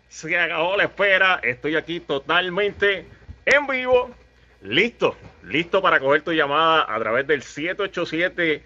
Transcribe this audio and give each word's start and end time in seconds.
Se 0.08 0.38
acabó 0.38 0.76
la 0.76 0.84
espera. 0.84 1.40
Estoy 1.42 1.76
aquí 1.76 2.00
totalmente 2.00 3.06
en 3.44 3.66
vivo. 3.66 4.10
Listo, 4.62 5.16
listo 5.44 5.80
para 5.80 6.00
coger 6.00 6.22
tu 6.22 6.32
llamada 6.32 6.84
a 6.92 6.98
través 6.98 7.26
del 7.26 7.42
787 7.42 8.62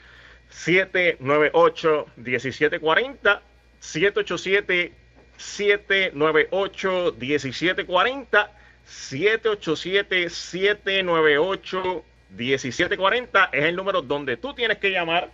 798 0.48 2.06
1740 2.16 3.42
787 3.78 4.92
798 5.36 7.16
1740 7.18 8.50
787 8.84 10.30
798 10.30 12.04
1740 12.36 13.50
es 13.52 13.64
el 13.64 13.76
número 13.76 14.02
donde 14.02 14.36
tú 14.36 14.52
tienes 14.54 14.78
que 14.78 14.90
llamar. 14.90 15.30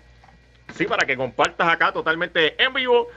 Sí, 0.74 0.84
para 0.84 1.06
que 1.06 1.16
compartas 1.16 1.66
acá 1.68 1.92
totalmente 1.92 2.62
en 2.62 2.74
vivo 2.74 3.08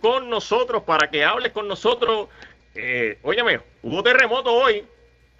con 0.00 0.28
nosotros, 0.28 0.82
para 0.82 1.08
que 1.10 1.24
hables 1.24 1.52
con 1.52 1.68
nosotros. 1.68 2.28
Eh, 2.74 3.18
óyeme, 3.22 3.60
hubo 3.82 4.02
terremoto 4.02 4.52
hoy, 4.52 4.84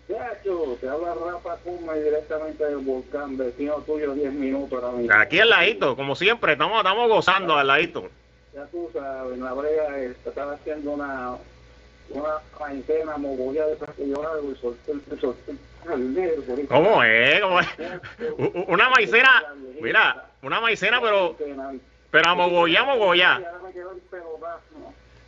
Chacho, 0.09 0.77
te 0.81 0.89
habla 0.89 1.15
Rafa 1.15 1.57
Kuma 1.59 1.95
directamente 1.95 2.65
del 2.65 2.79
volcán, 2.79 3.37
vecino 3.37 3.77
tuyo 3.87 4.15
10 4.15 4.33
minutos 4.33 4.83
ahora 4.83 4.97
mismo. 4.97 5.15
Aquí 5.15 5.41
al 5.41 5.51
ladito, 5.51 5.97
como 5.97 6.15
siempre, 6.15 6.53
estamos, 6.53 6.79
estamos 6.79 7.09
gozando 7.09 7.57
al 7.57 7.67
ladito. 7.67 8.09
Ya 8.55 8.65
tú 8.67 8.89
sabes, 8.93 9.35
en 9.35 9.45
la 9.45 9.53
brega 9.53 9.99
eh, 10.01 10.15
estaba 10.25 10.53
haciendo 10.53 10.93
una 10.93 11.37
una 12.11 12.41
antena 12.67 13.17
mogollada 13.17 13.69
de 13.69 14.15
hago 14.15 14.53
y 14.53 14.57
solté, 14.57 14.93
solté 15.21 15.55
el 15.93 16.15
dedo. 16.15 16.43
¿Cómo 16.69 17.03
es? 17.05 17.41
¿Cómo 17.41 17.61
es? 17.61 17.69
Una 18.67 18.91
maicena, 18.91 19.55
mira, 19.81 20.27
una 20.43 20.61
maicena, 20.61 21.01
pero 21.01 21.37
pero 22.11 22.29
a 22.29 22.35
mogollá, 22.35 22.85
mogollá. 22.85 23.41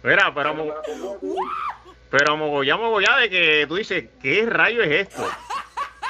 Mira, 0.02 0.32
pero 0.34 0.48
a 0.50 0.54
pero 2.10 2.36
mogollá, 2.36 2.76
mogollá 2.76 3.16
de 3.18 3.30
que 3.30 3.64
tú 3.66 3.76
dices, 3.76 4.04
¿qué 4.20 4.44
rayo 4.46 4.82
es 4.82 5.08
esto? 5.08 5.26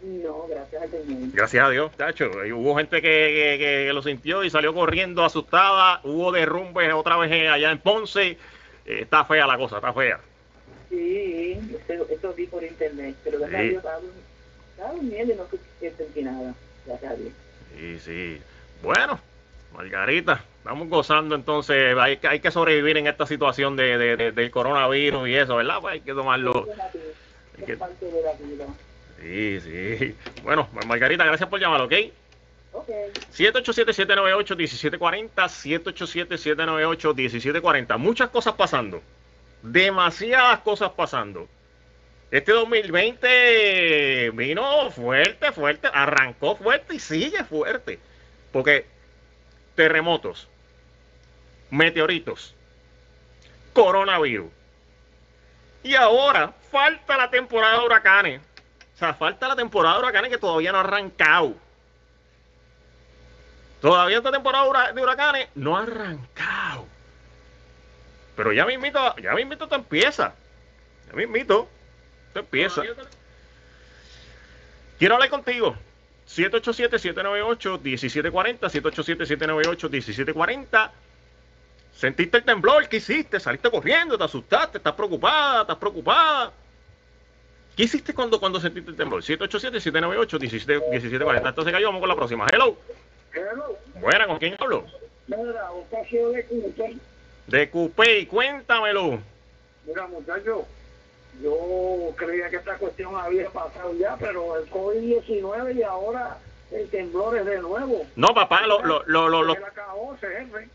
No, 0.03 0.45
gracias 0.47 0.83
a 0.83 0.85
Dios. 0.87 1.33
Gracias 1.33 1.65
a 1.65 1.69
Dios, 1.69 1.91
tacho. 1.97 2.31
Hubo 2.53 2.75
gente 2.77 3.01
que, 3.01 3.89
lo 3.93 4.03
sintió 4.03 4.43
y 4.43 4.49
salió 4.49 4.73
corriendo 4.73 5.23
asustada. 5.25 5.99
Hubo 6.03 6.31
derrumbes 6.31 6.93
otra 6.93 7.17
vez 7.17 7.49
allá 7.49 7.71
en 7.71 7.79
Ponce. 7.79 8.37
Eh, 8.85 8.99
está 9.01 9.25
fea 9.25 9.47
la 9.47 9.57
cosa, 9.57 9.77
está 9.77 9.93
fea. 9.93 10.19
Sí, 10.89 11.59
esto, 11.89 12.07
esto 12.09 12.33
vi 12.33 12.45
por 12.45 12.63
internet, 12.63 13.15
pero 13.23 13.39
verdad 13.39 13.61
Sí. 13.61 13.71
yo 13.71 13.77
estaba, 13.77 13.99
estaba 14.71 14.93
durmiendo 14.93 15.33
y 15.33 15.37
no 15.37 15.47
sentí 15.97 16.23
nada. 16.23 16.53
Gracias 16.85 17.11
a 17.11 17.15
Dios. 17.15 17.33
Sí, 17.75 17.99
sí. 17.99 18.41
Bueno, 18.83 19.19
Margarita, 19.73 20.43
estamos 20.65 20.89
gozando 20.89 21.35
entonces. 21.35 21.95
Hay 21.97 22.17
que, 22.17 22.27
hay 22.27 22.39
que 22.39 22.49
sobrevivir 22.51 22.97
en 22.97 23.05
esta 23.07 23.25
situación 23.27 23.75
de, 23.75 23.97
de- 23.99 24.17
de- 24.17 24.31
del 24.31 24.49
coronavirus 24.51 25.27
y 25.29 25.35
eso, 25.35 25.55
¿verdad? 25.57 25.77
Pues 25.79 25.93
hay 25.93 26.01
que 26.01 26.13
tomarlo. 26.13 26.67
Es 27.57 27.63
que-. 27.65 27.77
Sí, 29.21 29.59
sí. 29.61 30.15
Bueno, 30.43 30.67
pues, 30.73 30.85
Margarita, 30.87 31.23
gracias 31.23 31.47
por 31.49 31.59
llamar, 31.59 31.81
¿ok? 31.81 31.93
Ok. 32.73 32.89
787-798-1740, 33.33 35.29
787-798-1740. 35.35 37.97
Muchas 37.97 38.29
cosas 38.29 38.53
pasando. 38.55 39.01
Demasiadas 39.61 40.59
cosas 40.59 40.91
pasando. 40.91 41.47
Este 42.31 42.51
2020 42.51 44.31
vino 44.33 44.89
fuerte, 44.91 45.51
fuerte, 45.51 45.87
arrancó 45.93 46.55
fuerte 46.55 46.95
y 46.95 46.99
sigue 46.99 47.43
fuerte. 47.45 47.99
Porque 48.51 48.85
terremotos, 49.75 50.47
meteoritos, 51.75 52.53
coronavirus. 53.73 54.51
Y 55.83 55.95
ahora 55.95 56.53
falta 56.71 57.17
la 57.17 57.29
temporada 57.29 57.79
de 57.79 57.85
huracanes. 57.85 58.41
O 58.95 58.97
sea, 58.97 59.13
falta 59.13 59.47
la 59.47 59.55
temporada 59.55 59.95
de 59.95 60.01
huracanes 60.03 60.31
que 60.31 60.37
todavía 60.37 60.71
no 60.71 60.79
ha 60.79 60.81
arrancado. 60.81 61.55
Todavía 63.81 64.17
esta 64.17 64.31
temporada 64.31 64.63
de 64.63 64.69
hura- 64.69 64.91
de 64.93 65.01
huracanes 65.01 65.47
no 65.55 65.77
ha 65.77 65.83
arrancado. 65.83 66.87
Pero 68.35 68.51
ya 68.53 68.65
mismito, 68.65 69.15
ya 69.17 69.33
mismito 69.33 69.67
te 69.67 69.75
empieza. 69.75 70.33
Ya 71.09 71.13
mismito 71.13 71.69
te 72.33 72.39
empieza. 72.39 72.81
Quiero 74.97 75.15
hablar 75.15 75.29
contigo. 75.29 75.75
787-798-1740, 76.27 78.69
787-798-1740. 78.69 80.91
Sentiste 81.95 82.37
el 82.37 82.43
temblor, 82.43 82.87
¿qué 82.89 82.97
hiciste? 82.97 83.39
Saliste 83.39 83.71
corriendo, 83.71 84.17
te 84.17 84.25
asustaste, 84.25 84.79
estás 84.79 84.93
preocupada, 84.93 85.61
estás 85.61 85.77
preocupada. 85.77 86.51
¿Qué 87.75 87.83
hiciste 87.83 88.13
cuando, 88.13 88.37
cuando 88.39 88.59
sentiste 88.59 88.91
el 88.91 88.97
temblor? 88.97 89.23
787-798-1740. 89.23 91.47
Entonces 91.47 91.73
cayó, 91.73 91.87
vamos 91.87 92.01
con 92.01 92.09
la 92.09 92.15
próxima. 92.15 92.45
Hello. 92.51 92.77
Hello. 93.33 93.77
Buena, 93.99 94.27
¿con 94.27 94.37
quién 94.39 94.55
hablo? 94.59 94.85
Mira, 95.27 95.69
paseo 95.89 96.31
de 96.31 96.45
Cúcuta. 96.45 96.83
De 97.47 97.69
cuéntamelo. 98.27 99.19
Mira, 99.85 100.07
muchacho, 100.07 100.65
yo 101.41 102.13
creía 102.17 102.49
que 102.49 102.57
esta 102.57 102.77
cuestión 102.77 103.15
había 103.15 103.49
pasado 103.49 103.93
ya, 103.97 104.17
pero 104.17 104.57
el 104.57 104.69
COVID-19 104.69 105.77
y 105.77 105.83
ahora 105.83 106.39
el 106.71 106.89
temblor 106.89 107.37
es 107.37 107.45
de 107.45 107.59
nuevo. 107.61 108.05
No, 108.15 108.33
papá, 108.33 108.65
lo- 108.65 108.81
lo- 108.83 109.03
lo- 109.05 109.53
Se 109.53 109.59
le 109.59 109.65
acabó, 109.65 110.17
se 110.19 110.27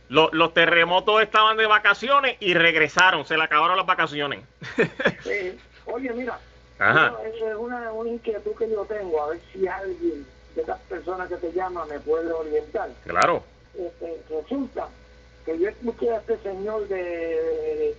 los 0.09 0.55
terremotos 0.55 1.23
estaban 1.23 1.57
de 1.57 1.67
vacaciones 1.67 2.37
y 2.41 2.55
regresaron, 2.55 3.27
se 3.27 3.37
le 3.37 3.45
acabaron 3.45 3.77
las 3.77 3.87
vacaciones. 3.87 4.41
Sí. 5.25 5.59
Oye, 5.87 6.11
mira, 6.13 6.39
Ajá. 6.79 7.15
es 7.25 7.35
una, 7.59 7.93
una 7.93 8.11
inquietud 8.11 8.55
que 8.57 8.71
yo 8.71 8.85
tengo, 8.85 9.23
a 9.23 9.29
ver 9.31 9.41
si 9.53 9.67
alguien 9.67 10.25
de 10.55 10.61
estas 10.61 10.79
personas 10.83 11.29
que 11.29 11.37
te 11.37 11.53
llaman 11.53 11.89
me 11.89 11.99
puede 12.01 12.33
orientar. 12.33 12.91
Claro. 13.05 13.43
Este, 13.77 14.21
resulta 14.31 14.89
que 15.45 15.59
yo 15.59 15.69
escuché 15.69 16.11
a 16.13 16.19
este 16.19 16.39
señor 16.39 16.87
de, 16.89 17.97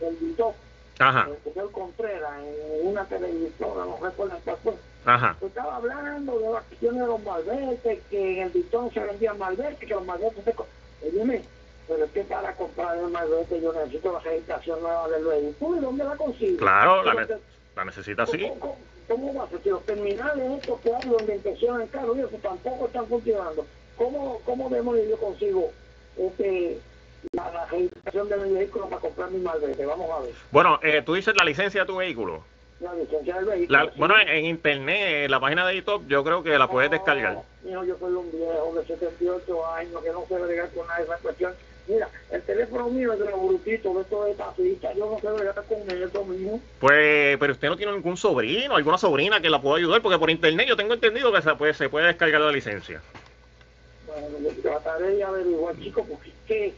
del 0.00 0.16
Vitó, 0.16 0.54
Ajá, 0.98 1.28
el 1.30 1.52
señor 1.52 1.70
Contreras, 1.72 2.32
en 2.42 2.86
una 2.86 3.04
televisora, 3.06 3.84
no 3.86 3.98
recuerdo 4.02 4.38
cuál 4.44 4.56
fue. 4.62 4.72
Ajá. 5.04 5.36
Estaba 5.40 5.76
hablando 5.76 6.38
de 6.38 6.50
las 6.52 6.62
cuestiones 6.64 7.00
de 7.00 7.06
los 7.06 7.22
malbetes, 7.22 7.98
que 8.10 8.32
en 8.38 8.42
el 8.44 8.50
Vitón 8.50 8.92
se 8.92 9.00
vendían 9.00 9.38
malbetes, 9.38 9.78
que 9.78 9.86
los 9.86 10.04
malbetes 10.04 10.44
se... 10.44 10.54
Óyeme, 11.08 11.42
pero 11.88 12.04
es 12.04 12.10
que 12.12 12.22
para 12.22 12.54
comprar 12.54 12.96
el 12.96 13.08
malvete 13.08 13.60
yo 13.60 13.72
necesito 13.72 14.12
la 14.12 14.20
registración 14.20 14.80
nueva 14.80 15.08
del 15.08 15.24
vehículo, 15.24 15.78
¿y 15.78 15.80
dónde 15.80 16.04
la 16.04 16.16
consigo? 16.16 16.58
Claro, 16.58 17.02
la, 17.02 17.14
ne- 17.14 17.26
te- 17.26 17.38
la 17.74 17.84
necesita 17.84 18.22
así. 18.22 18.38
¿Cómo, 18.58 18.76
cómo, 19.08 19.34
va 19.34 19.44
a 19.44 19.48
ser? 19.48 19.62
Si 19.62 19.68
los 19.70 19.84
terminales 19.84 20.58
estos 20.58 20.80
que 20.80 20.94
hay 20.94 21.08
donde 21.08 21.34
inspeccionan 21.34 21.82
el 21.82 21.90
carro 21.90 22.14
eso 22.14 22.38
tampoco 22.40 22.86
están 22.86 23.06
funcionando. 23.08 23.66
¿Cómo, 23.96 24.40
cómo 24.44 24.70
demonios 24.70 25.08
yo 25.08 25.18
consigo 25.18 25.70
este, 26.16 26.78
la, 27.32 27.50
la 27.52 27.66
registración 27.66 28.28
de 28.28 28.36
mi 28.38 28.52
vehículo 28.54 28.88
para 28.88 29.00
comprar 29.00 29.30
mi 29.30 29.40
malvete? 29.40 29.84
Vamos 29.84 30.08
a 30.10 30.20
ver. 30.20 30.32
Bueno, 30.50 30.78
eh, 30.82 31.02
tú 31.04 31.14
dices 31.14 31.34
la 31.36 31.44
licencia 31.44 31.80
de 31.82 31.86
tu 31.86 31.96
vehículo. 31.96 32.44
La 32.82 32.94
licencia 32.94 33.36
del 33.36 33.44
vehículo. 33.44 33.78
La- 33.84 33.92
bueno, 33.96 34.14
en, 34.26 34.44
internet, 34.44 35.24
en 35.26 35.30
la 35.30 35.38
página 35.40 35.66
de 35.66 35.76
YouTube, 35.76 36.04
yo 36.08 36.24
creo 36.24 36.42
que 36.42 36.58
la 36.58 36.68
puedes 36.68 36.90
descargar. 36.90 37.38
No, 37.62 37.84
yo 37.84 37.96
soy 37.98 38.12
un 38.12 38.30
viejo 38.32 38.74
de 38.74 38.84
78 38.86 39.66
años 39.66 40.02
que 40.02 40.10
no 40.10 40.24
sé 40.28 40.38
bregar 40.38 40.68
con 40.70 40.86
nada 40.86 40.98
de 40.98 41.04
esa 41.04 41.16
cuestión. 41.18 41.54
Mira, 41.86 42.08
el 42.30 42.42
teléfono 42.42 42.88
mío 42.88 43.12
es 43.12 43.18
de 43.20 43.24
los 43.30 43.40
brutitos, 43.40 43.94
de 43.94 44.02
esto 44.02 44.24
de 44.24 44.34
tapita. 44.34 44.92
Yo 44.94 45.10
no 45.10 45.20
sé 45.20 45.30
bregar 45.36 45.64
con 45.64 45.90
eso 45.90 46.24
mismo. 46.24 46.60
Pues, 46.80 47.36
pero 47.38 47.52
usted 47.52 47.68
no 47.68 47.76
tiene 47.76 47.92
ningún 47.92 48.16
sobrino, 48.16 48.74
alguna 48.76 48.98
sobrina 48.98 49.40
que 49.40 49.50
la 49.50 49.60
pueda 49.60 49.76
ayudar, 49.76 50.02
porque 50.02 50.18
por 50.18 50.30
internet 50.30 50.66
yo 50.68 50.76
tengo 50.76 50.94
entendido 50.94 51.32
que 51.32 51.42
se 51.42 51.54
puede, 51.54 51.74
se 51.74 51.88
puede 51.88 52.06
descargar 52.08 52.40
la 52.40 52.52
licencia. 52.52 53.00
Bueno, 54.06 54.26
yo 54.40 54.62
trataré 54.62 55.16
de 55.16 55.24
averiguar, 55.24 55.76
chico, 55.78 56.04
porque 56.04 56.28
es 56.30 56.34
que, 56.46 56.74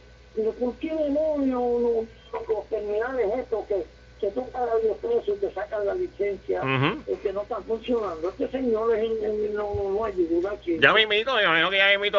¿por 0.59 0.75
qué 0.75 0.87
demonios 0.93 1.81
los, 1.81 2.47
los 2.47 2.69
terminales 2.69 3.27
estos 3.39 3.65
que, 3.67 3.85
que 4.25 4.31
tú 4.31 4.49
pagas 4.51 4.81
10 4.81 4.97
pesos 4.97 5.27
y 5.27 5.39
te 5.39 5.53
sacan 5.53 5.85
la 5.85 5.93
licencia, 5.93 6.61
es 7.07 7.19
que 7.19 7.31
no 7.33 7.41
están 7.43 7.63
funcionando? 7.63 8.29
Este 8.29 8.47
señor 8.49 8.95
es, 8.95 9.53
no, 9.53 9.73
no, 9.91 10.05
ayuda, 10.05 10.59
chico. 10.61 10.81
Ya 10.81 10.93
mismito, 10.93 11.35
me 11.35 11.43
imagino 11.43 11.69
que 11.69 11.77
ya 11.77 11.89
mismito 11.89 12.17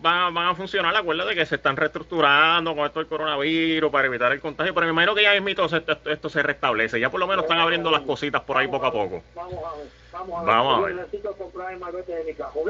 van, 0.00 0.34
van 0.34 0.48
a 0.48 0.54
funcionar. 0.54 0.94
Acuérdate 0.96 1.34
que 1.34 1.46
se 1.46 1.54
están 1.56 1.76
reestructurando 1.76 2.74
con 2.74 2.84
esto 2.86 2.98
del 3.00 3.08
coronavirus 3.08 3.90
para 3.90 4.06
evitar 4.08 4.32
el 4.32 4.40
contagio, 4.40 4.74
pero 4.74 4.86
me 4.86 4.92
imagino 4.92 5.14
que 5.14 5.22
ya 5.22 5.32
mismito 5.32 5.68
se- 5.68 5.76
esto, 5.78 6.10
esto 6.10 6.28
se 6.28 6.42
restablece. 6.42 6.98
Ya 6.98 7.10
por 7.10 7.20
lo 7.20 7.26
menos 7.26 7.44
están 7.44 7.58
abriendo 7.60 7.90
las 7.90 8.00
cositas 8.02 8.42
por 8.42 8.56
ahí 8.56 8.66
poco 8.68 8.86
a 8.86 8.92
poco. 8.92 9.22
Vamos 9.34 9.54
a 9.54 9.76
ver, 9.76 9.86
vamos 10.12 10.38
a 10.38 10.40
ver. 10.40 10.46
Vamos 10.46 10.74
a 10.74 10.76
Yo 10.78 10.86
ver. 10.86 10.94
necesito 10.94 11.32
comprar 11.34 11.72
el 11.72 11.78
malvete 11.78 12.14
de 12.14 12.24
mi 12.24 12.34
carro. 12.34 12.60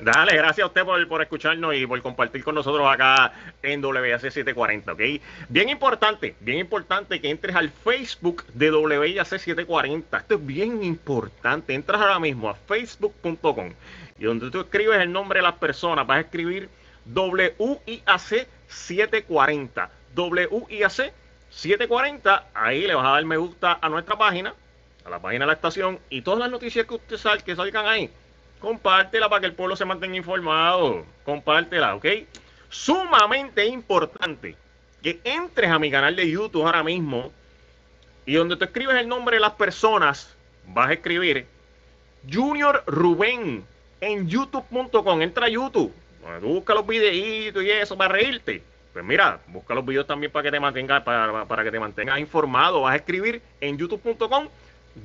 Dale, 0.00 0.36
gracias 0.36 0.64
a 0.64 0.66
usted 0.66 0.84
por, 0.84 1.08
por 1.08 1.22
escucharnos 1.22 1.74
y 1.74 1.86
por 1.86 2.00
compartir 2.02 2.44
con 2.44 2.54
nosotros 2.54 2.86
acá 2.88 3.32
en 3.62 3.84
WAC 3.84 4.20
740, 4.20 4.92
¿ok? 4.92 5.00
Bien 5.48 5.68
importante, 5.68 6.34
bien 6.40 6.58
importante 6.58 7.20
que 7.20 7.30
entres 7.30 7.54
al 7.56 7.70
Facebook 7.70 8.44
de 8.54 8.70
WAC 8.70 9.24
740. 9.24 10.16
Esto 10.18 10.34
es 10.34 10.46
bien 10.46 10.82
importante. 10.82 11.74
Entras 11.74 12.00
ahora 12.00 12.18
mismo 12.18 12.48
a 12.48 12.54
facebook.com 12.54 13.72
y 14.20 14.24
donde 14.24 14.50
tú 14.50 14.60
escribes 14.60 15.00
el 15.00 15.10
nombre 15.10 15.38
de 15.38 15.42
las 15.42 15.54
personas, 15.54 16.06
vas 16.06 16.18
a 16.18 16.20
escribir 16.20 16.68
WIAC 17.06 18.46
740. 18.68 19.90
WIAC 20.14 21.12
740, 21.48 22.48
ahí 22.54 22.86
le 22.86 22.94
vas 22.94 23.06
a 23.06 23.10
dar 23.12 23.24
me 23.24 23.38
gusta 23.38 23.78
a 23.80 23.88
nuestra 23.88 24.16
página, 24.16 24.54
la 25.10 25.20
página 25.20 25.44
de 25.44 25.48
la 25.48 25.54
estación 25.54 25.98
y 26.08 26.22
todas 26.22 26.40
las 26.40 26.50
noticias 26.50 26.86
que 26.86 26.94
usted 26.94 27.16
sal, 27.16 27.42
que 27.42 27.56
salgan 27.56 27.86
ahí. 27.86 28.10
Compártela 28.60 29.28
para 29.28 29.40
que 29.40 29.46
el 29.46 29.54
pueblo 29.54 29.76
se 29.76 29.84
mantenga 29.84 30.16
informado. 30.16 31.04
Compártela, 31.24 31.94
¿ok? 31.94 32.06
Sumamente 32.68 33.66
importante 33.66 34.56
que 35.02 35.20
entres 35.24 35.70
a 35.70 35.78
mi 35.78 35.90
canal 35.90 36.14
de 36.14 36.30
YouTube 36.30 36.64
ahora 36.64 36.82
mismo 36.82 37.32
y 38.26 38.34
donde 38.34 38.56
tú 38.56 38.64
escribes 38.64 38.96
el 38.96 39.08
nombre 39.08 39.36
de 39.36 39.40
las 39.40 39.52
personas, 39.52 40.36
vas 40.68 40.90
a 40.90 40.92
escribir 40.92 41.46
Junior 42.30 42.84
Rubén 42.86 43.64
en 44.00 44.28
youtube.com. 44.28 45.22
Entra 45.22 45.46
a 45.46 45.48
YouTube, 45.48 45.92
donde 46.22 46.40
tú 46.40 46.46
buscas 46.54 46.76
los 46.76 46.86
videitos 46.86 47.62
y 47.62 47.70
eso 47.70 47.96
para 47.96 48.14
reírte. 48.14 48.62
Pues 48.92 49.04
mira, 49.04 49.40
busca 49.48 49.74
los 49.74 49.86
videos 49.86 50.06
también 50.06 50.32
para 50.32 50.42
que 50.44 50.50
te 50.50 50.60
mantengas 50.60 51.02
para, 51.02 51.44
para 51.46 51.64
que 51.64 51.70
te 51.70 51.80
mantengas 51.80 52.18
informado. 52.18 52.82
Vas 52.82 52.92
a 52.92 52.96
escribir 52.96 53.40
en 53.60 53.78
youtube.com 53.78 54.48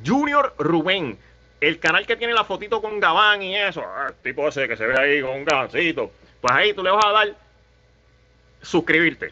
Junior 0.06 0.54
Rubén. 0.58 1.18
El 1.62 1.80
canal 1.80 2.06
que 2.06 2.16
tiene 2.16 2.34
la 2.34 2.44
fotito 2.44 2.82
con 2.82 3.00
Gabán 3.00 3.42
y 3.42 3.56
eso, 3.56 3.82
ah, 3.82 4.08
el 4.10 4.16
tipo 4.16 4.48
ese 4.48 4.68
que 4.68 4.76
se 4.76 4.86
ve 4.86 5.00
ahí 5.00 5.22
con 5.22 5.32
un 5.32 5.46
gabancito. 5.46 6.12
Pues 6.42 6.54
ahí 6.54 6.74
tú 6.74 6.84
le 6.84 6.92
vas 6.92 7.06
a 7.06 7.12
dar 7.12 7.36
suscribirte. 8.62 9.32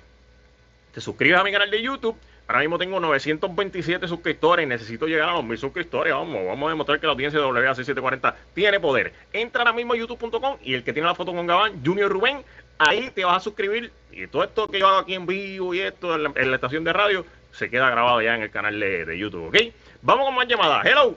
Te 0.93 1.01
suscribes 1.01 1.39
a 1.39 1.43
mi 1.43 1.51
canal 1.51 1.69
de 1.69 1.81
YouTube. 1.81 2.15
Ahora 2.47 2.59
mismo 2.59 2.77
tengo 2.77 2.99
927 2.99 4.07
suscriptores. 4.07 4.67
Necesito 4.67 5.07
llegar 5.07 5.29
a 5.29 5.33
los 5.33 5.43
1000 5.43 5.57
suscriptores. 5.57 6.13
Vamos, 6.13 6.45
vamos 6.45 6.67
a 6.67 6.69
demostrar 6.69 6.99
que 6.99 7.07
la 7.07 7.13
audiencia 7.13 7.39
de 7.39 7.45
WAC740 7.45 8.35
tiene 8.53 8.79
poder. 8.79 9.13
Entra 9.31 9.61
ahora 9.61 9.73
mismo 9.73 9.93
a 9.93 9.97
youtube.com 9.97 10.57
y 10.63 10.73
el 10.73 10.83
que 10.83 10.93
tiene 10.93 11.07
la 11.07 11.15
foto 11.15 11.33
con 11.33 11.47
Gabán, 11.47 11.83
Junior 11.83 12.11
Rubén, 12.11 12.43
ahí 12.77 13.09
te 13.13 13.25
vas 13.25 13.37
a 13.37 13.39
suscribir. 13.39 13.91
Y 14.11 14.27
todo 14.27 14.43
esto 14.43 14.67
que 14.67 14.79
yo 14.79 14.87
hago 14.87 14.99
aquí 14.99 15.15
en 15.15 15.25
vivo 15.25 15.73
y 15.73 15.81
esto 15.81 16.15
en 16.15 16.49
la, 16.49 16.55
estación 16.55 16.83
de 16.83 16.93
radio 16.93 17.25
se 17.51 17.69
queda 17.69 17.89
grabado 17.89 18.21
ya 18.21 18.35
en 18.35 18.43
el 18.43 18.51
canal 18.51 18.79
de 18.79 19.17
YouTube. 19.17 19.47
¿Ok? 19.47 19.73
Vamos 20.03 20.25
con 20.25 20.35
más 20.35 20.47
llamadas. 20.47 20.85
Hello. 20.85 21.15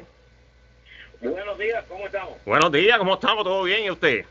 Buenos 1.20 1.58
días, 1.58 1.84
¿cómo 1.88 2.06
estamos? 2.06 2.34
Buenos 2.44 2.70
días, 2.70 2.98
¿cómo 2.98 3.14
estamos? 3.14 3.42
¿Todo 3.42 3.64
bien? 3.64 3.84
¿Y 3.84 3.90
usted? 3.90 4.24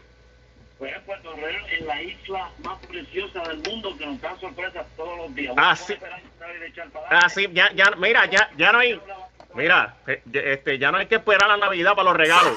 Fue 0.77 0.93
a 0.93 1.01
Puerto 1.01 1.33
Rico, 1.33 1.67
en 1.77 1.85
la 1.85 2.01
isla 2.01 2.49
más 2.63 2.79
preciosa 2.85 3.41
del 3.49 3.57
mundo 3.57 3.97
que 3.97 4.05
nos 4.05 4.21
da 4.21 4.37
sorpresas 4.39 4.85
todos 4.95 5.17
los 5.17 5.35
días. 5.35 5.53
Ah, 5.57 5.75
sí. 5.75 5.95
Ah, 7.09 7.27
sí, 7.27 7.49
ya, 7.51 7.69
ya, 7.73 7.91
mira, 7.97 8.25
ya, 8.27 8.49
ya 8.55 8.71
no 8.71 8.79
hay, 8.79 8.99
mira, 9.53 9.97
eh, 10.07 10.21
este, 10.33 10.77
ya 10.79 10.89
no 10.89 10.99
hay 10.99 11.07
que 11.07 11.15
esperar 11.15 11.49
la 11.49 11.57
Navidad 11.57 11.93
para 11.93 12.09
los 12.09 12.17
regalos. 12.17 12.53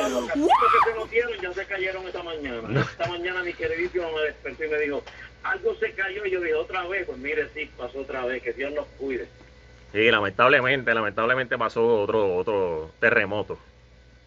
Los, 0.00 0.32
que 0.32 0.90
se 0.90 0.94
nos 0.96 1.10
dieron, 1.10 1.38
ya 1.38 1.52
se 1.52 1.66
cayeron 1.66 2.06
esta 2.06 2.22
mañana. 2.22 2.80
Esta 2.80 3.06
mañana 3.08 3.42
mi 3.42 3.52
queridísimo 3.52 4.10
me 4.12 4.22
despertó 4.22 4.64
y 4.64 4.68
me 4.68 4.78
dijo, 4.78 5.02
algo 5.42 5.74
se 5.76 5.92
cayó 5.92 6.24
y 6.24 6.30
yo 6.30 6.40
dije, 6.40 6.54
otra 6.54 6.86
vez, 6.86 7.06
pues 7.06 7.18
mire, 7.18 7.48
sí, 7.54 7.70
pasó 7.76 8.00
otra 8.00 8.24
vez, 8.24 8.42
que 8.42 8.52
Dios 8.52 8.72
nos 8.72 8.86
cuide. 8.98 9.28
Sí, 9.92 10.10
lamentablemente, 10.10 10.92
lamentablemente 10.92 11.56
pasó 11.56 12.02
otro, 12.02 12.36
otro 12.36 12.90
terremoto. 13.00 13.58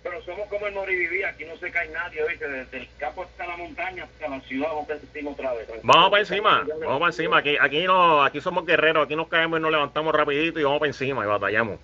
Pero 0.04 0.20
somos 0.24 0.48
como 0.50 0.66
el 0.66 0.74
Moriviví, 0.74 1.24
aquí 1.24 1.46
no 1.46 1.56
se 1.58 1.70
cae 1.70 1.88
nadie, 1.90 2.28
¿viste? 2.28 2.48
Desde 2.48 2.78
el 2.78 2.88
campo 2.98 3.22
hasta 3.24 3.46
la 3.46 3.56
montaña, 3.56 4.06
hasta 4.06 4.28
la 4.28 4.42
ciudad, 4.42 4.70
vamos 4.70 4.90
a 4.90 4.96
decimos 4.96 5.34
otra 5.34 5.54
vez. 5.54 5.68
Vamos 5.84 6.10
para 6.10 6.22
encima, 6.22 6.66
vamos 6.80 7.00
para 7.00 7.12
encima. 7.12 7.38
Aquí, 7.38 7.56
aquí, 7.62 7.84
no, 7.84 8.24
aquí 8.24 8.42
somos 8.42 8.66
guerreros, 8.66 9.06
aquí 9.06 9.16
nos 9.16 9.28
caemos 9.28 9.60
y 9.60 9.62
nos 9.62 9.72
levantamos 9.72 10.16
rapidito 10.16 10.60
y 10.60 10.64
vamos 10.64 10.80
para 10.80 10.90
encima 10.90 11.24
y 11.24 11.28
batallamos. 11.28 11.80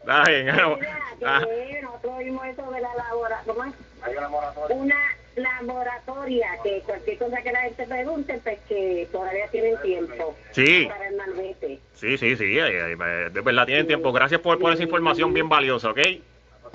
Está 0.00 0.22
bien. 0.24 0.46
Mira, 0.46 1.00
Ah, 1.26 1.40
nosotros 1.82 2.18
vimos 2.18 2.46
eso 2.46 2.70
de 2.70 2.80
la 2.80 2.94
laboratoria, 2.94 3.72
Hay 4.04 4.16
una 4.16 4.28
moratoria. 4.28 4.76
una 4.76 4.96
laboratoria, 5.36 6.46
que 6.62 6.80
cualquier 6.86 7.18
cosa 7.18 7.42
que 7.42 7.52
la 7.52 7.60
gente 7.62 7.86
pregunte, 7.86 8.40
pues 8.44 8.58
que 8.68 9.08
todavía 9.10 9.46
tienen 9.48 9.80
tiempo 9.82 10.36
Sí, 10.52 10.86
para 10.88 11.08
el 11.08 11.16
malvete. 11.16 11.80
sí, 11.94 12.16
sí, 12.18 12.36
sí, 12.36 12.58
eh, 12.58 12.92
eh, 12.92 13.30
de 13.32 13.40
verdad 13.40 13.66
tienen 13.66 13.86
tiempo. 13.86 14.12
Gracias 14.12 14.40
por, 14.40 14.58
por 14.58 14.72
esa 14.72 14.82
información 14.82 15.32
bien 15.34 15.48
valiosa, 15.48 15.90
¿ok? 15.90 15.98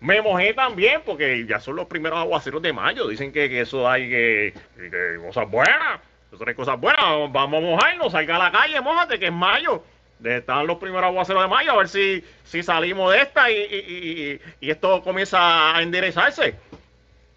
Me 0.01 0.23
mojé 0.23 0.55
también 0.55 1.03
porque 1.05 1.45
ya 1.47 1.61
son 1.61 1.77
los 1.77 1.87
primeros 1.87 2.19
aguaceros 2.19 2.63
de 2.63 2.73
mayo. 2.73 3.09
Dicen 3.09 3.33
que, 3.33 3.61
eso 3.61 3.89
hay 3.89 4.09
que, 4.09 4.55
que 4.77 5.19
cosas 5.27 5.51
buenas. 5.51 6.01
Eso 6.33 6.45
hay 6.47 6.55
cosas 6.55 6.79
buenas. 6.79 7.03
Vamos 7.33 7.59
a 7.59 7.67
mojarnos, 7.67 8.13
salga 8.13 8.37
a 8.37 8.39
la 8.39 8.53
calle, 8.53 8.81
mojate 8.81 9.19
que 9.19 9.27
es 9.27 9.33
mayo. 9.33 9.83
Están 10.23 10.67
los 10.67 10.79
primeros 10.79 11.05
aguaceros 11.05 11.43
de 11.43 11.49
mayo, 11.49 11.73
a 11.73 11.77
ver 11.79 11.89
si, 11.89 12.25
si 12.45 12.63
salimos 12.63 13.13
de 13.13 13.19
esta 13.21 13.51
y, 13.51 13.55
y- 13.57 14.33
y- 14.33 14.41
y 14.67 14.71
esto 14.71 15.03
comienza 15.03 15.77
a 15.77 15.83
enderezarse. 15.83 16.55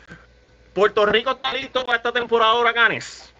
¿Puerto 0.74 1.06
Rico 1.06 1.30
está 1.30 1.54
listo 1.54 1.86
para 1.86 1.98
esta 1.98 2.12
temporada 2.12 2.54
de 2.54 2.60
huracanes? 2.60 3.32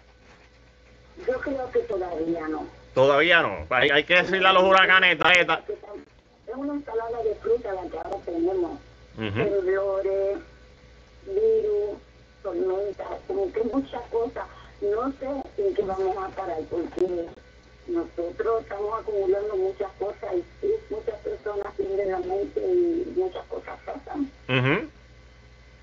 Yo 1.27 1.33
creo 1.39 1.69
que 1.71 1.79
todavía 1.79 2.47
no. 2.47 2.67
Todavía 2.93 3.41
no. 3.41 3.67
Hay, 3.69 3.89
hay 3.89 4.03
que 4.05 4.15
decirle 4.15 4.47
a 4.47 4.53
los 4.53 4.63
huracanes, 4.63 5.17
Es 5.19 6.55
una 6.55 6.73
ensalada 6.73 7.23
de 7.23 7.35
fruta 7.35 7.73
la 7.73 7.89
que 7.89 7.97
ahora 7.97 8.17
tenemos. 8.25 8.79
Ujú. 9.17 9.61
Flores, 9.61 10.37
está 12.53 13.05
como 13.27 13.51
que 13.51 13.63
muchas 13.63 14.01
cosas. 14.11 14.45
No 14.81 15.11
sé 15.19 15.25
en 15.57 15.73
qué 15.73 15.81
vamos 15.81 16.17
a 16.17 16.27
parar 16.29 16.59
porque 16.69 17.25
nosotros 17.87 18.61
estamos 18.61 18.99
acumulando 18.99 19.55
muchas 19.55 19.91
cosas 19.97 20.35
y 20.35 20.43
sí, 20.61 20.73
muchas 20.89 21.15
personas 21.21 21.73
pierden 21.75 22.11
la 22.11 22.19
mente 22.19 22.59
y 22.59 23.13
muchas 23.15 23.45
cosas 23.45 23.79
pasan. 23.85 24.29
Ujú, 24.49 24.87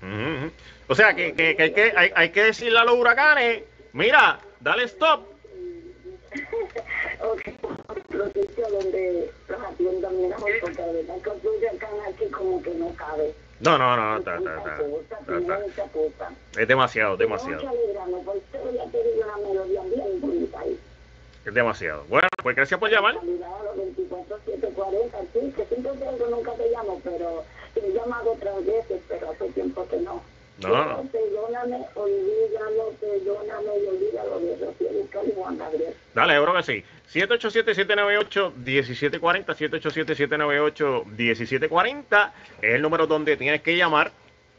ujú. 0.01 0.51
O 0.87 0.95
sea, 0.95 1.13
que, 1.15 1.33
que- 1.33 1.55
que 1.55 1.63
hay, 1.63 1.73
que 1.73 1.93
hay, 1.95 2.11
hay 2.15 2.29
que 2.29 2.43
decirle 2.43 2.79
a 2.79 2.85
los 2.85 2.95
huracanes, 2.95 3.63
mira, 3.93 4.39
dale 4.59 4.83
stop. 4.85 5.21
o 7.21 7.35
que 7.35 7.53
los 8.09 8.31
sitios 8.33 8.71
donde 8.71 9.31
los 9.47 9.61
atiendan 9.61 10.21
mejor 10.29 10.51
porque 10.61 10.81
de 10.81 10.93
verdad 11.03 11.15
que 11.21 11.31
aquí 12.09 12.31
como 12.31 12.61
que 12.61 12.73
no 12.75 12.93
cabe. 12.95 13.33
No, 13.63 13.77
no, 13.77 13.95
no, 13.95 14.17
está, 14.17 14.37
está, 14.37 14.57
está, 14.57 14.75
está. 15.95 16.31
Es 16.59 16.67
demasiado, 16.67 17.15
demasiado. 17.15 17.61
Es 21.45 21.53
demasiado. 21.53 22.03
Bueno, 22.09 22.27
pues 22.41 22.55
gracias 22.57 22.77
por 22.77 22.89
llamar. 22.89 23.15
Saludar 23.15 23.51
a 23.61 23.63
los 23.63 23.77
24, 23.77 24.37
740, 24.45 25.17
sí, 25.33 25.53
que 25.55 25.65
siempre 25.65 25.91
te 25.93 26.11
digo, 26.11 26.27
nunca 26.29 26.51
te 26.53 26.69
llamo, 26.71 26.99
pero 27.05 27.43
he 27.75 27.93
llamado 27.93 28.35
veces, 28.65 29.01
pero 29.07 29.31
hace 29.31 29.49
tiempo 29.49 29.87
que 29.87 29.97
no. 29.97 30.21
No. 30.63 31.03
Perdóname, 31.11 31.85
olvídalo, 31.95 32.93
perdóname 32.99 33.71
y 33.83 33.87
olvídalo 33.87 34.39
de 34.39 34.55
Rocío 34.65 34.89
Dúcal 34.93 35.27
y 35.27 35.31
Juan 35.35 35.57
Gabriel. 35.57 35.93
Dale, 36.13 36.33
seguro 36.33 36.53
que 36.55 36.63
sí. 36.63 36.83
787-798-1740, 37.13 39.45
787-798-1740 41.05 42.31
es 42.61 42.75
el 42.75 42.81
número 42.81 43.07
donde 43.07 43.37
tienes 43.37 43.61
que 43.61 43.77
llamar 43.77 44.11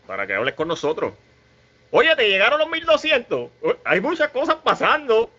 para 0.06 0.26
que 0.26 0.34
hables 0.34 0.54
con 0.54 0.68
nosotros. 0.68 1.12
Oye, 1.90 2.14
te 2.16 2.28
llegaron 2.28 2.58
los 2.58 2.68
1200. 2.68 3.50
Oh, 3.62 3.74
Hay 3.84 4.00
muchas 4.00 4.30
cosas 4.30 4.56
pasando. 4.56 5.30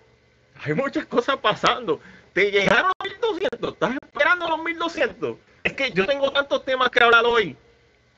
Hay 0.64 0.74
muchas 0.74 1.06
cosas 1.06 1.38
pasando. 1.38 2.00
Te 2.34 2.52
llegaron 2.52 2.92
los 3.00 3.10
1200. 3.12 3.74
Estás 3.74 3.96
esperando 4.04 4.50
los 4.50 4.64
1200. 4.64 5.38
Es 5.64 5.74
que 5.74 5.92
yo 5.92 6.06
tengo 6.06 6.32
tantos 6.32 6.64
temas 6.64 6.90
que 6.90 7.04
hablar 7.04 7.26
hoy 7.26 7.56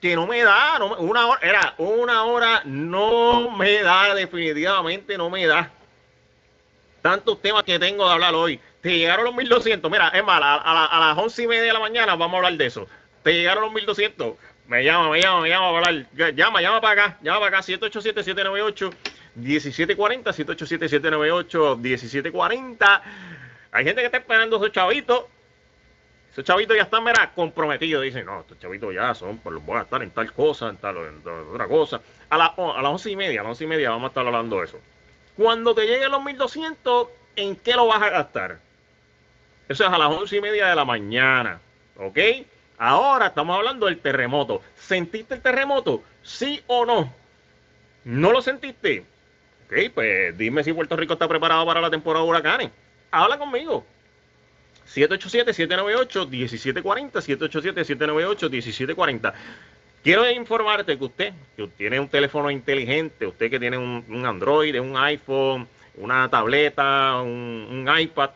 que 0.01 0.15
no 0.15 0.27
me 0.27 0.43
da. 0.43 0.79
una 0.99 1.27
hora, 1.27 1.39
era 1.41 1.73
una 1.77 2.23
hora 2.25 2.61
no 2.65 3.51
me 3.51 3.81
da, 3.81 4.13
definitivamente 4.15 5.17
no 5.17 5.29
me 5.29 5.45
da 5.47 5.71
tantos 7.01 7.41
temas 7.41 7.63
que 7.63 7.79
tengo 7.79 8.05
de 8.05 8.11
hablar 8.13 8.35
hoy. 8.35 8.59
Te 8.81 8.97
llegaron 8.97 9.25
los 9.25 9.33
1200. 9.35 9.89
Mira, 9.91 10.09
es 10.09 10.23
más, 10.23 10.41
a, 10.41 10.55
a 10.55 10.73
la- 10.73 10.85
a 10.85 10.99
las 10.99 11.17
once 11.17 11.43
y 11.43 11.47
media 11.47 11.63
de 11.63 11.73
la 11.73 11.79
mañana 11.79 12.15
vamos 12.15 12.33
a 12.33 12.37
hablar 12.37 12.53
de 12.53 12.65
eso. 12.65 12.87
Te 13.23 13.33
llegaron 13.33 13.63
los 13.63 13.73
1200. 13.73 14.33
Me 14.67 14.83
llama, 14.83 15.09
me 15.11 15.21
llama, 15.21 15.41
me 15.41 15.49
llama 15.49 15.71
para 15.71 15.87
hablar. 15.87 16.33
Llama, 16.35 16.61
llama 16.61 16.81
para 16.81 17.03
acá. 17.05 17.17
Llama 17.21 17.39
para 17.39 17.57
acá. 17.59 17.63
787-798-1740. 19.37 20.33
787-798-1740. 20.33 23.01
Hay 23.71 23.83
gente 23.85 24.01
que 24.01 24.05
está 24.05 24.17
esperando 24.17 24.57
esos 24.57 24.71
chavitos. 24.71 25.23
Esos 26.37 26.45
chavitos 26.45 26.77
ya 26.77 26.83
están, 26.83 27.03
mira, 27.03 27.31
comprometidos. 27.33 28.03
Dicen, 28.03 28.23
no, 28.27 28.41
estos 28.41 28.59
chavitos 28.59 28.93
ya 28.93 29.11
son, 29.15 29.39
pues 29.39 29.55
los 29.55 29.65
voy 29.65 29.79
a 29.79 29.81
estar 29.81 30.03
en 30.03 30.11
tal 30.11 30.31
cosa, 30.33 30.69
en 30.69 30.77
tal, 30.77 30.95
otra 31.51 31.67
cosa. 31.67 31.99
A, 32.29 32.37
la- 32.37 32.53
a 32.55 32.79
las 32.83 32.91
once 32.91 33.09
y 33.09 33.15
media, 33.15 33.39
a 33.41 33.43
las 33.43 33.49
once 33.53 33.63
y 33.63 33.67
media 33.67 33.89
vamos 33.89 34.03
a 34.03 34.07
estar 34.09 34.23
hablando 34.23 34.59
de 34.59 34.65
eso. 34.65 34.79
Cuando 35.35 35.73
te 35.73 35.87
lleguen 35.87 36.11
los 36.11 36.23
1200, 36.23 37.07
¿en 37.37 37.55
qué 37.55 37.73
lo 37.73 37.87
vas 37.87 38.03
a 38.03 38.09
gastar? 38.11 38.59
Eso 39.67 39.83
es 39.83 39.89
a 39.91 39.97
las 39.97 40.09
once 40.09 40.37
y 40.37 40.41
media 40.41 40.67
de 40.67 40.75
la 40.75 40.85
mañana. 40.85 41.59
¿Ok? 41.97 42.19
Ahora 42.77 43.25
estamos 43.27 43.57
hablando 43.57 43.87
del 43.87 43.97
terremoto. 43.99 44.61
¿Sentiste 44.75 45.33
el 45.33 45.41
terremoto? 45.41 46.03
¿Sí 46.21 46.61
o 46.67 46.85
no? 46.85 47.11
¿No 48.05 48.31
lo 48.31 48.43
sentiste? 48.43 49.03
Ok, 49.65 49.73
pues 49.91 50.37
dime 50.37 50.63
si 50.63 50.71
Puerto 50.71 50.95
Rico 50.95 51.13
está 51.13 51.27
preparado 51.27 51.65
para 51.65 51.81
la 51.81 51.89
temporada 51.89 52.23
de 52.23 52.29
huracanes. 52.29 52.69
Habla 53.09 53.39
conmigo. 53.39 53.83
787-798-1740, 54.93 57.21
787-798-1740. 57.21 59.33
Quiero 60.03 60.29
informarte 60.29 60.97
que 60.97 61.03
usted, 61.03 61.33
que 61.55 61.67
tiene 61.67 61.99
un 61.99 62.07
teléfono 62.07 62.49
inteligente, 62.49 63.27
usted 63.27 63.49
que 63.49 63.59
tiene 63.59 63.77
un, 63.77 64.05
un 64.07 64.25
Android, 64.25 64.79
un 64.79 64.95
iPhone, 64.95 65.67
una 65.97 66.29
tableta, 66.29 67.21
un, 67.21 67.67
un 67.69 67.99
iPad, 67.99 68.29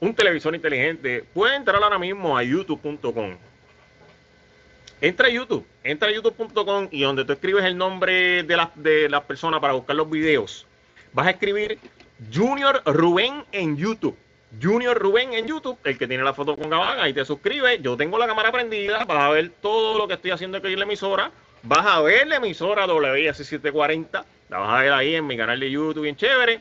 un 0.00 0.14
televisor 0.14 0.54
inteligente, 0.54 1.24
puede 1.34 1.56
entrar 1.56 1.82
ahora 1.82 1.98
mismo 1.98 2.36
a 2.36 2.42
youtube.com. 2.42 3.36
Entra 5.00 5.26
a 5.26 5.30
YouTube, 5.30 5.66
entra 5.82 6.08
a 6.08 6.12
youtube.com 6.12 6.88
y 6.90 7.02
donde 7.02 7.24
tú 7.24 7.32
escribes 7.32 7.64
el 7.64 7.76
nombre 7.76 8.42
de 8.42 8.56
las 8.56 8.68
de 8.74 9.08
las 9.08 9.22
personas 9.24 9.60
para 9.60 9.74
buscar 9.74 9.96
los 9.96 10.08
videos, 10.08 10.66
vas 11.12 11.26
a 11.26 11.30
escribir 11.30 11.78
Junior 12.32 12.82
Rubén 12.86 13.44
en 13.52 13.76
YouTube. 13.76 14.16
Junior 14.62 14.96
Rubén 14.98 15.32
en 15.34 15.46
YouTube, 15.46 15.78
el 15.84 15.98
que 15.98 16.06
tiene 16.06 16.22
la 16.22 16.32
foto 16.34 16.56
con 16.56 16.70
Gabán, 16.70 16.98
ahí 17.00 17.12
te 17.12 17.24
suscribes. 17.24 17.80
Yo 17.82 17.96
tengo 17.96 18.18
la 18.18 18.26
cámara 18.26 18.52
prendida, 18.52 19.04
vas 19.04 19.18
a 19.24 19.30
ver 19.30 19.50
todo 19.60 19.98
lo 19.98 20.06
que 20.08 20.14
estoy 20.14 20.30
haciendo 20.30 20.58
aquí 20.58 20.68
en 20.72 20.78
la 20.78 20.84
emisora. 20.84 21.30
Vas 21.62 21.86
a 21.86 22.00
ver 22.02 22.26
la 22.26 22.36
emisora 22.36 22.86
WS740, 22.86 24.24
la 24.50 24.58
vas 24.58 24.70
a 24.74 24.82
ver 24.82 24.92
ahí 24.92 25.14
en 25.14 25.26
mi 25.26 25.36
canal 25.36 25.58
de 25.58 25.70
YouTube, 25.70 26.02
bien 26.02 26.16
chévere. 26.16 26.60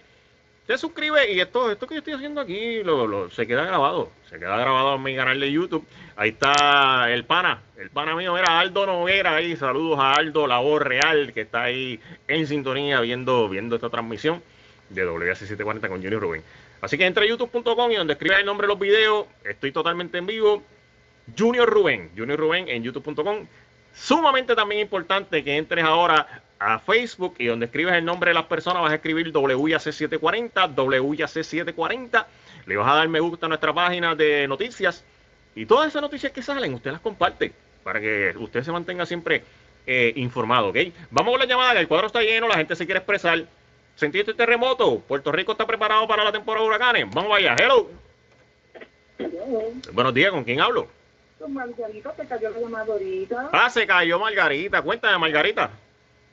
Te 0.65 0.77
suscribes 0.77 1.29
y 1.29 1.41
esto, 1.41 1.69
esto 1.69 1.86
que 1.86 1.95
yo 1.95 1.99
estoy 1.99 2.13
haciendo 2.13 2.39
aquí 2.39 2.82
lo, 2.84 3.06
lo- 3.06 3.29
se 3.29 3.45
queda 3.45 3.65
grabado. 3.65 4.12
Se 4.29 4.39
queda 4.39 4.56
grabado 4.58 4.95
en 4.95 5.03
mi 5.03 5.13
canal 5.15 5.38
de 5.39 5.51
YouTube. 5.51 5.86
Ahí 6.15 6.29
está 6.29 7.12
el 7.12 7.25
pana, 7.25 7.62
el 7.77 7.89
pana 7.89 8.15
mío, 8.15 8.38
era 8.38 8.60
Aldo 8.60 8.86
Noguera 8.86 9.36
ahí. 9.36 9.58
Saludos 9.58 9.99
a 9.99 10.13
Aldo, 10.13 10.47
la 10.47 10.60
voz 10.60 10.82
real, 10.82 11.34
que 11.34 11.41
está 11.41 11.63
ahí 11.63 11.99
en 12.29 12.47
sintonía 12.47 13.01
viendo, 13.01 13.49
viendo 13.49 13.75
esta 13.75 13.89
transmisión 13.89 14.41
de 14.89 15.06
WS740 15.06 15.82
con 15.89 16.01
Junior 16.01 16.21
Rubén. 16.21 16.43
Así 16.84 16.98
que 16.98 17.06
entra 17.06 17.24
a 17.24 17.28
youtube.com 17.28 17.91
y 17.93 17.96
donde 17.96 18.12
escribas 18.12 18.39
el 18.39 18.46
nombre 18.46 18.67
de 18.67 18.74
los 18.74 18.80
videos, 18.80 19.26
estoy 19.46 19.72
totalmente 19.72 20.17
en 20.17 20.26
vivo. 20.26 20.62
Junior 21.38 21.69
Rubén, 21.69 22.12
Junior 22.17 22.38
Rubén 22.38 22.67
en 22.67 22.84
youtube.com. 22.84 23.48
Sumamente 23.93 24.54
también 24.54 24.82
importante 24.82 25.46
que 25.46 25.56
entres 25.56 25.86
ahora 25.86 26.43
a 26.60 26.80
Facebook 26.80 27.36
y 27.39 27.46
donde 27.46 27.67
escribes 27.67 27.93
el 27.93 28.04
nombre 28.04 28.32
de 28.32 28.34
las 28.34 28.48
personas 28.48 28.82
vas 28.82 28.91
a 28.91 28.96
escribir 28.96 29.32
WIAC740, 29.32 30.76
WIAC740. 30.76 32.26
Le 32.65 32.76
vas 32.76 32.91
a 32.91 32.96
dar 32.96 33.08
me 33.08 33.22
gusta 33.22 33.46
a 33.46 33.50
nuestra 33.50 33.74
página 33.74 34.13
de 34.13 34.46
noticias 34.50 35.06
y 35.56 35.65
todas 35.65 35.88
esas 35.88 36.02
noticias 36.02 36.34
que 36.34 36.41
salen, 36.41 36.74
usted 36.74 36.91
las 36.91 37.00
comparte 37.00 37.54
para 37.86 38.02
que 38.02 38.34
usted 38.38 38.62
se 38.62 38.74
mantenga 38.74 39.06
siempre 39.06 39.41
eh, 39.88 40.12
informado, 40.17 40.67
¿ok? 40.67 40.78
Vamos 41.12 41.32
con 41.32 41.39
la 41.39 41.46
llamada, 41.46 41.76
que 41.76 41.80
el 41.80 41.88
cuadro 41.88 42.08
está 42.08 42.22
lleno, 42.22 42.50
la 42.50 42.58
gente 42.58 42.76
se 42.76 42.86
quiere 42.86 42.98
expresar. 42.98 43.46
¿Sentiste 43.95 44.32
el 44.32 44.38
terremoto? 44.38 44.99
¿Puerto 44.99 45.32
Rico 45.32 45.51
está 45.51 45.67
preparado 45.67 46.08
para 46.08 46.23
la 46.23 46.32
temporada 46.32 46.63
de 46.63 46.69
huracanes? 46.69 47.06
Vamos 47.13 47.38
allá, 47.38 47.56
hello. 47.60 47.89
Buenos 49.91 50.13
días, 50.13 50.32
¿con 50.32 50.43
quién 50.43 50.60
hablo? 50.60 50.88
Con 51.39 51.53
Margarita 51.53 52.12
te 52.13 52.25
cayó 52.25 52.49
la 52.49 52.60
llamada 52.60 52.93
ahorita. 52.93 53.49
Ah, 53.51 53.69
se 53.69 53.86
cayó 53.86 54.19
Margarita. 54.19 54.82
Cuéntame, 54.82 55.17
Margarita. 55.17 55.69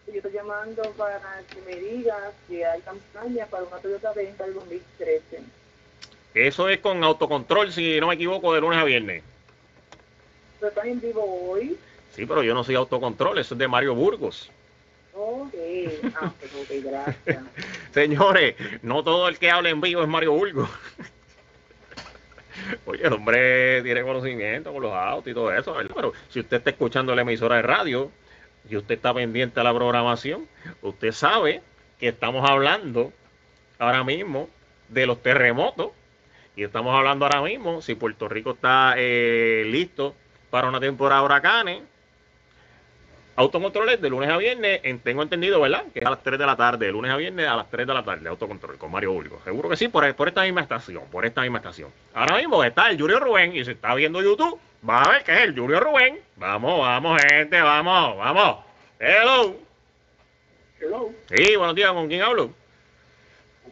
Yo 0.07 0.15
estoy 0.15 0.33
llamando 0.33 0.83
para 0.97 1.21
que 1.53 1.61
me 1.63 1.77
digas 1.77 2.33
que 2.49 2.65
hay 2.65 2.81
campaña 2.81 3.47
para 3.47 3.65
una 3.65 3.77
Toyota 3.77 4.13
Venta 4.13 4.45
del 4.45 4.55
2013. 4.55 5.43
Eso 6.35 6.69
es 6.69 6.79
con 6.79 7.03
autocontrol, 7.05 7.73
si 7.73 8.01
no 8.01 8.09
me 8.09 8.15
equivoco, 8.15 8.55
de 8.55 8.61
lunes 8.61 8.79
a 8.79 8.85
viernes. 8.85 9.23
¿Pero 10.59 10.69
estás 10.69 10.85
en 10.87 11.01
vivo 11.01 11.51
hoy? 11.51 11.77
Sí, 12.15 12.27
pero 12.27 12.43
yo 12.43 12.55
no 12.55 12.65
soy 12.65 12.75
autocontrol, 12.75 13.39
eso 13.39 13.55
es 13.55 13.59
de 13.59 13.69
Mario 13.69 13.95
Burgos. 13.95 14.51
Gracias. 16.83 17.45
Señores, 17.93 18.55
no 18.83 19.03
todo 19.03 19.29
el 19.29 19.39
que 19.39 19.51
habla 19.51 19.71
en 19.71 19.81
vivo 19.81 20.03
es 20.03 20.09
Mario 20.09 20.33
Burgos. 20.33 20.69
Oye, 22.87 23.07
el 23.07 23.13
hombre 23.13 23.83
tiene 23.83 24.03
conocimiento 24.03 24.73
con 24.73 24.83
los 24.83 24.93
autos 24.93 25.31
y 25.31 25.35
todo 25.35 25.53
eso, 25.53 25.75
¿verdad? 25.75 25.93
Pero 25.95 26.13
si 26.29 26.41
usted 26.41 26.59
está 26.59 26.71
escuchando 26.71 27.15
la 27.15 27.23
emisora 27.23 27.57
de 27.57 27.63
radio 27.63 28.11
y 28.69 28.77
usted 28.77 28.97
está 28.97 29.15
pendiente 29.15 29.61
a 29.61 29.65
la 29.65 29.75
programación, 29.75 30.47
usted 30.83 31.13
sabe 31.13 31.63
que 31.99 32.09
estamos 32.09 32.49
hablando 32.49 33.13
ahora 33.79 34.05
mismo 34.05 34.49
de 34.89 35.07
los 35.07 35.23
terremotos 35.23 35.93
y 36.57 36.65
estamos 36.65 36.95
hablando 36.95 37.25
ahora 37.25 37.43
mismo 37.43 37.81
si 37.81 37.95
Puerto 37.95 38.29
Rico 38.29 38.53
está 38.53 38.95
eh, 38.97 39.65
listo 39.67 40.15
para 40.51 40.69
una 40.69 40.81
temporada 40.81 41.21
de 41.21 41.27
huracanes. 41.27 41.83
Autocontroles 43.37 44.01
de 44.03 44.11
lunes 44.11 44.29
a 44.29 44.37
viernes, 44.37 44.81
en- 44.83 44.99
tengo 45.01 45.23
entendido, 45.23 45.61
¿verdad? 45.61 45.85
Que 45.95 46.01
es 46.01 46.07
a 46.07 46.11
las 46.11 46.23
3 46.23 46.39
de 46.39 46.45
la 46.47 46.57
tarde, 46.57 46.87
de 46.87 46.93
lunes 46.93 47.11
a 47.11 47.17
viernes 47.17 47.47
a 47.49 47.57
las 47.57 47.71
3 47.71 47.87
de 47.87 47.95
la 47.95 48.05
tarde, 48.05 48.29
autocontrol 48.29 48.77
con 48.77 48.91
Mario 48.91 49.13
Burgos. 49.13 49.43
Seguro 49.45 49.69
que 49.69 49.77
sí, 49.77 49.89
por, 49.89 50.15
por 50.15 50.29
esta 50.29 50.43
misma 50.43 50.61
estación, 50.61 51.05
por 51.11 51.25
esta 51.25 51.41
misma 51.43 51.59
estación. 51.59 51.91
Ahora 52.13 52.37
mismo 52.37 52.63
está 52.65 52.91
el 52.91 53.01
Junior 53.01 53.23
Rubén 53.23 53.57
y 53.57 53.65
se 53.65 53.73
está 53.73 53.95
viendo 53.95 54.21
YouTube, 54.23 54.59
va 54.89 55.03
a 55.03 55.11
ver 55.13 55.23
que 55.25 55.33
es 55.33 55.41
el 55.43 55.59
Junior 55.59 55.83
Rubén. 55.83 56.19
Vamos, 56.37 56.81
vamos, 56.81 57.21
gente, 57.23 57.61
vamos, 57.63 58.17
vamos. 58.19 58.57
Hello. 58.99 59.57
Hello, 60.81 61.11
Sí, 61.29 61.57
buenos 61.57 61.75
días, 61.75 61.93
¿con 61.93 62.09
quién 62.09 62.23
hablo? 62.23 62.51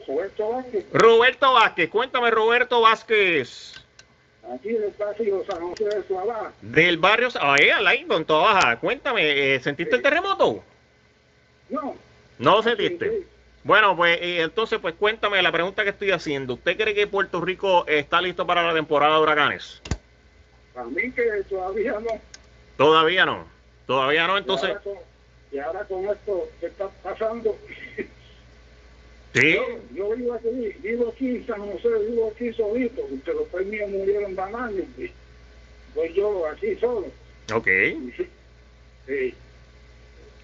Roberto 0.06 0.48
Vázquez, 0.50 0.86
Roberto 0.92 1.52
Vázquez, 1.52 1.90
cuéntame, 1.90 2.30
Roberto 2.30 2.80
Vázquez. 2.80 3.74
Aquí 4.54 4.70
del 4.70 4.84
espacio 4.84 5.44
San 5.44 5.60
José 5.60 5.84
de 5.84 6.02
Suabá. 6.04 6.52
Del 6.62 6.98
barrio, 6.98 7.28
ahí, 7.40 7.70
al 7.70 7.84
lado, 7.84 8.16
en 8.16 8.24
toda 8.24 8.52
baja. 8.52 8.76
Cuéntame, 8.78 9.54
eh, 9.54 9.60
¿sentiste 9.60 9.96
el 9.96 10.02
terremoto? 10.02 10.62
No, 11.68 11.96
¿No 12.38 12.56
lo 12.56 12.62
sentiste? 12.62 13.26
Bueno, 13.64 13.96
pues 13.96 14.18
y 14.22 14.38
entonces, 14.38 14.78
pues 14.78 14.94
cuéntame 14.94 15.42
la 15.42 15.52
pregunta 15.52 15.84
que 15.84 15.90
estoy 15.90 16.10
haciendo. 16.10 16.54
¿Usted 16.54 16.76
cree 16.76 16.94
que 16.94 17.06
Puerto 17.06 17.40
Rico 17.40 17.84
está 17.86 18.22
listo 18.22 18.46
para 18.46 18.62
la 18.62 18.72
temporada 18.72 19.16
de 19.16 19.22
huracanes? 19.22 19.82
A 20.74 20.84
mí 20.84 21.10
que 21.10 21.44
todavía 21.48 21.92
no. 22.00 22.20
Todavía 22.76 23.26
no. 23.26 23.46
Todavía 23.86 24.26
no, 24.26 24.38
entonces. 24.38 24.70
Y 24.70 24.72
ahora 24.72 24.80
con, 24.80 24.94
y 25.52 25.58
ahora 25.58 25.84
con 25.84 26.04
esto 26.08 26.48
que 26.60 26.66
está 26.66 26.88
pasando. 27.02 27.56
Sí. 29.34 29.54
Yo, 29.54 29.64
yo 29.94 30.16
vivo 30.16 30.34
aquí, 30.34 30.48
vivo 30.82 31.08
aquí 31.14 31.28
en 31.36 31.46
San 31.46 31.60
José, 31.60 31.88
vivo 32.08 32.32
aquí 32.34 32.52
solito, 32.52 33.02
porque 33.02 33.32
los 33.32 33.46
pais 33.48 33.66
míos 33.66 33.90
murieron 33.90 34.34
banales. 34.34 34.84
y 34.96 35.10
Voy 35.94 36.12
yo 36.14 36.46
aquí 36.46 36.74
solo. 36.76 37.06
Ok. 37.54 37.66
Sí. 39.06 39.34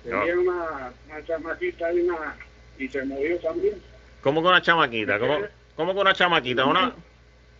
Tenía 0.02 0.38
una, 0.38 0.92
una 1.08 1.24
chamaquita 1.26 1.92
y, 1.92 2.00
una, 2.00 2.36
y 2.78 2.88
se 2.88 3.02
murió 3.04 3.38
también. 3.38 3.74
¿Cómo 4.22 4.42
con 4.42 4.50
una 4.50 4.62
chamaquita? 4.62 5.18
¿Cómo, 5.18 5.38
cómo 5.76 5.92
con 5.94 6.00
una 6.02 6.14
chamaquita? 6.14 6.64
¿Una 6.66 6.94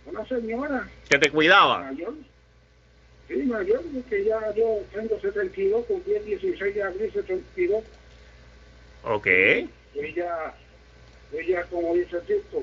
Una 0.07 0.27
señora 0.27 0.89
que 1.09 1.19
te 1.19 1.31
cuidaba? 1.31 1.81
mayor. 1.91 2.15
Sí, 3.29 3.37
mayor, 3.45 3.83
que 4.11 4.25
ya 4.25 4.55
yo 4.55 4.81
tengo 4.93 5.19
72, 5.21 5.87
cumplí 5.87 6.15
el 6.15 6.25
16 6.27 6.75
de 6.75 6.83
abril 6.83 7.11
72. 7.13 7.83
Ok. 9.05 9.27
Ella, 9.27 10.55
ella 11.39 11.63
como 11.71 11.95
dice 11.95 12.19
Tito, 12.21 12.63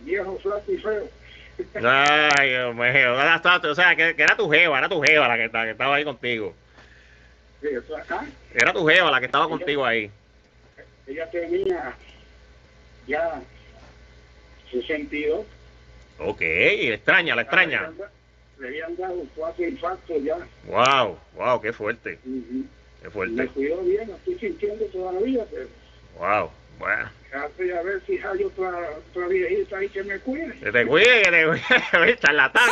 viejo, 0.00 0.38
flaco 0.38 0.72
y 0.72 0.78
feo. 0.78 1.08
Ay, 1.82 2.48
Dios 2.50 2.74
mío. 2.74 3.14
O 3.14 3.74
sea, 3.74 3.94
que, 3.96 4.14
que 4.16 4.22
era 4.22 4.36
tu 4.36 4.48
jeva, 4.50 4.78
era 4.78 4.88
tu 4.88 5.00
jeva 5.02 5.28
la 5.28 5.36
que, 5.36 5.50
que 5.50 5.70
estaba 5.70 5.96
ahí 5.96 6.04
contigo. 6.04 6.54
Sí, 7.60 7.68
eso 7.70 7.96
acá. 7.96 8.24
Era 8.54 8.72
tu 8.72 8.86
jeva 8.86 9.10
la 9.10 9.20
que 9.20 9.26
estaba 9.26 9.48
contigo 9.48 9.84
ahí. 9.84 10.10
Ella 11.06 11.30
tenía 11.30 11.94
ya 13.06 13.42
62. 14.70 15.44
Ok, 16.18 16.40
extraña, 16.40 17.34
la 17.34 17.42
extraña. 17.42 17.90
Le 18.58 18.68
habían 18.68 18.96
dado 18.96 19.22
cuatro 19.34 19.66
infartos 19.66 20.22
ya. 20.22 20.36
Wow, 20.66 21.18
wow, 21.34 21.60
qué 21.60 21.72
fuerte, 21.72 22.18
qué 22.22 22.28
Me 23.04 23.10
fuerte. 23.10 23.46
cuidó 23.48 23.82
bien, 23.82 24.10
estoy 24.10 24.38
sintiendo 24.38 24.84
todavía, 24.86 25.44
pero 25.50 25.66
Wow, 26.18 26.50
bueno. 26.78 27.10
A 27.32 27.82
ver 27.82 28.02
si 28.06 28.18
hay 28.18 28.44
otra, 28.44 28.70
otra 29.10 29.26
viejita 29.28 29.78
ahí 29.78 29.88
que 29.88 30.02
me 30.02 30.18
cuide. 30.18 30.52
Que 30.58 30.72
te 30.72 30.86
cuide, 30.86 31.22
que 31.22 31.30
te 31.30 31.46
cuide, 31.98 32.18
charlatán. 32.20 32.68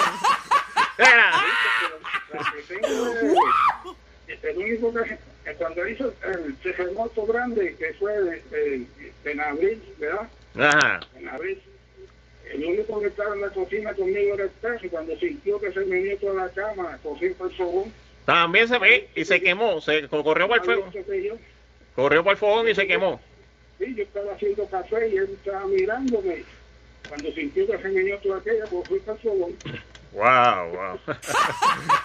Es- 4.29 4.45
el 4.45 4.57
único 4.59 4.93
que, 4.93 5.19
cuando 5.55 5.89
hizo 5.89 6.13
el 6.23 6.55
terremoto 6.57 7.25
grande, 7.27 7.75
que 7.79 7.95
fue 7.95 8.43
en 9.25 9.41
abril, 9.41 9.83
¿verdad? 9.99 10.29
Ajá. 10.59 11.01
En 11.19 11.29
abril. 11.29 11.63
El 12.53 12.65
único 12.65 13.01
que 13.01 13.07
estaba 13.09 13.35
en 13.35 13.41
la 13.43 13.49
cocina 13.51 13.95
conmigo 13.95 14.35
era 14.35 14.45
el 14.45 14.51
perro, 14.51 14.79
y 14.83 14.89
cuando 14.89 15.17
sintió 15.19 15.61
que 15.61 15.73
se 15.73 15.81
me 15.81 15.97
dio 15.97 16.17
toda 16.19 16.47
la 16.47 16.51
cama, 16.51 16.99
cogió 17.03 17.35
por 17.35 17.51
el 17.51 17.57
fogón. 17.57 17.93
También 18.25 18.69
se 18.69 18.79
ve 18.79 19.09
y 19.15 19.25
se 19.25 19.41
quemó, 19.41 19.81
se 19.81 20.07
corrió 20.09 20.47
por 20.49 20.59
el 20.59 20.65
fuego, 20.65 20.91
corrió 21.95 22.23
por 22.25 22.33
el 22.33 22.39
fogón 22.39 22.69
y 22.69 22.75
se 22.75 22.87
quemó. 22.87 23.21
Sí, 23.79 23.95
yo 23.95 24.03
estaba 24.03 24.33
haciendo 24.33 24.67
café 24.67 25.09
y 25.09 25.17
él 25.17 25.31
estaba 25.33 25.67
mirándome. 25.67 26.45
Cuando 27.09 27.33
sintió 27.33 27.67
que 27.67 27.79
se 27.79 27.89
me 27.89 28.17
toda 28.19 28.39
aquella, 28.39 28.65
pues 28.67 28.89
fui 28.89 29.03
el 29.07 29.19
fogón. 29.19 29.57
Wow, 30.13 30.71
wow. 30.73 31.01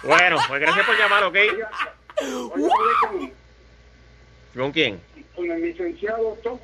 bueno, 0.04 0.36
pues 0.48 0.60
gracias 0.60 0.86
por 0.86 0.98
llamar, 0.98 1.24
¿ok? 1.24 1.36
Con, 2.16 3.32
¿Con 4.54 4.72
quién? 4.72 5.00
con 5.34 5.50
el 5.50 5.62
licenciado 5.62 6.38
Top 6.42 6.60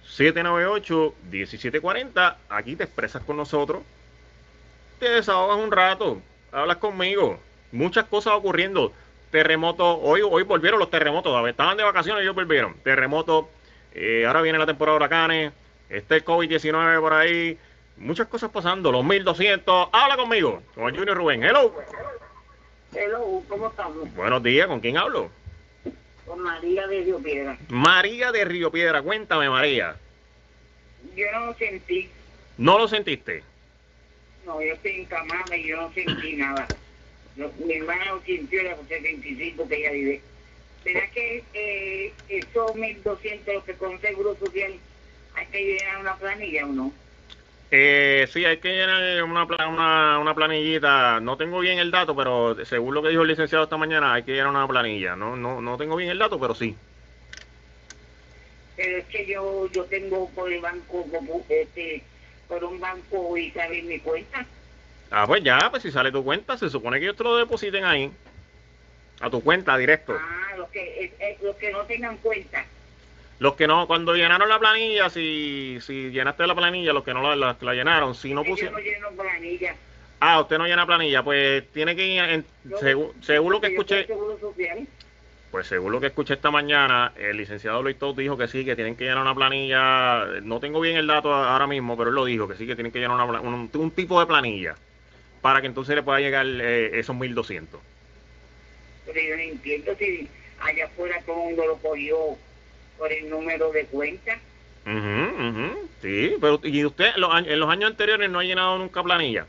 798 0.07 1.15
1740 1.29 2.37
aquí 2.47 2.77
te 2.77 2.85
expresas 2.85 3.21
con 3.23 3.35
nosotros 3.35 3.83
te 4.99 5.09
desahogas 5.09 5.57
un 5.57 5.71
rato 5.71 6.21
hablas 6.53 6.77
conmigo 6.77 7.37
muchas 7.73 8.05
cosas 8.05 8.33
ocurriendo 8.33 8.93
terremotos 9.31 9.99
hoy 10.01 10.21
hoy 10.21 10.43
volvieron 10.43 10.79
los 10.79 10.89
terremotos 10.89 11.47
estaban 11.49 11.77
de 11.77 11.83
vacaciones 11.83 12.21
y 12.21 12.23
ellos 12.23 12.35
volvieron 12.35 12.75
terremotos 12.83 13.45
eh, 13.93 14.25
ahora 14.25 14.41
viene 14.41 14.57
la 14.57 14.65
temporada 14.65 14.93
de 14.93 14.97
huracanes 14.97 15.53
está 15.89 16.15
el 16.15 16.25
COVID-19 16.25 16.99
por 16.99 17.13
ahí 17.13 17.57
muchas 17.97 18.27
cosas 18.27 18.49
pasando 18.51 18.91
los 18.91 19.03
1200 19.03 19.89
habla 19.91 20.17
conmigo 20.17 20.61
con 20.73 20.85
el 20.89 20.97
Junior 20.97 21.17
Rubén 21.17 21.43
hello 21.43 21.73
Hello, 22.93 23.43
¿cómo 23.49 23.67
estamos? 23.67 24.13
buenos 24.15 24.41
días 24.41 24.67
¿con 24.67 24.79
quién 24.79 24.97
hablo? 24.97 25.29
Con 26.25 26.39
María 26.41 26.87
de 26.87 27.01
Río 27.03 27.19
Piedra. 27.19 27.57
María 27.69 28.31
de 28.31 28.45
Río 28.45 28.71
Piedra 28.71 29.01
cuéntame 29.01 29.49
María 29.49 29.95
Yo 31.15 31.25
no 31.39 31.53
sentí, 31.55 32.09
¿no 32.57 32.77
lo 32.77 32.87
sentiste? 32.87 33.43
no, 34.45 34.61
yo 34.61 34.73
estoy 34.73 35.01
encamada 35.01 35.57
y 35.57 35.67
yo 35.67 35.77
no 35.81 35.91
sentí 35.93 36.35
nada. 36.35 36.67
No, 37.35 37.51
mi 37.65 37.73
hermana 37.73 38.05
lo 38.05 38.21
sintió 38.21 38.61
a 38.61 38.75
los 38.75 38.87
75 38.87 39.67
que 39.67 39.75
ella 39.75 39.91
vive. 39.91 40.21
¿Será 40.83 41.09
que 41.11 41.43
eh, 41.53 42.13
esos 42.29 42.75
1.200 42.75 43.53
los 43.53 43.63
que 43.63 43.73
con 43.73 43.99
seguro 43.99 44.35
social 44.35 44.73
hay 45.35 45.45
que 45.47 45.63
llenar 45.63 45.97
una 45.99 46.15
planilla 46.15 46.65
o 46.65 46.69
no? 46.69 46.93
Eh, 47.71 48.27
sí, 48.31 48.45
hay 48.45 48.57
que 48.57 48.69
llenar 48.69 49.23
una, 49.23 49.43
una, 49.67 50.19
una 50.19 50.35
planillita. 50.35 51.19
No 51.19 51.35
tengo 51.35 51.59
bien 51.59 51.79
el 51.79 51.91
dato, 51.91 52.15
pero 52.15 52.55
según 52.65 52.93
lo 52.93 53.01
que 53.01 53.09
dijo 53.09 53.23
el 53.23 53.27
licenciado 53.27 53.63
esta 53.63 53.77
mañana, 53.77 54.13
hay 54.13 54.23
que 54.23 54.33
llenar 54.33 54.49
una 54.49 54.67
planilla. 54.67 55.15
No, 55.15 55.35
no, 55.35 55.59
no 55.59 55.77
tengo 55.77 55.95
bien 55.95 56.11
el 56.11 56.19
dato, 56.19 56.39
pero 56.39 56.53
sí. 56.55 56.75
Pero 58.77 58.97
es 58.97 59.05
que 59.05 59.25
yo 59.25 59.69
yo 59.71 59.85
tengo 59.85 60.29
por 60.29 60.51
el 60.51 60.61
banco, 60.61 61.05
este, 61.49 62.03
por 62.47 62.63
un 62.63 62.79
banco 62.79 63.35
y 63.37 63.49
sale 63.51 63.81
mi 63.81 63.99
cuenta. 63.99 64.45
Ah, 65.17 65.25
pues 65.25 65.41
ya, 65.41 65.69
pues 65.71 65.81
si 65.81 65.91
sale 65.91 66.11
tu 66.11 66.25
cuenta, 66.25 66.57
se 66.57 66.69
supone 66.69 66.99
que 66.99 67.05
ellos 67.05 67.15
te 67.15 67.23
lo 67.23 67.37
depositen 67.37 67.85
ahí. 67.85 68.11
A 69.21 69.29
tu 69.29 69.41
cuenta 69.41 69.77
directo. 69.77 70.13
Ah, 70.13 70.57
los 70.57 70.69
que, 70.69 71.05
eh, 71.05 71.13
eh, 71.19 71.37
los 71.41 71.55
que 71.55 71.71
no 71.71 71.83
tengan 71.83 72.17
cuenta. 72.17 72.65
Los 73.39 73.55
que 73.55 73.65
no, 73.65 73.87
cuando 73.87 74.13
llenaron 74.13 74.49
la 74.49 74.59
planilla, 74.59 75.09
si, 75.09 75.77
si 75.79 76.09
llenaste 76.11 76.45
la 76.45 76.53
planilla, 76.53 76.91
los 76.91 77.05
que 77.05 77.13
no 77.13 77.21
la, 77.21 77.33
la- 77.33 77.57
la 77.61 77.73
llenaron, 77.73 78.13
si 78.13 78.33
no 78.33 78.43
Yo 78.43 78.49
pusieron... 78.49 78.73
no 78.73 78.79
lleno 78.81 79.09
planilla. 79.11 79.73
Ah, 80.19 80.41
usted 80.41 80.57
no 80.57 80.67
llena 80.67 80.85
planilla, 80.85 81.23
pues 81.23 81.71
tiene 81.71 81.95
que 81.95 82.07
ir, 82.07 82.19
en- 82.21 82.45
Yo- 82.65 82.77
según, 82.79 83.23
según 83.23 83.53
lo 83.53 83.61
que 83.61 83.67
yo 83.67 83.71
escuché, 83.71 84.07
pues 85.49 85.67
según 85.67 85.93
lo 85.93 86.01
que 86.01 86.07
escuché 86.07 86.33
esta 86.33 86.51
mañana, 86.51 87.13
el 87.15 87.37
licenciado 87.37 87.81
Luis 87.81 87.97
Todd 87.97 88.17
dijo 88.17 88.35
que 88.35 88.49
sí, 88.49 88.65
que 88.65 88.75
tienen 88.75 88.97
que 88.97 89.05
llenar 89.05 89.21
una 89.21 89.33
planilla. 89.33 90.25
No 90.41 90.59
tengo 90.59 90.81
bien 90.81 90.97
el 90.97 91.07
dato 91.07 91.33
ahora 91.33 91.67
mismo, 91.67 91.95
pero 91.95 92.09
él 92.09 92.15
lo 92.15 92.25
dijo, 92.25 92.49
que 92.49 92.55
sí, 92.55 92.67
que 92.67 92.75
tienen 92.75 92.91
que 92.91 92.99
llenar 92.99 93.25
una, 93.25 93.39
un, 93.39 93.71
un, 93.73 93.91
tipo 93.91 94.19
de 94.19 94.25
planilla 94.25 94.75
para 95.45 95.61
que 95.61 95.67
entonces 95.67 95.95
le 95.95 96.01
pueda 96.01 96.19
llegar 96.19 96.43
eh, 96.47 96.97
esos 96.97 97.15
1200. 97.15 97.79
Pero 99.05 99.21
yo 99.21 99.35
no 99.35 99.43
entiendo 99.43 99.95
si 99.95 100.27
allá 100.59 100.85
afuera 100.87 101.21
todo 101.23 101.35
el 101.35 101.49
mundo 101.49 101.67
lo 101.67 101.77
cogió 101.77 102.17
por 102.97 103.13
el 103.13 103.29
número 103.29 103.71
de 103.71 103.85
cuenta. 103.85 104.39
Sí, 106.01 106.35
pero 106.41 106.59
¿y 106.63 106.83
usted 106.83 107.11
en 107.15 107.59
los 107.59 107.69
años 107.69 107.91
anteriores 107.91 108.27
no 108.27 108.39
ha 108.39 108.43
llenado 108.43 108.79
nunca 108.79 109.03
planilla? 109.03 109.45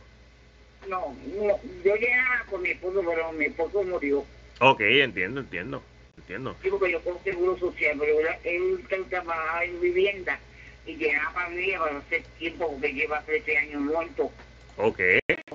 No, 0.87 1.17
no 1.39 1.59
yo 1.83 1.97
llenaba 1.97 2.45
con 2.51 2.61
mi 2.61 2.73
esposo, 2.73 3.03
pero 3.03 3.33
mi 3.33 3.47
esposo 3.47 3.83
murió. 3.85 4.23
Ok, 4.61 4.83
entiendo, 4.83 5.41
entiendo 5.41 5.83
entiendo. 6.19 6.57
Sí, 6.63 6.69
porque 6.69 6.93
yo 6.93 7.01
tengo 7.01 7.21
seguro 7.25 7.59
social, 7.59 7.97
pero 7.99 8.19
él, 8.45 8.85
trabajaba 9.09 9.65
en 9.65 9.81
vivienda 9.81 10.39
y 10.85 10.97
llegaba 10.97 11.31
familia 11.31 11.79
para 11.79 11.99
hacer 11.99 12.23
tiempo 12.39 12.71
porque 12.71 12.93
lleva 12.93 13.23
13 13.23 13.57
años 13.57 13.81
muerto. 13.81 14.31
Ok. 14.77 15.01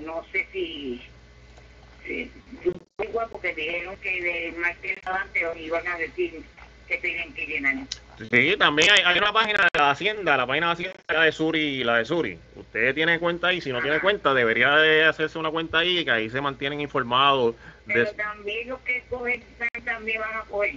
No 0.02 0.26
sé 0.32 0.48
si... 0.52 1.02
si 2.06 2.32
igual 3.04 3.28
porque 3.32 3.54
dijeron 3.56 3.96
que 3.98 4.22
de 4.22 4.54
más 4.60 4.78
que 4.78 4.98
adelante 5.04 5.60
iban 5.60 5.88
a 5.88 5.98
decir 5.98 6.42
que 6.88 6.98
tienen 6.98 7.34
que 7.34 7.46
llenar. 7.46 7.76
Sí, 8.30 8.56
también 8.58 8.92
hay, 8.92 9.02
hay, 9.04 9.18
una 9.18 9.34
página 9.34 9.64
de 9.64 9.80
la 9.80 9.92
Hacienda, 9.92 10.38
la 10.38 10.46
página 10.46 10.68
de 10.68 10.74
Hacienda 10.74 11.24
de 11.24 11.32
Suri, 11.32 11.84
la 11.84 11.98
de 11.98 12.06
Suri. 12.06 12.38
Usted 12.56 12.94
tiene 12.94 13.18
cuenta 13.20 13.48
ahí, 13.48 13.62
si 13.62 13.72
no 13.72 13.82
tiene 13.82 14.00
cuenta, 14.00 14.34
debería 14.34 14.76
de 14.76 15.06
hacerse 15.06 15.40
una 15.40 15.50
cuenta 15.50 15.80
ahí, 15.80 16.06
que 16.06 16.12
ahí 16.12 16.30
se 16.30 16.42
mantienen 16.42 16.82
informados. 16.82 17.56
Pero 17.88 18.12
también 18.14 18.70
los 18.70 18.80
que 18.82 19.04
cogen 19.10 19.44
también 19.84 20.22
van 20.22 20.36
a 20.36 20.42
coger. 20.42 20.76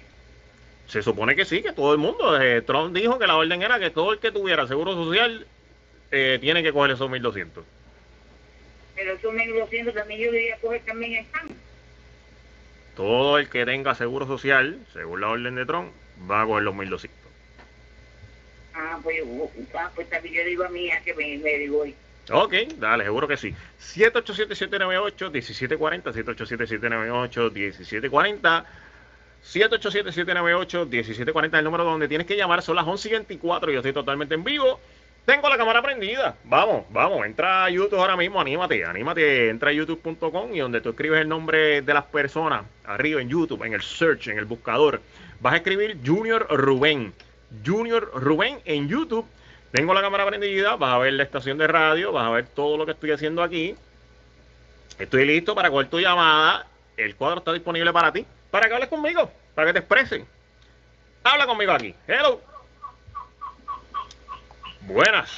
Se 0.86 1.02
supone 1.02 1.34
que 1.34 1.44
sí, 1.44 1.62
que 1.62 1.72
todo 1.72 1.92
el 1.92 1.98
mundo. 1.98 2.40
Eh, 2.40 2.62
Trump 2.62 2.94
dijo 2.94 3.18
que 3.18 3.26
la 3.26 3.36
orden 3.36 3.62
era 3.62 3.78
que 3.78 3.90
todo 3.90 4.12
el 4.12 4.18
que 4.18 4.30
tuviera 4.30 4.66
seguro 4.66 4.94
social 4.94 5.46
eh, 6.10 6.38
tiene 6.40 6.62
que 6.62 6.72
coger 6.72 6.92
esos 6.92 7.10
1.200. 7.10 7.62
Pero 8.94 9.14
esos 9.14 9.34
1.200 9.34 9.94
también 9.94 10.20
yo 10.20 10.32
debería 10.32 10.58
coger 10.58 10.82
también 10.82 11.24
están. 11.24 11.48
Todo 12.96 13.38
el 13.38 13.48
que 13.48 13.64
tenga 13.64 13.94
seguro 13.94 14.26
social, 14.26 14.78
según 14.92 15.20
la 15.20 15.28
orden 15.28 15.54
de 15.56 15.66
Trump, 15.66 15.92
va 16.30 16.42
a 16.42 16.46
coger 16.46 16.62
los 16.62 16.74
1.200. 16.74 17.10
Ah, 18.74 18.98
pues, 19.02 19.22
ah, 19.74 19.90
pues 19.94 20.08
también 20.10 20.34
yo 20.34 20.44
digo 20.44 20.64
a 20.64 20.68
mí 20.68 20.90
que 21.04 21.14
me, 21.14 21.38
me 21.38 21.58
digo 21.58 21.80
hoy. 21.80 21.94
Ok, 22.30 22.54
dale, 22.78 23.04
seguro 23.04 23.28
que 23.28 23.36
sí. 23.36 23.54
787-798-1740, 23.94 26.12
787-798-1740. 28.00 28.64
787-798-1740 29.44 31.46
es 31.46 31.54
el 31.54 31.64
número 31.64 31.84
donde 31.84 32.08
tienes 32.08 32.26
que 32.26 32.36
llamar. 32.36 32.62
Son 32.62 32.76
las 32.76 32.86
11 32.86 33.08
y 33.08 33.12
24. 33.12 33.70
Yo 33.70 33.80
estoy 33.80 33.92
totalmente 33.92 34.34
en 34.34 34.42
vivo. 34.42 34.80
Tengo 35.24 35.48
la 35.48 35.56
cámara 35.56 35.80
prendida. 35.80 36.36
Vamos, 36.44 36.84
vamos. 36.90 37.24
Entra 37.24 37.64
a 37.64 37.70
YouTube 37.70 37.98
ahora 37.98 38.16
mismo. 38.16 38.40
Anímate, 38.40 38.84
anímate. 38.84 39.48
Entra 39.48 39.70
a 39.70 39.72
youtube.com 39.72 40.54
y 40.54 40.58
donde 40.58 40.82
tú 40.82 40.90
escribes 40.90 41.20
el 41.20 41.28
nombre 41.28 41.80
de 41.80 41.94
las 41.94 42.04
personas. 42.04 42.64
Arriba 42.84 43.22
en 43.22 43.30
YouTube, 43.30 43.64
en 43.64 43.72
el 43.72 43.82
search, 43.82 44.28
en 44.28 44.38
el 44.38 44.44
buscador. 44.44 45.00
Vas 45.40 45.54
a 45.54 45.56
escribir 45.56 45.98
Junior 46.04 46.46
Rubén. 46.50 47.14
Junior 47.64 48.10
Rubén 48.14 48.60
en 48.66 48.88
YouTube. 48.88 49.26
Tengo 49.72 49.94
la 49.94 50.02
cámara 50.02 50.26
prendida, 50.26 50.76
vas 50.76 50.94
a 50.94 50.98
ver 50.98 51.14
la 51.14 51.24
estación 51.24 51.58
de 51.58 51.66
radio, 51.66 52.12
vas 52.12 52.26
a 52.26 52.30
ver 52.30 52.46
todo 52.46 52.76
lo 52.76 52.86
que 52.86 52.92
estoy 52.92 53.10
haciendo 53.10 53.42
aquí. 53.42 53.74
Estoy 54.98 55.24
listo 55.24 55.54
para 55.54 55.70
coger 55.70 55.88
tu 55.88 55.98
llamada. 55.98 56.66
El 56.96 57.16
cuadro 57.16 57.38
está 57.38 57.52
disponible 57.52 57.92
para 57.92 58.12
ti, 58.12 58.24
para 58.50 58.68
que 58.68 58.74
hables 58.74 58.88
conmigo, 58.88 59.30
para 59.54 59.66
que 59.66 59.72
te 59.72 59.78
expresen. 59.80 60.26
Habla 61.24 61.46
conmigo 61.46 61.72
aquí. 61.72 61.94
Hello. 62.06 62.53
Buenas. 64.86 65.30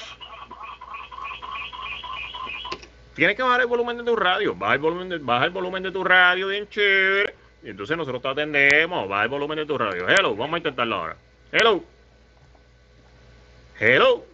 Tienes 3.15 3.37
que 3.37 3.43
bajar 3.43 3.63
el 3.63 3.67
volumen 3.67 3.97
de 3.97 4.05
tu 4.05 4.15
radio. 4.15 4.55
Baja 4.55 4.75
el 4.75 4.81
volumen 4.81 5.09
de, 5.09 5.19
baja 5.19 5.47
el 5.47 5.51
volumen 5.51 5.83
de 5.83 5.91
tu 5.91 6.05
radio 6.05 6.49
bien 6.49 6.69
chévere. 6.69 7.35
Y 7.63 7.71
entonces 7.71 7.97
nosotros 7.97 8.21
te 8.21 8.29
atendemos. 8.29 9.09
Baja 9.09 9.23
el 9.23 9.29
volumen 9.29 9.59
de 9.59 9.67
tu 9.67 9.79
radio. 9.79 10.09
Hello. 10.09 10.37
Vamos 10.37 10.55
a 10.55 10.59
intentarlo 10.59 10.97
ahora. 10.97 11.17
Hello. 11.53 11.83
Hello. 13.79 14.25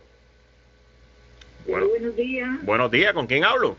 buenos 1.67 2.17
días. 2.17 2.49
Buenos 2.63 2.91
días, 2.91 3.13
¿con 3.13 3.27
quién 3.27 3.45
hablo? 3.45 3.77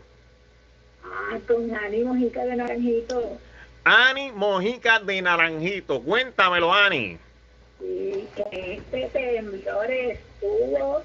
Ah, 1.04 1.38
con 1.46 1.74
Ani 1.74 2.04
Mojica 2.04 2.44
de 2.44 2.56
Naranjito. 2.56 3.38
Ani 3.84 4.30
Mojica 4.32 5.00
de 5.00 5.22
Naranjito, 5.22 6.02
cuéntamelo, 6.02 6.72
Ani. 6.72 7.18
Sí, 7.78 8.28
que 8.36 8.74
este 8.74 9.08
temblor 9.08 9.90
estuvo. 9.90 11.02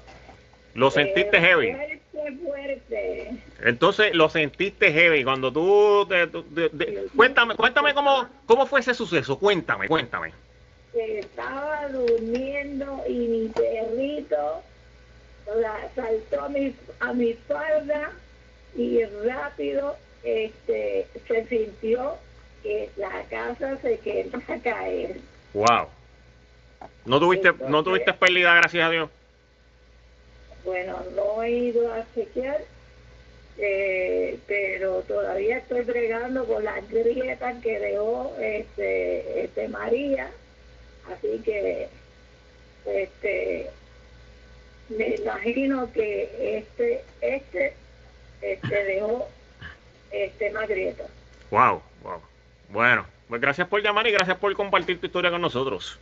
¿Lo 0.80 0.90
sentiste 0.90 1.40
heavy? 1.40 1.72
Fuerte, 1.72 2.38
fuerte. 2.42 3.30
Entonces, 3.62 4.14
lo 4.14 4.28
sentiste 4.28 4.92
heavy 4.92 5.24
cuando 5.24 5.52
tú... 5.52 6.08
cuéntame, 7.14 7.54
cuéntame 7.54 7.94
cómo, 7.94 8.26
cómo 8.46 8.66
fue 8.66 8.80
ese 8.80 8.94
suceso, 8.94 9.38
cuéntame, 9.38 9.86
cuéntame 9.88 10.32
estaba 10.92 11.88
durmiendo 11.88 13.02
y 13.08 13.12
mi 13.12 13.48
perrito 13.48 14.62
saltó 15.94 16.44
a 16.44 16.48
mi, 16.48 16.74
a 17.00 17.12
mi 17.12 17.30
espalda 17.30 18.12
y 18.76 19.04
rápido 19.04 19.96
este, 20.22 21.06
se 21.26 21.46
sintió 21.46 22.16
que 22.62 22.90
la 22.96 23.22
casa 23.30 23.76
se 23.78 23.98
quedó 23.98 24.38
a 24.48 24.58
caer. 24.62 25.16
Wow. 25.54 25.88
¿No 27.04 27.18
tuviste, 27.18 27.52
¿no 27.68 27.82
tuviste 27.82 28.12
pérdida, 28.12 28.54
gracias 28.54 28.84
a 28.84 28.90
Dios? 28.90 29.10
Bueno, 30.64 30.98
no 31.16 31.42
he 31.42 31.50
ido 31.50 31.92
a 31.92 32.04
chequear, 32.14 32.60
eh, 33.58 34.38
pero 34.46 35.02
todavía 35.02 35.58
estoy 35.58 35.82
bregando 35.82 36.44
con 36.46 36.64
las 36.64 36.88
grietas 36.90 37.62
que 37.62 37.78
dejó 37.78 38.34
este, 38.38 39.44
este 39.44 39.68
María 39.68 40.30
Así 41.12 41.40
que 41.44 41.88
este 42.86 43.70
me 44.88 45.14
imagino 45.16 45.92
que 45.92 46.58
este 46.58 47.04
este 47.20 47.74
este 48.42 48.84
dejó 48.84 49.28
este 50.10 50.50
más 50.50 50.68
grieta. 50.68 51.04
Wow, 51.50 51.82
wow. 52.02 52.20
Bueno, 52.70 53.06
pues 53.28 53.40
gracias 53.40 53.68
por 53.68 53.82
llamar 53.82 54.06
y 54.06 54.12
gracias 54.12 54.36
por 54.38 54.52
compartir 54.54 55.00
tu 55.00 55.06
historia 55.06 55.30
con 55.30 55.40
nosotros. 55.40 55.98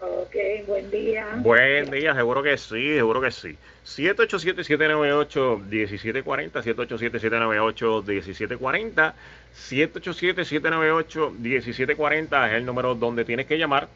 Ok, 0.00 0.34
buen 0.66 0.90
día. 0.90 1.28
Buen 1.36 1.90
día, 1.90 2.14
seguro 2.14 2.42
que 2.42 2.56
sí, 2.56 2.94
seguro 2.94 3.20
que 3.20 3.30
sí. 3.30 3.58
787-798-1740, 3.84 6.62
787-798-1740, 6.62 9.12
787-798-1740 9.54 12.48
es 12.48 12.54
el 12.54 12.64
número 12.64 12.94
donde 12.94 13.26
tienes 13.26 13.44
que 13.46 13.58
llamar 13.58 13.88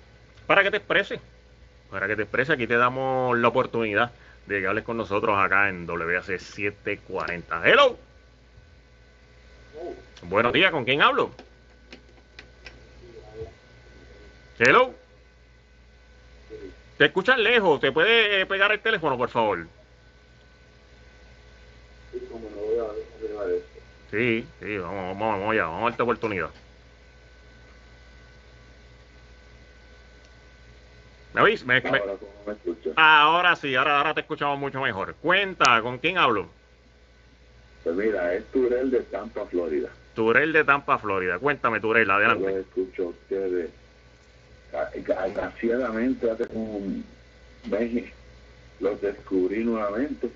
para 0.47 0.63
que 0.63 0.71
te 0.71 0.77
exprese. 0.77 1.21
Para 1.91 2.07
que 2.07 2.17
te 2.17 2.23
exprese, 2.23 2.53
aquí 2.53 2.67
te 2.67 2.77
damos 2.77 3.39
la 3.39 3.49
oportunidad 3.49 4.13
de 4.47 4.61
que 4.61 4.67
hables 4.67 4.85
con 4.85 4.99
nosotros 4.99 5.39
acá 5.39 5.71
en 5.71 5.89
WAC 5.89 6.39
740. 6.39 7.67
Hello. 7.67 7.97
Buenos 10.25 10.53
días, 10.53 10.71
¿con 10.71 10.85
quién 10.85 11.01
hablo? 11.01 11.31
Hello. 14.59 14.95
Te 16.97 17.07
escuchas 17.07 17.39
lejos, 17.39 17.81
¿te 17.81 17.91
puede 17.91 18.41
eh, 18.41 18.47
pegar 18.47 18.71
el 18.71 18.81
teléfono, 18.81 19.19
por 19.19 19.29
favor? 19.29 19.67
Sí, 24.11 24.47
sí, 24.61 24.79
vamos, 24.79 25.19
vamos, 25.19 25.19
vamos 25.19 25.53
allá, 25.53 25.65
vamos 25.65 25.81
a 25.81 25.85
darte 25.91 26.03
oportunidad. 26.05 26.51
¿Me 31.33 31.43
oís? 31.43 31.67
ahora, 32.97 33.57
sí, 33.57 33.75
ahora, 33.75 33.99
ahora 33.99 34.15
te 34.15 34.21
escuchamos 34.21 34.57
mucho 34.57 34.81
mejor. 34.81 35.17
Cuenta, 35.17 35.83
¿con 35.83 35.99
quién 35.99 36.17
hablo? 36.17 36.55
Pues 37.83 37.97
mira, 37.97 38.35
es 38.35 38.49
Turel 38.53 38.91
de 38.91 39.01
Tampa, 39.03 39.45
Florida. 39.47 39.91
Turel 40.15 40.53
de 40.53 40.63
Tampa, 40.63 40.97
Florida. 40.99 41.41
Cuéntame, 41.41 41.81
Turel, 41.81 42.09
adelante. 42.09 42.53
Yo 42.53 42.59
escucho 42.61 43.03
a 43.03 43.09
ustedes, 43.09 43.71
desgraciadamente, 44.95 46.31
hace 46.31 46.45
un 46.53 47.05
mes 47.71 48.05
los 48.81 49.01
descubrí 49.01 49.65
nuevamente 49.65 50.31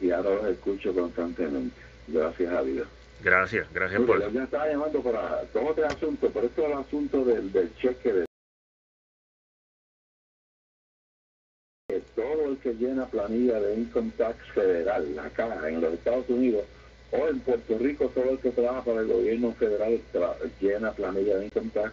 y 0.00 0.10
ahora 0.10 0.30
los 0.36 0.46
escucho 0.46 0.94
constantemente. 0.94 1.76
Gracias 2.08 2.52
a 2.52 2.62
Dios. 2.62 2.88
Gracias, 3.22 3.66
gracias 3.72 4.00
por. 4.02 4.32
Yo 4.32 4.42
estaba 4.42 4.66
llamando 4.66 5.02
para 5.02 5.42
todo 5.52 5.70
este 5.70 5.84
asunto, 5.84 6.30
por 6.30 6.44
esto 6.44 6.66
el 6.66 6.72
asunto 6.72 7.24
del, 7.24 7.52
del 7.52 7.74
cheque 7.76 8.12
de 8.12 8.24
todo 12.14 12.46
el 12.46 12.56
que 12.58 12.74
llena 12.74 13.06
planilla 13.06 13.60
de 13.60 13.74
income 13.74 14.12
tax 14.16 14.38
federal 14.54 15.18
acá 15.18 15.68
en 15.68 15.80
los 15.80 15.94
Estados 15.94 16.28
Unidos 16.28 16.64
o 17.12 17.28
en 17.28 17.40
Puerto 17.40 17.76
Rico 17.78 18.08
todo 18.14 18.30
el 18.30 18.38
que 18.38 18.50
trabaja 18.50 18.84
para 18.84 19.00
el 19.00 19.08
gobierno 19.08 19.52
federal 19.52 20.00
llena 20.60 20.92
planilla 20.92 21.38
de 21.38 21.46
income 21.46 21.70
tax 21.74 21.92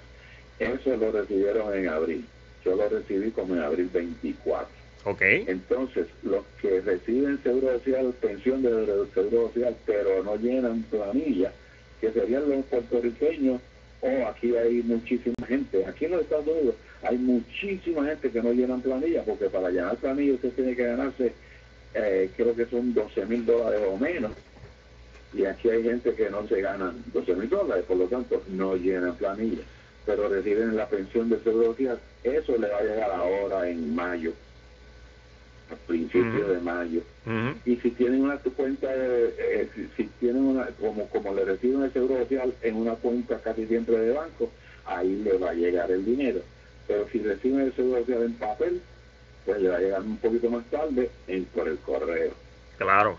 Eso 0.59 0.95
lo 0.95 1.11
recibieron 1.11 1.73
en 1.73 1.87
abril. 1.87 2.25
Yo 2.65 2.75
lo 2.75 2.89
recibí 2.89 3.31
como 3.31 3.55
en 3.55 3.61
abril 3.61 3.89
24. 3.93 4.67
Ok. 5.05 5.21
Entonces, 5.21 6.07
los 6.23 6.43
que 6.61 6.81
reciben 6.81 7.41
seguro 7.43 7.77
social, 7.79 8.13
pensión 8.19 8.61
de 8.61 8.69
seguro 9.13 9.51
social, 9.53 9.75
pero 9.85 10.23
no 10.23 10.35
llenan 10.35 10.83
planilla, 10.83 11.53
que 12.01 12.11
serían 12.11 12.49
los 12.49 12.65
puertorriqueños, 12.65 13.61
o 14.01 14.27
aquí 14.27 14.55
hay 14.55 14.81
muchísima 14.83 15.45
gente. 15.47 15.85
Aquí 15.85 16.05
en 16.05 16.11
los 16.11 16.21
Estados 16.21 16.47
Unidos 16.47 16.75
hay 17.03 17.17
muchísima 17.17 18.05
gente 18.05 18.29
que 18.31 18.41
no 18.41 18.51
llenan 18.51 18.81
planilla, 18.81 19.23
porque 19.23 19.49
para 19.49 19.69
llenar 19.69 19.97
planilla 19.97 20.33
usted 20.33 20.51
tiene 20.51 20.75
que 20.75 20.83
ganarse, 20.83 21.33
eh, 21.93 22.29
creo 22.35 22.55
que 22.55 22.65
son 22.65 22.93
12 22.93 23.25
mil 23.25 23.45
dólares 23.45 23.81
o 23.87 23.97
menos. 23.97 24.31
Y 25.33 25.45
aquí 25.45 25.69
hay 25.69 25.83
gente 25.83 26.13
que 26.15 26.29
no 26.29 26.47
se 26.47 26.61
ganan 26.61 27.03
12 27.13 27.35
mil 27.35 27.49
dólares, 27.49 27.85
por 27.87 27.97
lo 27.97 28.07
tanto 28.07 28.43
no 28.49 28.75
llenan 28.75 29.15
planilla, 29.15 29.61
pero 30.07 30.29
reciben 30.29 30.75
la 30.75 30.87
pensión 30.87 31.29
de 31.29 31.37
seguro 31.41 31.67
social. 31.67 31.99
Eso 32.23 32.57
le 32.57 32.69
va 32.69 32.77
a 32.77 32.83
llegar 32.83 33.11
ahora 33.11 33.69
en 33.69 33.93
mayo 33.93 34.31
a 35.69 35.75
principios 35.85 36.47
de 36.47 36.59
mayo. 36.61 37.01
Y 37.65 37.75
si 37.75 37.91
tienen 37.91 38.21
una 38.21 38.37
cuenta, 38.37 38.87
eh, 38.89 39.69
si, 39.97 40.05
tienen 40.21 40.43
una, 40.43 40.67
como, 40.79 41.07
como 41.09 41.33
le 41.33 41.43
reciben 41.43 41.83
el 41.83 41.91
seguro 41.91 42.19
social 42.21 42.53
en 42.61 42.75
una 42.77 42.93
cuenta 42.93 43.37
casi 43.41 43.67
siempre 43.67 43.97
de 43.99 44.13
banco, 44.13 44.49
ahí 44.85 45.13
le 45.17 45.37
va 45.37 45.49
a 45.49 45.53
llegar 45.53 45.91
el 45.91 46.05
dinero. 46.05 46.39
Pero 46.87 47.05
si 47.11 47.19
reciben 47.19 47.59
el 47.59 47.75
seguro 47.75 47.99
social 47.99 48.23
en 48.23 48.33
papel, 48.35 48.81
pues 49.45 49.61
le 49.61 49.67
va 49.67 49.75
a 49.75 49.81
llegar 49.81 50.01
un 50.01 50.17
poquito 50.17 50.49
más 50.49 50.63
tarde 50.67 51.09
en, 51.27 51.43
por 51.45 51.67
el 51.67 51.77
correo. 51.79 52.31
Claro, 52.77 53.17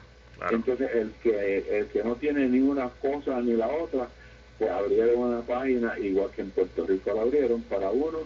Entonces, 0.51 0.91
el 0.95 1.13
que, 1.23 1.79
el 1.81 1.87
que 1.89 2.03
no 2.03 2.15
tiene 2.15 2.49
ni 2.49 2.61
una 2.61 2.89
cosa 2.89 3.43
ni 3.43 3.53
la 3.53 3.69
otra, 3.69 4.09
pues 4.59 4.71
abrieron 4.71 5.19
una 5.19 5.43
página, 5.43 5.99
igual 5.99 6.31
que 6.31 6.43
en 6.43 6.51
Puerto 6.51 6.87
Rico 6.87 7.13
la 7.15 7.23
abrieron, 7.23 7.63
para 7.63 7.91
uno. 7.91 8.19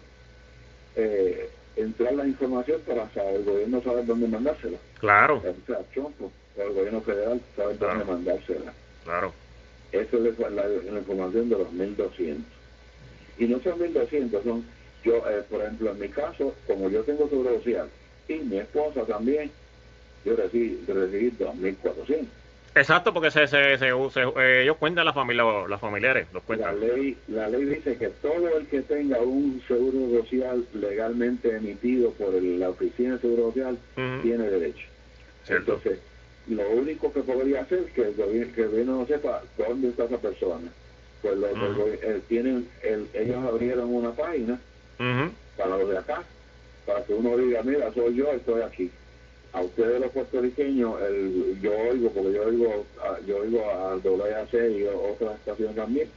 Eh, 0.96 1.50
entrar 1.76 2.12
la 2.14 2.26
información 2.26 2.80
para 2.86 3.08
saber, 3.10 3.36
el 3.36 3.44
gobierno 3.44 3.82
saber 3.82 4.06
dónde 4.06 4.28
mandársela. 4.28 4.78
Claro. 4.98 5.36
O 5.38 5.66
sea, 5.66 5.78
Chompo, 5.94 6.30
el 6.56 6.72
gobierno 6.72 7.00
federal 7.00 7.40
sabe 7.56 7.74
dónde 7.74 8.04
mandársela. 8.04 8.72
Claro. 9.04 9.32
Eso 9.90 10.26
es 10.26 10.38
la, 10.38 10.50
la, 10.50 10.98
información 10.98 11.48
de 11.48 11.58
los 11.58 11.68
1.200. 11.68 12.38
Y 13.38 13.46
no 13.46 13.60
son 13.60 13.78
1.200, 13.78 14.42
son, 14.42 14.64
yo, 15.04 15.16
eh, 15.28 15.42
por 15.50 15.60
ejemplo, 15.62 15.90
en 15.90 15.98
mi 15.98 16.08
caso, 16.08 16.54
como 16.66 16.88
yo 16.88 17.02
tengo 17.02 17.28
seguro 17.28 17.54
social 17.56 17.88
y 18.28 18.34
mi 18.34 18.58
esposa 18.58 19.04
también, 19.04 19.50
yo 20.24 20.36
recibí, 20.36 20.82
recibí 20.86 21.30
2.400. 21.32 22.26
Exacto, 22.74 23.12
porque 23.12 23.30
se, 23.30 23.46
se, 23.46 23.76
se, 23.76 23.88
eh, 23.88 24.62
ellos 24.62 24.76
cuentan 24.78 25.04
la 25.04 25.12
familia, 25.12 25.44
los 25.68 25.80
familiares, 25.80 26.26
los 26.32 26.42
cuentan. 26.42 26.80
La 26.80 26.86
ley, 26.86 27.16
la 27.28 27.48
ley 27.48 27.66
dice 27.66 27.98
que 27.98 28.08
todo 28.08 28.56
el 28.56 28.66
que 28.66 28.80
tenga 28.80 29.18
un 29.20 29.62
seguro 29.68 30.22
social 30.22 30.64
legalmente 30.72 31.54
emitido 31.54 32.12
por 32.12 32.32
la 32.42 32.70
Oficina 32.70 33.14
de 33.14 33.20
Seguro 33.20 33.48
Social 33.48 33.78
tiene 34.22 34.48
derecho. 34.48 34.86
Entonces, 35.48 35.98
lo 36.48 36.68
único 36.70 37.12
que 37.12 37.20
podría 37.20 37.60
hacer 37.60 37.80
es 37.80 37.92
que 37.92 38.02
el 38.02 38.14
gobierno, 38.14 39.00
no 39.00 39.06
sepa 39.06 39.42
dónde 39.58 39.88
está 39.88 40.04
esa 40.04 40.18
persona. 40.18 40.70
Pues 41.20 41.36
lo, 41.36 41.48
eh, 41.48 42.20
tienen, 42.26 42.68
el, 42.82 43.06
ellos 43.12 43.44
abrieron 43.44 43.94
una 43.94 44.12
página 44.12 44.58
para 45.56 45.76
los 45.76 45.90
de 45.90 45.98
acá, 45.98 46.22
para 46.86 47.04
que 47.04 47.12
uno 47.12 47.36
diga, 47.36 47.62
mira, 47.62 47.92
soy 47.92 48.16
yo, 48.16 48.32
estoy 48.32 48.62
aquí 48.62 48.90
a 49.52 49.60
ustedes 49.60 50.00
los 50.00 50.10
puertorriqueños, 50.12 51.00
el, 51.02 51.58
yo 51.60 51.72
oigo, 51.72 52.10
porque 52.10 52.32
yo 52.32 52.44
oigo, 52.44 52.84
yo 53.26 53.36
oigo 53.38 53.70
a 53.70 53.96
WAC 53.96 54.54
y 54.54 54.84
otras 54.84 55.38
estaciones 55.38 55.76
también, 55.76 56.08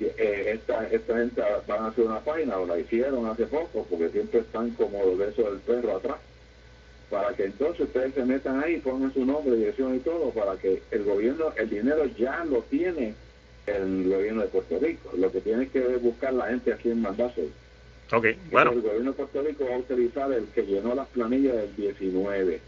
eh, 0.00 0.52
esta, 0.54 0.88
esta 0.88 1.18
gente 1.18 1.42
van 1.66 1.84
a 1.84 1.88
hacer 1.88 2.04
una 2.04 2.20
página, 2.20 2.58
o 2.58 2.66
la 2.66 2.78
hicieron 2.78 3.26
hace 3.26 3.46
poco, 3.46 3.86
porque 3.88 4.08
siempre 4.10 4.40
están 4.40 4.70
como 4.70 5.04
los 5.04 5.18
besos 5.18 5.44
del 5.44 5.60
perro 5.60 5.96
atrás, 5.96 6.18
para 7.10 7.34
que 7.34 7.44
entonces 7.44 7.80
ustedes 7.86 8.14
se 8.14 8.24
metan 8.24 8.62
ahí, 8.62 8.78
pongan 8.78 9.12
su 9.12 9.24
nombre, 9.24 9.56
dirección 9.56 9.96
y 9.96 9.98
todo, 9.98 10.30
para 10.30 10.56
que 10.56 10.82
el 10.90 11.04
gobierno, 11.04 11.52
el 11.56 11.68
dinero 11.68 12.06
ya 12.16 12.44
lo 12.44 12.62
tiene 12.62 13.14
el 13.66 14.08
gobierno 14.08 14.42
de 14.42 14.48
Puerto 14.48 14.78
Rico, 14.80 15.10
lo 15.16 15.30
que 15.30 15.40
tiene 15.40 15.68
que 15.68 15.80
buscar 15.96 16.32
la 16.32 16.48
gente 16.48 16.72
a 16.72 16.76
quien 16.76 17.00
mandarse. 17.00 17.48
Ok, 18.12 18.26
bueno. 18.50 18.72
El 18.72 18.82
gobierno 18.82 19.10
de 19.12 19.16
Puerto 19.16 19.42
Rico 19.42 19.64
va 19.64 19.76
a 19.76 19.78
utilizar 19.78 20.30
el 20.32 20.44
que 20.48 20.66
llenó 20.66 20.94
las 20.94 21.08
planillas 21.08 21.56
del 21.56 21.76
19. 21.76 22.60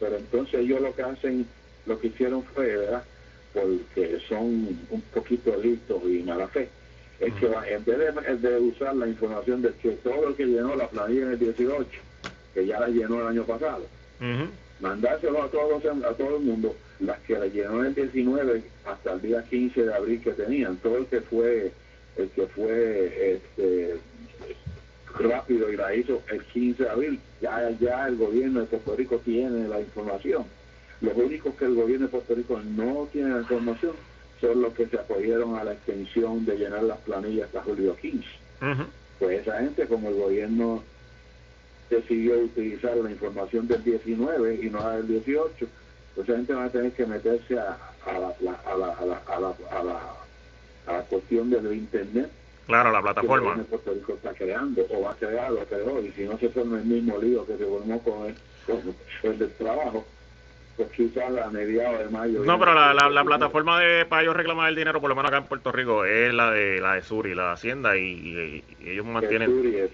Pero 0.00 0.16
entonces 0.16 0.54
ellos 0.54 0.80
lo 0.80 0.94
que 0.94 1.02
hacen, 1.02 1.46
lo 1.86 2.00
que 2.00 2.06
hicieron 2.06 2.42
fue, 2.42 2.76
¿verdad? 2.76 3.04
Porque 3.52 4.18
son 4.26 4.78
un 4.90 5.02
poquito 5.12 5.54
listos 5.60 6.02
y 6.04 6.22
mala 6.22 6.48
fe. 6.48 6.68
Es 7.20 7.32
que 7.34 7.46
en 7.46 7.84
vez 7.84 8.42
de, 8.42 8.58
usar 8.58 8.96
la 8.96 9.06
información 9.06 9.62
de 9.62 9.72
que 9.74 9.90
todo 9.90 10.28
el 10.28 10.34
que 10.34 10.46
llenó 10.46 10.74
la 10.74 10.88
planilla 10.88 11.22
en 11.22 11.32
el 11.32 11.38
18, 11.38 11.86
que 12.54 12.66
ya 12.66 12.80
la 12.80 12.88
llenó 12.88 13.20
el 13.20 13.28
año 13.28 13.44
pasado, 13.44 13.86
mandárselo 14.80 15.42
a 15.42 15.50
todos 15.50 15.84
a 15.84 16.12
todo 16.14 16.36
el 16.38 16.42
mundo, 16.42 16.74
las 17.00 17.20
que 17.20 17.38
la 17.38 17.46
llenó 17.46 17.80
en 17.80 17.86
el 17.86 17.94
19 17.94 18.62
hasta 18.86 19.12
el 19.12 19.22
día 19.22 19.44
15 19.48 19.84
de 19.84 19.94
abril 19.94 20.20
que 20.22 20.32
tenían, 20.32 20.76
todo 20.78 20.98
el 20.98 21.06
que 21.06 21.20
fue 21.20 21.72
el 22.16 22.28
que 22.30 22.46
fue 22.48 23.34
este 23.34 23.96
rápido 25.18 25.72
y 25.72 25.76
la 25.76 25.94
hizo 25.94 26.22
el 26.30 26.42
15 26.44 26.82
de 26.82 26.90
abril. 26.90 27.20
Ya, 27.40 27.70
ya 27.80 28.08
el 28.08 28.16
gobierno 28.16 28.60
de 28.60 28.66
Puerto 28.66 28.96
Rico 28.96 29.20
tiene 29.24 29.68
la 29.68 29.80
información. 29.80 30.44
Los 31.00 31.16
únicos 31.16 31.54
que 31.54 31.66
el 31.66 31.74
gobierno 31.74 32.06
de 32.06 32.12
Puerto 32.12 32.34
Rico 32.34 32.60
no 32.60 33.08
tiene 33.12 33.30
la 33.30 33.40
información 33.40 33.92
son 34.40 34.62
los 34.62 34.74
que 34.74 34.86
se 34.86 34.98
apoyaron 34.98 35.56
a 35.56 35.64
la 35.64 35.72
extensión 35.72 36.44
de 36.44 36.56
llenar 36.56 36.82
las 36.82 36.98
planillas 36.98 37.46
hasta 37.46 37.62
julio 37.62 37.96
15. 37.96 38.26
Pues 39.18 39.40
esa 39.40 39.58
gente, 39.58 39.86
como 39.86 40.08
el 40.08 40.14
gobierno 40.16 40.82
decidió 41.90 42.38
utilizar 42.40 42.96
la 42.96 43.10
información 43.10 43.68
del 43.68 43.84
19 43.84 44.60
y 44.62 44.70
no 44.70 44.80
la 44.80 44.96
del 44.96 45.08
18, 45.08 45.66
pues 46.14 46.28
esa 46.28 46.36
gente 46.36 46.54
va 46.54 46.64
a 46.64 46.70
tener 46.70 46.92
que 46.92 47.06
meterse 47.06 47.58
a, 47.58 47.76
a, 48.06 48.18
la, 48.18 48.28
a, 48.28 48.42
la, 48.42 48.56
a, 48.56 48.76
la, 48.76 49.18
a, 49.26 49.40
la, 49.40 49.54
a, 49.70 49.82
la, 49.84 50.14
a 50.86 50.92
la 50.92 51.02
cuestión 51.02 51.50
del 51.50 51.72
Internet 51.72 52.30
Claro, 52.66 52.90
la 52.90 53.02
plataforma. 53.02 53.56
Que 53.56 53.62
Puerto 53.62 53.92
Rico 53.92 54.14
está 54.14 54.32
creando 54.32 54.86
o 54.90 55.02
va 55.02 55.12
a 55.12 55.14
crear 55.14 55.50
lo 55.50 55.64
creó 55.66 56.00
y 56.00 56.10
si 56.12 56.24
no 56.24 56.38
se 56.38 56.48
forma 56.48 56.78
el 56.78 56.84
mismo 56.84 57.18
lío 57.18 57.46
que 57.46 57.56
se 57.56 57.64
formó 57.66 58.02
con 58.02 58.26
el, 58.26 58.34
con 58.66 58.94
el 59.30 59.38
del 59.38 59.52
trabajo, 59.52 60.04
pues 60.76 60.90
quizás 60.92 61.36
a 61.36 61.50
mediados 61.50 61.98
de 61.98 62.08
mayo. 62.08 62.42
No, 62.42 62.58
pero 62.58 62.74
la, 62.74 62.94
la, 62.94 63.24
plataforma 63.24 63.80
de 63.80 64.06
para 64.06 64.22
ellos 64.22 64.34
reclamar 64.34 64.70
el 64.70 64.76
dinero, 64.76 65.00
por 65.00 65.10
lo 65.10 65.14
menos 65.14 65.28
acá 65.28 65.38
en 65.38 65.44
Puerto 65.44 65.70
Rico, 65.72 66.06
es 66.06 66.32
la 66.32 66.50
de 66.50 66.80
la 66.80 66.94
de 66.94 67.02
Suri, 67.02 67.34
la 67.34 67.52
Hacienda, 67.52 67.96
y, 67.98 68.64
ellos 68.82 69.04
mantienen. 69.04 69.84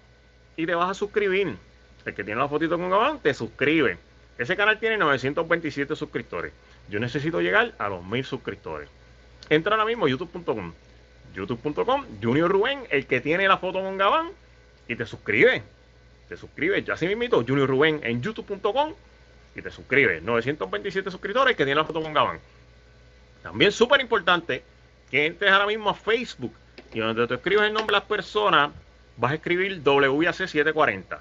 y 0.57 0.67
te 0.67 0.75
vas 0.75 0.91
a 0.91 0.95
suscribir. 0.95 1.57
El 2.05 2.15
que 2.15 2.25
tiene 2.25 2.41
la 2.41 2.49
fotito 2.49 2.79
con 2.79 2.91
Gabán 2.91 3.21
te 3.21 3.33
suscribe. 3.35 3.99
Ese 4.39 4.57
canal 4.57 4.79
tiene 4.79 4.97
927 4.97 5.95
suscriptores. 5.95 6.53
Yo 6.89 6.99
necesito 6.99 7.41
llegar 7.41 7.73
a 7.79 7.89
los 7.89 8.05
1000 8.05 8.25
suscriptores. 8.25 8.89
Entra 9.49 9.75
ahora 9.75 9.85
mismo 9.85 10.07
a 10.07 10.09
youtube.com. 10.09 10.73
youtube.com, 11.35 12.05
Junior 12.23 12.51
Rubén, 12.51 12.81
el 12.91 13.07
que 13.07 13.21
tiene 13.21 13.47
la 13.47 13.59
foto 13.59 13.81
con 13.81 13.97
Gabán, 13.99 14.31
y 14.89 14.97
te 14.97 15.07
suscribe. 15.07 15.63
Te 16.29 16.37
suscribe, 16.37 16.83
ya 16.83 16.95
así 16.95 17.07
mismito, 17.07 17.45
Junior 17.47 17.69
Rubén 17.69 18.01
en 18.03 18.23
youtube.com 18.23 18.95
y 19.55 19.63
te 19.63 19.71
suscribes. 19.71 20.23
927 20.23 21.11
suscriptores 21.11 21.57
que 21.57 21.65
tiene 21.65 21.81
la 21.81 21.85
foto 21.85 22.03
con 22.03 22.13
Gabán. 22.13 22.39
También 23.43 23.73
súper 23.73 24.01
importante 24.01 24.63
que 25.11 25.27
entres 25.27 25.53
ahora 25.53 25.67
mismo 25.67 25.91
a 25.91 25.95
Facebook 25.95 26.55
y 26.95 27.01
donde 27.01 27.27
te 27.27 27.35
escribes 27.35 27.67
el 27.67 27.73
nombre 27.73 27.95
de 27.95 28.01
las 28.01 28.09
personas, 28.09 28.71
vas 29.17 29.33
a 29.33 29.35
escribir 29.35 29.83
WAC740. 29.83 31.19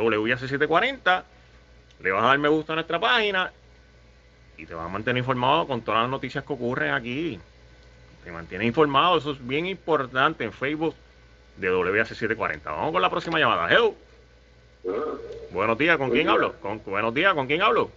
WAC740, 0.00 1.22
le 2.02 2.10
vas 2.10 2.22
a 2.22 2.26
dar 2.26 2.38
me 2.38 2.48
gusta 2.48 2.72
a 2.72 2.76
nuestra 2.76 2.98
página 2.98 3.52
y 4.56 4.66
te 4.66 4.74
vas 4.74 4.86
a 4.86 4.88
mantener 4.88 5.18
informado 5.18 5.66
con 5.66 5.82
todas 5.82 6.02
las 6.02 6.10
noticias 6.10 6.44
que 6.44 6.52
ocurren 6.52 6.92
aquí. 6.92 7.38
Te 8.24 8.30
mantiene 8.30 8.64
informado, 8.66 9.18
eso 9.18 9.32
es 9.32 9.46
bien 9.46 9.66
importante 9.66 10.44
en 10.44 10.52
Facebook 10.52 10.94
de 11.56 11.70
WAC740. 11.70 12.60
Vamos 12.64 12.92
con 12.92 13.02
la 13.02 13.10
próxima 13.10 13.38
llamada. 13.38 13.68
Hello. 13.68 13.94
Buenos 15.50 15.78
días, 15.78 15.96
¿con 15.96 16.10
quién 16.10 16.28
hablo? 16.28 16.54
Con, 16.60 16.80
buenos 16.84 17.14
días, 17.14 17.34
¿con 17.34 17.46
quién 17.46 17.62
hablo? 17.62 17.90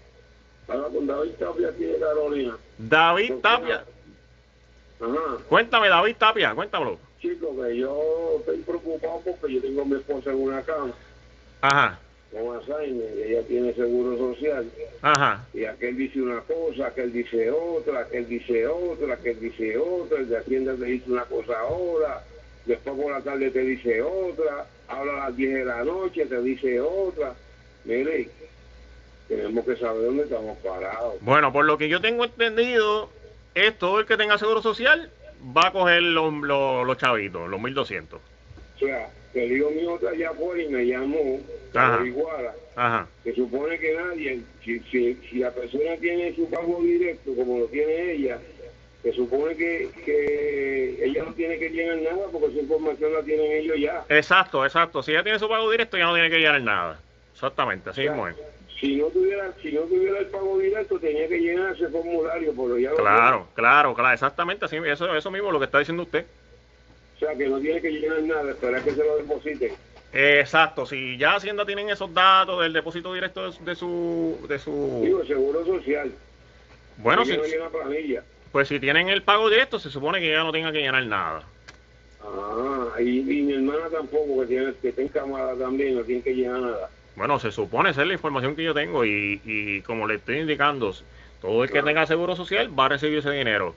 Con 0.68 1.08
David 1.08 1.32
Tapia 1.40 1.70
aquí 1.70 1.84
de 1.84 2.00
Carolina. 2.00 2.58
David 2.78 3.34
Tapia. 3.42 3.84
Ajá. 5.00 5.38
Cuéntame, 5.48 5.90
David 5.90 6.16
Tapia, 6.18 6.56
cuéntamelo. 6.56 6.98
Chico, 7.22 7.56
que 7.62 7.78
yo 7.78 8.38
estoy 8.40 8.58
preocupado 8.60 9.22
porque 9.24 9.56
yo 9.56 9.62
tengo 9.62 9.82
a 9.82 9.86
mi 9.86 9.96
esposa 9.96 10.32
en 10.32 10.42
una 10.42 10.62
cama 10.64 10.92
Ajá, 11.66 12.00
con 12.32 12.56
Alzheimer, 12.56 13.18
ella 13.18 13.42
tiene 13.48 13.74
seguro 13.74 14.18
social. 14.18 14.66
ajá. 15.02 15.46
Y 15.54 15.64
aquel 15.66 15.96
dice 15.96 16.22
una 16.22 16.42
cosa, 16.42 16.88
aquel 16.88 17.14
dice 17.14 17.50
otra, 17.50 18.02
aquel 18.02 18.28
dice 18.28 18.68
otra, 18.68 19.14
aquel 19.14 19.40
dice 19.40 19.78
otra, 19.78 20.20
el 20.20 20.30
de 20.30 20.38
Hacienda 20.38 20.76
te 20.76 20.86
dice 20.86 21.10
una 21.10 21.24
cosa 21.24 21.58
ahora, 21.60 22.24
después 22.66 22.96
por 22.98 23.12
la 23.12 23.22
tarde 23.22 23.52
te 23.52 23.62
dice 23.62 24.02
otra, 24.02 24.68
habla 24.88 25.14
a 25.14 25.30
las 25.30 25.38
10 25.38 25.54
de 25.54 25.66
la 25.66 25.84
noche, 25.86 26.26
te 26.26 26.42
dice 26.42 26.82
otra. 26.82 27.34
Mire, 27.86 28.30
tenemos 29.28 29.66
que 29.66 29.78
saber 29.78 30.04
dónde 30.04 30.24
estamos 30.24 30.58
parados. 30.58 31.16
Bueno, 31.22 31.54
por 31.54 31.66
lo 31.66 31.78
que 31.78 31.88
yo 31.88 32.02
tengo 32.02 32.26
entendido, 32.26 33.10
es 33.54 33.78
todo 33.78 34.00
el 34.00 34.06
que 34.06 34.18
tenga 34.18 34.38
seguro 34.38 34.62
social 34.62 35.10
va 35.56 35.68
a 35.68 35.72
coger 35.72 36.02
los, 36.02 36.34
los, 36.34 36.86
los 36.86 36.98
chavitos, 36.98 37.48
los 37.48 37.62
1200. 37.62 38.20
O 38.20 38.80
sea, 38.80 39.10
el 39.44 39.58
hijo 39.58 39.70
mío 39.72 39.96
está 39.96 40.10
allá 40.10 40.30
afuera 40.30 40.64
y 40.64 40.68
me 40.70 40.86
llamó, 40.86 41.40
Ajá. 41.74 41.96
averiguara. 41.96 42.56
Ajá. 42.76 43.08
Se 43.24 43.34
supone 43.34 43.78
que 43.80 43.94
nadie, 43.96 44.42
si, 44.64 44.80
si, 44.92 45.16
si 45.30 45.40
la 45.40 45.52
persona 45.52 45.96
tiene 46.00 46.36
su 46.36 46.50
pago 46.50 46.82
directo 46.82 47.36
como 47.36 47.60
lo 47.60 47.66
tiene 47.66 48.12
ella, 48.12 48.40
se 49.04 49.14
supone 49.14 49.56
que, 49.56 49.90
que 50.04 51.06
ella 51.06 51.24
no 51.24 51.34
tiene 51.34 51.60
que 51.60 51.70
llenar 51.70 51.98
nada 51.98 52.28
porque 52.32 52.48
esa 52.48 52.60
información 52.62 53.14
la 53.14 53.22
tienen 53.22 53.52
ellos 53.52 53.78
ya. 53.80 54.04
Exacto, 54.10 54.66
exacto. 54.66 55.04
Si 55.04 55.12
ella 55.12 55.24
tiene 55.24 55.38
su 55.38 55.48
pago 55.48 55.70
directo, 55.70 55.98
ya 55.98 56.06
no 56.06 56.14
tiene 56.14 56.30
que 56.30 56.40
llenar 56.40 56.62
nada. 56.62 57.00
Exactamente, 57.34 57.90
así 57.92 58.02
mismo 58.02 58.28
es. 58.28 58.36
Si 58.80 58.96
no 58.98 59.08
tuviera, 59.08 59.54
si 59.62 59.72
no 59.72 59.82
tuviera 59.82 60.20
el 60.20 60.26
pago 60.28 60.58
directo, 60.58 61.00
tenía 61.00 61.28
que 61.28 61.38
llenar 61.40 61.76
ese 61.76 61.88
formulario, 61.88 62.52
pero 62.56 62.78
ya 62.78 62.90
lo 62.92 62.98
Claro, 62.98 63.48
claro, 63.54 63.94
claro, 63.94 64.14
exactamente, 64.14 64.66
así, 64.66 64.78
eso, 64.86 65.16
eso 65.16 65.32
mismo 65.32 65.52
lo 65.52 65.60
que 65.60 65.66
está 65.66 65.80
diciendo 65.80 66.04
usted. 66.04 66.26
Sea, 67.26 67.38
que 67.38 67.48
no 67.48 67.60
tiene 67.60 67.82
que 67.82 67.92
llenar 67.92 68.22
nada, 68.24 68.52
esperar 68.52 68.84
que 68.84 68.92
se 68.92 69.04
lo 69.04 69.18
depositen. 69.18 69.72
Exacto, 70.14 70.86
si 70.86 71.18
ya 71.18 71.36
Hacienda 71.36 71.66
tienen 71.66 71.90
esos 71.90 72.14
datos 72.14 72.62
del 72.62 72.72
depósito 72.72 73.14
directo 73.14 73.52
de, 73.52 73.58
de 73.66 73.76
su, 73.76 74.38
de 74.48 74.58
Digo, 75.06 75.20
su, 75.22 75.28
seguro 75.28 75.66
social. 75.66 76.12
bueno, 76.98 77.26
si, 77.26 77.36
no 77.36 77.44
llena 77.44 77.70
planilla. 77.70 78.24
pues 78.52 78.70
si 78.70 78.80
tienen 78.80 79.10
el 79.10 79.24
pago 79.24 79.50
directo, 79.50 79.78
se 79.78 79.90
supone 79.90 80.20
que 80.22 80.30
ya 80.32 80.44
no 80.44 80.52
tenga 80.54 80.72
que 80.72 80.80
llenar 80.80 81.06
nada. 81.06 81.44
Ah, 82.24 82.88
y, 83.00 83.20
y 83.20 83.42
mi 83.44 83.54
hermana 83.54 83.90
tampoco, 83.92 84.42
que 84.42 84.48
tiene 84.48 84.74
que 84.82 84.90
está 84.90 85.02
encamada 85.02 85.54
también, 85.58 85.96
no 85.96 86.04
tiene 86.04 86.22
que 86.22 86.34
llenar 86.34 86.62
nada. 86.62 86.90
Bueno, 87.18 87.38
se 87.40 87.52
supone, 87.52 87.90
esa 87.90 88.02
es 88.02 88.08
la 88.08 88.14
información 88.14 88.56
que 88.56 88.64
yo 88.64 88.74
tengo 88.74 89.06
y, 89.06 89.42
y 89.46 89.82
como 89.82 90.08
le 90.08 90.16
estoy 90.16 90.40
indicando, 90.40 90.94
todo 91.42 91.64
el 91.64 91.70
que 91.70 91.84
tenga 91.84 92.06
seguro 92.06 92.36
social 92.36 92.78
va 92.78 92.86
a 92.86 92.90
recibir 92.90 93.20
ese 93.20 93.32
dinero. 93.32 93.76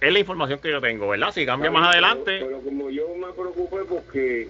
Es 0.00 0.12
la 0.12 0.18
información 0.18 0.58
que 0.60 0.70
yo 0.70 0.80
tengo, 0.80 1.08
¿verdad? 1.08 1.30
Si 1.32 1.44
cambia 1.44 1.70
más 1.70 1.88
adelante, 1.92 2.38
Pero, 2.40 2.60
como 2.62 2.88
yo 2.90 3.14
me 3.14 3.32
preocupé 3.34 3.84
porque, 3.86 4.48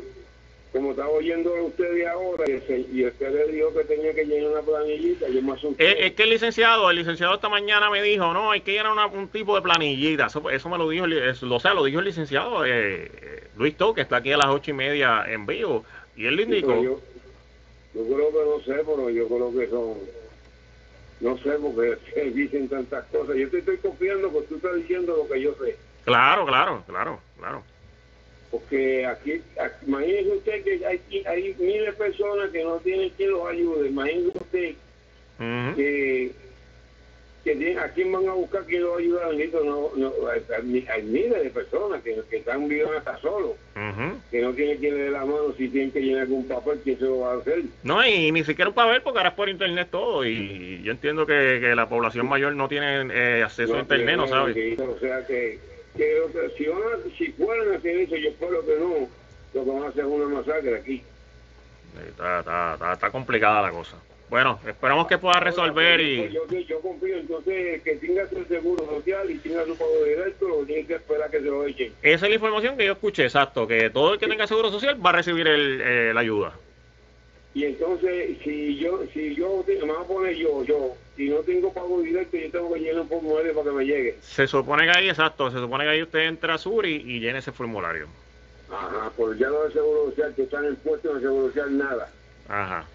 como 0.72 0.92
estaba 0.92 1.08
oyendo 1.08 1.52
a 1.56 1.62
ustedes 1.62 2.06
ahora, 2.06 2.44
y, 2.48 2.52
ese- 2.52 2.86
y 2.92 3.04
usted 3.04 3.32
le 3.46 3.52
dijo 3.52 3.74
que 3.74 3.84
tenía 3.84 4.14
que 4.14 4.24
llenar 4.24 4.52
una 4.52 4.62
planillita, 4.62 5.28
yo 5.28 5.42
me 5.42 5.52
asusté. 5.52 5.84
es, 5.90 6.06
es 6.06 6.12
que 6.12 6.22
el 6.22 6.30
licenciado, 6.30 6.88
el 6.88 6.98
licenciado 6.98 7.34
esta 7.34 7.48
mañana 7.48 7.90
me 7.90 8.00
dijo, 8.00 8.32
no, 8.32 8.52
hay 8.52 8.60
que 8.60 8.72
llenar 8.74 8.92
una- 8.92 9.06
un 9.08 9.28
tipo 9.28 9.56
de 9.56 9.62
planillita. 9.62 10.26
Eso, 10.26 10.48
eso 10.50 10.68
me 10.68 10.78
lo 10.78 10.88
dijo, 10.88 11.04
el, 11.06 11.14
eso, 11.14 11.52
o 11.52 11.58
sea, 11.60 11.74
lo 11.74 11.82
dijo 11.84 11.98
el 11.98 12.04
licenciado 12.04 12.64
eh, 12.64 13.10
eh, 13.12 13.48
Luis 13.56 13.76
To, 13.76 13.92
que 13.92 14.02
está 14.02 14.16
aquí 14.18 14.30
a 14.30 14.36
las 14.36 14.46
ocho 14.48 14.70
y 14.70 14.74
media 14.74 15.24
en 15.26 15.46
vivo. 15.46 15.84
Y 16.14 16.26
él 16.26 16.36
le 16.36 16.44
Sí, 16.44 16.48
indicó, 16.50 16.80
yo, 16.80 17.00
yo 17.92 18.04
creo 18.06 18.30
que 18.30 18.44
no 18.44 18.60
sé, 18.64 18.84
pero 18.84 19.10
yo 19.10 19.26
creo 19.26 19.52
que 19.58 19.66
son, 19.68 19.98
no 21.20 21.36
sé, 21.38 21.50
porque 21.60 21.98
se 22.14 22.30
dicen 22.30 22.68
tantas 22.68 23.04
cosas. 23.06 23.36
Yo 23.36 23.48
te 23.50 23.58
estoy 23.58 23.76
confiando 23.78 24.30
porque 24.30 24.48
tú 24.48 24.56
estás 24.56 24.76
diciendo 24.76 25.16
lo 25.16 25.28
que 25.28 25.40
yo 25.40 25.54
sé. 25.62 25.76
claro, 26.04 26.46
claro, 26.46 26.82
claro, 26.86 27.20
claro. 27.38 27.62
Porque 28.50 29.06
aquí, 29.06 29.40
aquí 29.60 29.86
imagínese 29.86 30.36
usted 30.36 30.64
que 30.64 30.84
hay, 30.84 31.00
hay 31.26 31.54
miles 31.58 31.86
de 31.86 31.92
personas 31.92 32.50
que 32.50 32.64
no 32.64 32.76
tienen 32.78 33.10
quien 33.10 33.30
los 33.30 33.46
ayude. 33.48 33.88
Imagínese 33.88 34.38
usted 34.38 34.74
que, 35.76 36.32
que 37.44 37.56
tienen- 37.56 37.78
a 37.78 37.88
quién 37.88 38.12
van 38.12 38.28
a 38.28 38.32
buscar 38.34 38.64
quien 38.64 38.82
los 38.82 38.98
ayude. 38.98 39.24
Bendito, 39.28 39.64
no, 39.64 39.90
no, 39.96 40.12
hay, 40.28 40.42
hay- 40.88 41.02
miles 41.02 41.42
de 41.42 41.50
personas 41.50 42.02
que, 42.02 42.20
que 42.28 42.36
están 42.38 42.68
viviendo 42.68 42.96
hasta 42.98 43.16
solos, 43.18 43.52
que 44.30 44.42
no 44.42 44.52
tienen 44.52 44.78
quien 44.78 44.96
le 44.96 45.04
dé 45.04 45.10
la 45.10 45.24
mano 45.24 45.54
si 45.56 45.68
tienen 45.68 45.90
que 45.90 46.00
llenar 46.00 46.22
algún 46.22 46.46
papel, 46.46 46.80
¿quién 46.84 46.98
se 46.98 47.04
lo 47.04 47.20
va 47.20 47.32
a 47.32 47.38
hacer? 47.38 47.62
No, 47.82 48.06
y 48.06 48.30
ni 48.30 48.44
siquiera 48.44 48.70
para 48.72 48.92
ver, 48.92 49.02
porque 49.02 49.18
ahora 49.20 49.30
es 49.30 49.34
por 49.36 49.48
internet 49.48 49.88
todo. 49.90 50.24
Y 50.26 50.82
yo 50.82 50.92
entiendo 50.92 51.24
que, 51.26 51.58
que 51.60 51.74
la 51.74 51.88
población 51.88 52.28
mayor 52.28 52.54
no 52.54 52.68
tiene 52.68 53.08
eh, 53.12 53.42
acceso 53.42 53.72
a 53.72 53.76
No 53.76 53.82
internet, 53.82 54.16
¿no 54.18 54.26
sabes? 54.26 54.54
que- 54.54 54.76
O 54.82 54.98
sea 54.98 55.26
que, 55.26 55.58
que, 55.96 56.22
que- 56.32 56.50
si, 56.58 56.66
van 56.66 56.78
a- 56.82 57.16
si 57.16 57.34
a 57.72 57.76
hacer 57.76 57.96
eso, 58.00 58.16
yo 58.16 58.28
espero 58.28 58.64
que 58.66 58.76
no, 58.78 59.08
lo 59.54 59.64
que 59.64 59.70
van 59.70 59.82
a 59.84 59.88
hacer 59.88 60.04
es 60.04 60.10
una 60.10 60.26
masacre 60.28 60.76
aquí. 60.76 61.02
Está, 62.06 62.38
está, 62.40 62.74
está, 62.74 62.92
está 62.92 63.10
complicada 63.10 63.62
la 63.62 63.70
cosa. 63.70 63.96
Bueno, 64.30 64.60
esperamos 64.64 65.08
que 65.08 65.18
pueda 65.18 65.40
resolver 65.40 66.00
y... 66.00 66.30
Yo, 66.30 66.46
yo, 66.46 66.58
yo 66.60 66.80
confío, 66.80 67.16
entonces, 67.16 67.82
que 67.82 67.96
tenga 67.96 68.28
su 68.28 68.44
seguro 68.44 68.86
social 68.86 69.28
y 69.28 69.38
tenga 69.38 69.64
su 69.64 69.76
pago 69.76 70.04
directo, 70.04 70.48
lo 70.48 70.64
tiene 70.64 70.86
que 70.86 70.94
esperar 70.94 71.28
que 71.32 71.40
se 71.40 71.46
lo 71.46 71.66
echen. 71.66 71.92
Esa 72.00 72.26
es 72.26 72.30
la 72.30 72.34
información 72.36 72.76
que 72.76 72.86
yo 72.86 72.92
escuché, 72.92 73.24
exacto, 73.24 73.66
que 73.66 73.90
todo 73.90 74.14
el 74.14 74.20
que 74.20 74.28
tenga 74.28 74.46
seguro 74.46 74.70
social 74.70 75.04
va 75.04 75.10
a 75.10 75.14
recibir 75.14 75.48
el, 75.48 75.80
eh, 75.82 76.12
la 76.14 76.20
ayuda. 76.20 76.52
Y 77.54 77.64
entonces, 77.64 78.38
si 78.44 78.78
yo, 78.78 79.02
si 79.12 79.34
yo, 79.34 79.64
me 79.66 79.92
voy 79.92 79.96
a 80.00 80.06
poner 80.06 80.36
yo, 80.36 80.62
yo, 80.62 80.94
si 81.16 81.28
no 81.28 81.38
tengo 81.38 81.72
pago 81.72 82.00
directo, 82.00 82.36
yo 82.36 82.50
tengo 82.52 82.72
que 82.72 82.80
llenar 82.80 83.00
un 83.00 83.08
formulario 83.08 83.52
para 83.52 83.70
que 83.70 83.76
me 83.76 83.84
llegue. 83.84 84.16
Se 84.20 84.46
supone 84.46 84.84
que 84.84 84.96
ahí, 84.96 85.08
exacto, 85.08 85.50
se 85.50 85.58
supone 85.58 85.82
que 85.82 85.90
ahí 85.90 86.02
usted 86.02 86.20
entra 86.20 86.54
a 86.54 86.58
Sur 86.58 86.86
y, 86.86 86.94
y 86.94 87.18
llena 87.18 87.40
ese 87.40 87.50
formulario. 87.50 88.06
Ajá, 88.70 89.10
pues 89.16 89.36
ya 89.40 89.48
no 89.48 89.64
de 89.64 89.72
seguro 89.72 90.10
social, 90.10 90.32
que 90.36 90.42
están 90.44 90.64
en 90.66 90.70
el 90.70 91.00
seguro 91.20 91.48
social, 91.48 91.76
nada. 91.76 92.08
Ajá. 92.48 92.86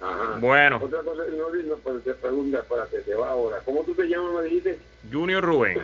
Ajá. 0.00 0.38
Bueno. 0.40 0.80
Otra 0.82 1.00
cosa, 1.02 1.22
no, 1.30 1.50
no, 1.50 1.76
pero 1.84 1.98
te 2.00 2.14
pregunta, 2.14 2.62
para 2.68 2.86
que 2.86 2.98
te 2.98 3.14
va 3.14 3.30
ahora. 3.30 3.58
¿Cómo 3.64 3.82
tú 3.84 3.94
te 3.94 4.06
llamas, 4.08 4.34
me 4.34 4.42
dijiste? 4.44 4.78
Junior 5.10 5.42
Rubén. 5.44 5.78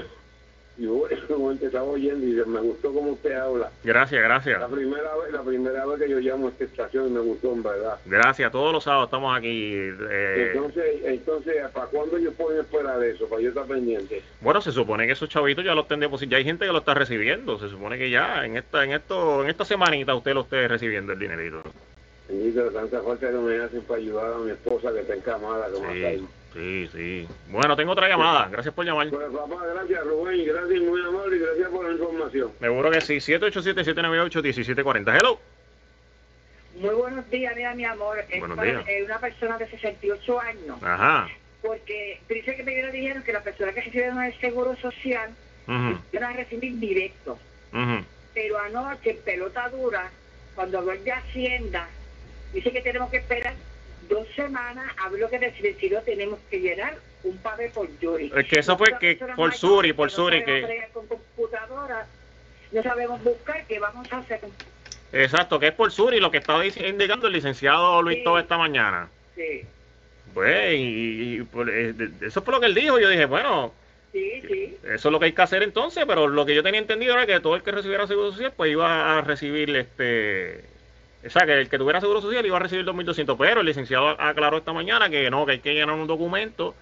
Y 0.79 0.85
ese 1.11 1.35
momento 1.37 1.67
estaba 1.67 1.85
oyendo 1.85 2.27
y 2.27 2.49
me 2.49 2.61
gustó 2.61 2.93
cómo 2.95 3.13
usted 3.13 3.33
habla. 3.35 3.71
Gracias, 3.85 4.23
gracias. 4.23 4.59
La 4.59 4.69
primera 4.69 5.15
vez, 5.17 5.33
la 5.33 5.43
primera 5.43 5.85
vez 5.87 6.01
que 6.01 6.09
yo 6.09 6.19
llamo 6.19 6.47
a 6.47 6.51
esta 6.51 6.65
estación 6.65 7.09
y 7.09 7.11
me 7.11 7.21
gustó, 7.21 7.53
en 7.53 7.63
verdad. 7.63 7.99
Gracias, 8.07 8.51
todos 8.51 8.73
los 8.73 8.83
sábados 8.85 9.07
estamos 9.07 9.37
aquí. 9.37 9.75
eh, 9.75 10.51
Entonces, 10.55 10.85
entonces, 11.05 11.57
¿para 11.73 11.87
cuándo 11.87 12.19
yo 12.19 12.33
puedo 12.33 12.59
esperar 12.61 12.99
de 13.01 13.11
eso? 13.11 13.29
Para 13.29 13.43
yo 13.43 13.51
estar 13.51 13.67
pendiente. 13.67 14.23
bueno, 14.41 14.61
se 14.63 14.73
supone 14.73 15.07
que 15.07 15.13
esos 15.13 15.29
chavitos 15.29 15.63
ya 15.65 15.75
los 15.75 15.87
depositando. 15.89 16.31
Ya 16.33 16.39
hay 16.39 16.45
gente 16.45 16.65
que 16.67 16.73
lo 16.73 16.79
está 16.79 16.95
recibiendo. 16.95 17.59
Se 17.59 17.69
supone 17.69 17.99
que 17.99 18.09
ya 18.11 18.45
en 18.47 18.57
esta, 18.57 18.83
en 18.85 18.93
esto, 18.93 19.43
en 19.45 19.51
esta 19.51 19.65
semanita 19.67 20.15
usted 20.15 20.33
lo 20.33 20.41
esté 20.41 20.69
recibiendo 20.69 21.13
el 21.13 21.19
dinerito. 21.19 21.63
Bendito, 22.33 22.71
tanta 22.71 23.03
falta 23.03 23.27
que 23.31 23.37
me 23.37 23.63
hacen 23.63 23.83
para 23.83 24.01
ayudar 24.01 24.33
a 24.33 24.39
mi 24.39 24.51
esposa 24.53 24.91
que 24.91 25.01
está 25.01 25.15
encamada 25.15 25.71
como. 25.71 25.93
Sí, 25.93 26.27
sí, 26.55 26.89
sí. 26.91 27.29
Bueno, 27.51 27.77
tengo 27.77 27.93
otra 27.93 28.09
llamada. 28.09 28.49
Gracias 28.49 28.73
por 28.75 28.87
llamar. 28.87 29.11
Pues 29.11 29.29
papá, 29.31 29.67
gracias 29.75 30.03
Rubén, 30.07 30.43
gracias, 30.47 30.81
muy 30.81 31.03
amable, 31.03 31.37
y 31.37 31.41
gracias 31.41 31.69
por 31.69 31.85
la 31.85 31.93
información. 31.93 32.51
Seguro 32.59 32.91
que 32.91 33.01
sí. 33.03 33.17
787-798-1740. 33.17 35.15
Hello. 35.21 35.39
Muy 36.77 36.95
buenos 36.95 37.29
días, 37.29 37.55
mira, 37.55 37.75
mi 37.75 37.85
amor. 37.85 38.25
Es 38.31 38.41
Buenos 38.41 38.57
para- 38.57 38.71
días. 38.71 38.89
eh, 38.89 39.03
una 39.05 39.19
persona 39.21 39.59
de 39.59 39.69
68 39.69 40.41
años. 40.41 40.83
Ajá. 40.83 41.29
Porque 41.61 42.19
dice 42.31 42.57
que 42.57 42.65
primero 42.65 42.91
dijeron 42.91 43.23
que 43.25 43.35
las 43.35 43.43
personas 43.43 43.75
que 43.75 43.83
recibieron 43.83 44.23
el 44.23 44.33
seguro 44.41 44.75
social 44.77 45.35
Ujú, 45.69 45.99
iban 46.13 46.33
a 46.33 46.33
recibir 46.33 46.79
directo. 46.79 47.39
ujú. 47.75 48.05
Pero 48.33 48.59
anoche, 48.59 49.21
pelota 49.23 49.69
dura, 49.69 50.11
cuando 50.55 50.79
habló 50.79 50.93
de 50.93 51.13
Hacienda, 51.13 51.89
dice 52.53 52.71
que 52.73 52.81
tenemos 52.81 53.11
que 53.11 53.19
esperar 53.19 53.55
dos 54.09 54.27
semanas 54.35 54.93
a 54.99 55.09
ver 55.09 55.21
lo 55.21 55.31
que 55.31 55.39
decidió, 55.39 56.01
tenemos 56.03 56.39
que 56.51 56.59
llenar 56.61 56.97
un 57.25 57.37
papel 57.39 57.71
por 57.71 57.89
Yuri. 58.01 58.33
Es 58.37 58.47
que 58.49 58.59
eso 58.61 58.77
fue 58.77 58.99
que 58.99 59.19
por 59.37 59.55
Suri, 59.55 59.93
por 59.93 60.11
Suri, 60.11 60.45
que- 60.45 60.63
bregar 60.63 60.91
con 60.93 61.07
computadora, 61.07 62.07
no 62.73 62.83
sabemos 62.83 63.23
buscar, 63.23 63.65
¿qué 63.67 63.79
vamos 63.79 64.13
a 64.13 64.19
hacer? 64.19 64.41
Exacto, 65.13 65.61
que 65.61 65.69
es 65.69 65.75
por 65.75 65.93
sur 65.93 66.15
y 66.15 66.21
lo 66.21 66.31
que 66.31 66.39
estaba 66.39 66.65
dic- 66.65 66.89
indicando 66.89 67.27
el 67.27 67.35
licenciado 67.35 68.01
Luis 68.03 68.19
Sí. 68.19 68.25
Toba 68.25 68.41
esta 68.41 68.57
mañana. 68.59 69.09
Sí, 69.35 69.63
Pues, 70.35 70.75
y, 70.79 71.37
y 71.37 71.43
por- 71.43 71.69
eh, 71.69 71.93
de- 71.93 72.27
eso 72.27 72.41
fue 72.41 72.55
lo 72.55 72.61
que 72.61 72.65
él 72.67 72.75
dijo. 72.75 72.99
Yo 72.99 73.11
dije, 73.11 73.27
bueno, 73.27 73.75
sí, 74.13 74.43
sí. 74.49 74.79
eso 74.83 75.09
es 75.09 75.13
lo 75.13 75.19
que 75.21 75.27
hay 75.27 75.33
que 75.33 75.43
hacer 75.43 75.63
entonces, 75.63 76.05
pero 76.07 76.27
lo 76.27 76.47
que 76.47 76.55
yo 76.55 76.63
tenía 76.63 76.81
entendido 76.81 77.13
era 77.13 77.27
que 77.27 77.39
todo 77.41 77.55
el 77.55 77.63
que 77.63 77.71
recibiera 77.71 78.07
seguro 78.07 78.33
social, 78.33 78.53
pues 78.57 78.73
iba 78.73 79.19
a 79.19 79.21
recibir 79.21 79.77
este. 79.77 80.65
O 81.25 81.31
sea, 81.31 81.47
que 81.47 81.53
el 81.61 81.69
que 81.69 81.79
tuviera 81.79 82.01
seguro 82.01 82.21
social 82.21 82.45
iba 82.45 82.57
a 82.57 82.61
recibir 82.61 82.85
2.200, 82.85 83.37
pero 83.39 83.61
el 83.61 83.67
licenciado 83.67 84.09
aclaró 84.21 84.59
esta 84.59 84.73
mañana 84.73 85.09
que 85.09 85.31
no, 85.31 85.47
que 85.47 85.53
hay 85.53 85.59
que 85.61 85.73
llenar 85.75 85.95
un 85.95 86.07
documento. 86.07 86.75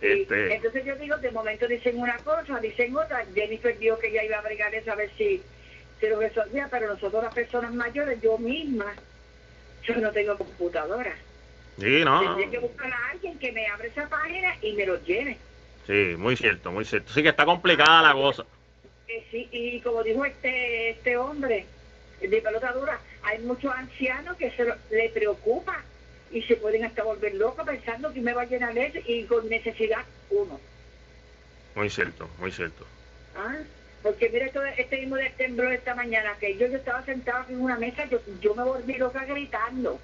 Sí, 0.00 0.06
Este, 0.22 0.54
Entonces 0.54 0.84
yo 0.84 0.96
digo, 0.96 1.16
de 1.18 1.30
momento 1.32 1.66
dicen 1.68 1.98
una 1.98 2.16
cosa, 2.18 2.58
dicen 2.60 2.96
otra. 2.96 3.24
Jennifer 3.34 3.76
dijo 3.78 3.98
que 3.98 4.08
ella 4.08 4.24
iba 4.24 4.38
a 4.38 4.42
bregar 4.42 4.74
eso 4.74 4.92
a 4.92 4.94
ver 4.94 5.10
si 5.18 5.42
se 6.00 6.08
lo 6.08 6.20
resolvía, 6.20 6.68
pero 6.70 6.88
nosotros 6.88 7.22
las 7.22 7.34
personas 7.34 7.74
mayores, 7.74 8.20
yo 8.22 8.38
misma, 8.38 8.94
yo 9.84 9.96
no 9.96 10.12
tengo 10.12 10.38
computadora. 10.38 11.14
sí, 11.78 12.02
no. 12.04 12.20
Tendría 12.20 12.50
que 12.50 12.58
buscar 12.60 12.90
a 12.92 13.10
alguien 13.10 13.38
que 13.38 13.52
me 13.52 13.66
abra 13.66 13.86
esa 13.86 14.08
página 14.08 14.54
y 14.62 14.72
me 14.72 14.86
lo 14.86 15.02
llene. 15.04 15.36
Sí, 15.86 16.14
muy 16.16 16.36
cierto, 16.36 16.70
muy 16.70 16.84
cierto. 16.84 17.12
Sí 17.12 17.22
que 17.22 17.30
está 17.30 17.44
complicada 17.44 18.02
la 18.02 18.12
cosa. 18.14 18.44
Eh, 19.08 19.26
sí, 19.30 19.48
y 19.50 19.80
como 19.80 20.02
dijo 20.02 20.24
este 20.24 20.90
este 20.90 21.16
hombre 21.16 21.66
de 22.20 22.42
pelota 22.42 22.72
dura, 22.72 23.00
hay 23.22 23.38
muchos 23.40 23.72
ancianos 23.74 24.36
que 24.36 24.50
se 24.52 24.64
lo- 24.64 24.76
le 24.90 25.08
preocupa 25.10 25.82
y 26.30 26.42
se 26.42 26.56
pueden 26.56 26.84
hasta 26.84 27.02
volver 27.02 27.34
locos 27.34 27.64
pensando 27.66 28.12
que 28.12 28.20
me 28.20 28.32
va 28.32 28.42
a 28.42 28.46
llenar 28.46 28.76
eso 28.76 28.98
y 29.06 29.24
con 29.24 29.48
necesidad 29.48 30.04
uno. 30.30 30.60
Muy 31.74 31.90
cierto, 31.90 32.28
muy 32.38 32.50
cierto. 32.52 32.84
¿Ah? 33.36 33.56
Porque 34.02 34.28
mira 34.30 34.48
todo 34.52 34.64
este 34.64 34.98
mismo 35.00 35.16
del 35.16 35.32
temblor 35.32 35.72
esta 35.72 35.94
mañana, 35.94 36.34
que 36.38 36.56
yo, 36.56 36.66
yo 36.68 36.76
estaba 36.78 37.04
sentado 37.04 37.44
en 37.48 37.60
una 37.60 37.76
mesa, 37.78 38.04
yo, 38.06 38.20
yo 38.40 38.54
me 38.54 38.62
volví 38.62 38.94
loca 38.94 39.24
gritando. 39.24 39.98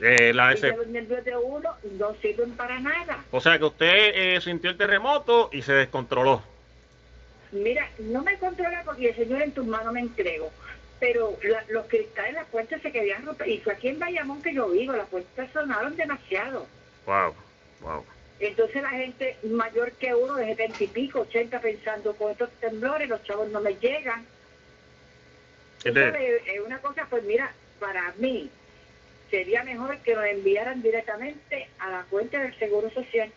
Eh, 0.00 0.32
la 0.34 0.52
ese- 0.52 0.68
los 0.76 0.86
nervios 0.88 1.24
de 1.24 1.36
uno 1.36 1.70
no 1.98 2.14
sirven 2.16 2.52
para 2.52 2.80
nada. 2.80 3.24
O 3.30 3.40
sea 3.40 3.58
que 3.58 3.64
usted 3.64 3.86
eh, 4.14 4.40
sintió 4.40 4.70
el 4.70 4.76
terremoto 4.76 5.48
y 5.52 5.62
se 5.62 5.72
descontroló. 5.72 6.42
Mira, 7.52 7.88
no 7.98 8.22
me 8.22 8.36
controla 8.38 8.82
porque 8.84 9.10
el 9.10 9.16
Señor 9.16 9.42
en 9.42 9.52
tus 9.52 9.66
manos 9.66 9.92
me 9.92 10.00
entrego. 10.00 10.50
Pero 11.02 11.36
la- 11.42 11.64
los 11.68 11.86
cristales, 11.88 12.34
las 12.34 12.46
puertas 12.46 12.80
se 12.80 12.92
querían 12.92 13.26
romper. 13.26 13.48
Y 13.48 13.58
fue 13.58 13.72
aquí 13.72 13.88
en 13.88 13.98
Bayamón 13.98 14.40
que 14.40 14.54
yo 14.54 14.68
vivo, 14.68 14.92
las 14.92 15.08
puertas 15.08 15.50
sonaron 15.52 15.96
demasiado. 15.96 16.64
Wow, 17.06 17.34
wow. 17.80 18.04
Entonces 18.38 18.80
la 18.80 18.90
gente 18.90 19.36
mayor 19.42 19.90
que 19.92 20.14
uno, 20.14 20.36
de 20.36 20.46
70 20.46 20.84
y 20.84 20.86
pico, 20.86 21.22
80, 21.22 21.60
pensando 21.60 22.14
con 22.14 22.30
estos 22.30 22.50
temblores, 22.60 23.08
los 23.08 23.20
chavos 23.24 23.48
no 23.50 23.60
me 23.60 23.74
llegan. 23.74 24.24
Es 25.82 25.92
Tú 25.92 25.98
de- 25.98 26.12
sabes, 26.12 26.42
Es 26.46 26.60
una 26.60 26.78
cosa, 26.78 27.04
pues 27.10 27.24
mira, 27.24 27.52
para 27.80 28.14
mí 28.18 28.48
sería 29.28 29.64
mejor 29.64 29.98
que 29.98 30.14
nos 30.14 30.24
enviaran 30.26 30.82
directamente 30.82 31.68
a 31.80 31.90
la 31.90 32.04
cuenta 32.10 32.40
del 32.40 32.56
Seguro 32.60 32.90
Social. 32.90 33.32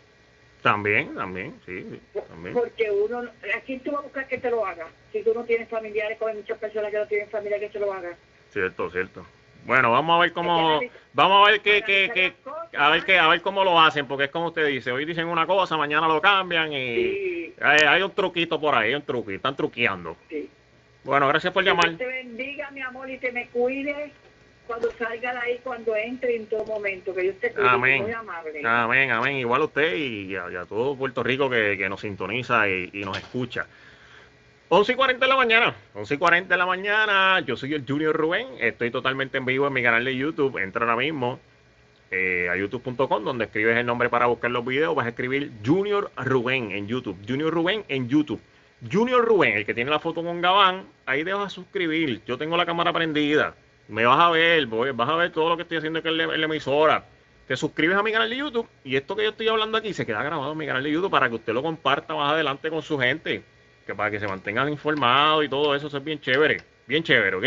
También, 0.66 1.14
también, 1.14 1.54
sí, 1.64 1.86
sí, 1.92 2.20
también. 2.28 2.56
Porque 2.56 2.90
uno, 2.90 3.20
¿a 3.20 3.60
quién 3.68 3.82
tú 3.82 3.92
vas 3.92 4.00
a 4.00 4.04
buscar 4.04 4.28
que 4.28 4.40
te 4.40 4.50
lo 4.50 4.66
haga? 4.66 4.88
Si 5.12 5.22
tú 5.22 5.32
no 5.36 5.44
tienes 5.44 5.70
familiares, 5.70 6.18
como 6.18 6.30
hay 6.30 6.38
muchas 6.38 6.58
personas 6.58 6.90
que 6.90 6.98
no 6.98 7.06
tienen 7.06 7.30
familia 7.30 7.60
que 7.60 7.70
se 7.70 7.78
lo 7.78 7.94
hagan. 7.94 8.16
Cierto, 8.50 8.90
cierto. 8.90 9.24
Bueno, 9.64 9.92
vamos 9.92 10.18
a 10.18 10.22
ver 10.24 10.34
cómo, 10.34 10.80
vamos 11.14 11.48
a 11.48 11.52
ver 11.52 11.62
qué, 11.62 11.84
qué, 11.84 12.10
qué, 12.12 12.34
a 12.76 12.90
ver 12.90 13.06
qué, 13.06 13.20
a 13.20 13.28
ver 13.28 13.42
cómo 13.44 13.64
lo 13.64 13.80
hacen, 13.80 14.08
porque 14.08 14.24
es 14.24 14.32
como 14.32 14.48
usted 14.48 14.66
dice, 14.66 14.92
hoy 14.92 15.06
dicen 15.06 15.28
una 15.28 15.46
cosa, 15.46 15.78
mañana 15.78 16.08
lo 16.08 16.20
cambian 16.20 16.74
y 16.74 16.96
Sí, 16.96 17.54
hay, 17.62 17.82
hay 17.88 18.02
un 18.02 18.12
truquito 18.12 18.60
por 18.60 18.74
ahí, 18.74 18.96
un 18.96 19.04
truquito, 19.04 19.36
están 19.36 19.56
truqueando. 19.56 20.18
sí. 20.30 20.50
Bueno, 21.04 21.28
gracias 21.28 21.54
por 21.54 21.64
Que 21.64 21.70
llamar. 21.70 21.86
Dios 21.90 22.00
te 22.00 22.08
bendiga, 22.08 22.72
mi 22.72 22.82
amor, 22.82 23.08
y 23.08 23.20
te 23.20 23.32
me 23.32 23.48
cuides 23.50 24.12
cuando 24.66 24.92
salga 24.92 25.34
de 25.34 25.40
ahí, 25.40 25.60
cuando 25.64 25.96
entre 25.96 26.36
en 26.36 26.48
todo 26.48 26.66
momento. 26.66 27.14
Que 27.14 27.34
cuide, 27.34 27.54
Amén. 27.68 28.04
muy 28.04 28.12
amable. 28.12 28.62
Amén, 28.66 29.12
amén. 29.12 29.38
Igual 29.38 29.62
a 29.62 29.66
usted 29.66 29.96
y 29.96 30.36
a, 30.36 30.52
y 30.52 30.56
a 30.56 30.66
todo 30.66 30.96
Puerto 30.96 31.24
Rico 31.24 31.50
que, 31.50 31.78
que 31.78 31.90
nos 31.90 32.02
sintoniza 32.02 32.68
y, 32.68 32.90
y 32.94 33.02
nos 33.04 33.18
escucha. 33.18 33.68
11 34.70 34.92
y 34.92 34.96
40 34.96 35.26
de 35.26 35.30
la 35.30 35.38
mañana. 35.38 35.76
11 35.94 36.14
y 36.14 36.18
40 36.18 36.54
de 36.54 36.58
la 36.58 36.66
mañana. 36.66 37.40
Yo 37.42 37.56
soy 37.56 37.74
el 37.76 37.86
Junior 37.88 38.16
Rubén. 38.16 38.48
Estoy 38.60 38.90
totalmente 38.90 39.38
en 39.38 39.46
vivo 39.46 39.68
en 39.68 39.74
mi 39.74 39.84
canal 39.84 40.04
de 40.04 40.16
YouTube. 40.16 40.58
Entra 40.58 40.82
ahora 40.86 40.96
mismo 40.96 41.40
eh, 42.12 42.50
a 42.52 42.56
youtube.com 42.56 43.24
donde 43.24 43.46
escribes 43.46 43.78
el 43.78 43.86
nombre 43.86 44.10
para 44.10 44.26
buscar 44.26 44.50
los 44.50 44.66
videos. 44.66 44.96
Vas 44.96 45.06
a 45.06 45.10
escribir 45.10 45.52
Junior 45.64 46.12
Rubén 46.18 46.72
en 46.72 46.88
YouTube. 46.88 47.18
Junior 47.28 47.54
Rubén 47.54 47.86
en 47.88 48.10
YouTube. 48.10 48.42
Junior 48.92 49.24
Rubén, 49.24 49.54
el 49.54 49.66
que 49.66 49.74
tiene 49.74 49.90
la 49.90 50.00
foto 50.00 50.24
con 50.24 50.42
Gabán, 50.42 50.86
ahí 51.06 51.24
a 51.30 51.50
suscribir. 51.50 52.22
Yo 52.26 52.38
tengo 52.38 52.58
la 52.58 52.66
cámara 52.66 52.92
prendida. 52.92 53.56
Me 53.88 54.06
vas 54.06 54.20
a 54.20 54.30
ver, 54.32 54.66
voy- 54.68 54.92
vas 54.92 55.10
a 55.10 55.16
ver 55.16 55.32
todo 55.32 55.50
lo 55.50 55.56
que 55.58 55.64
estoy 55.64 55.78
haciendo 55.78 56.00
aquí 56.00 56.08
en 56.08 56.18
la, 56.18 56.24
en 56.26 56.40
la 56.40 56.46
emisora. 56.46 57.04
Te 57.48 57.56
suscribes 57.56 57.96
a 57.98 58.02
mi 58.04 58.12
canal 58.12 58.30
de 58.30 58.38
YouTube 58.38 58.68
y 58.84 58.96
esto 58.96 59.16
que 59.16 59.24
yo 59.24 59.30
estoy 59.30 59.48
hablando 59.48 59.78
aquí 59.78 59.94
se 59.94 60.04
queda 60.06 60.24
grabado 60.24 60.52
en 60.54 60.58
mi 60.58 60.66
canal 60.66 60.82
de 60.84 60.92
YouTube 60.92 61.12
para 61.12 61.30
que 61.30 61.36
usted 61.36 61.54
lo 61.54 61.62
comparta 61.62 62.16
más 62.16 62.32
adelante 62.34 62.70
con 62.72 62.82
su 62.82 62.98
gente. 62.98 63.44
Que 63.86 63.94
para 63.94 64.10
que 64.10 64.20
se 64.20 64.28
mantengan 64.28 64.68
informados 64.70 65.46
y 65.46 65.50
todo 65.50 65.76
eso, 65.76 65.86
eso 65.88 65.98
es 65.98 66.04
bien 66.04 66.20
chévere. 66.20 66.58
Bien 66.88 67.04
chévere, 67.04 67.36
¿ok? 67.36 67.46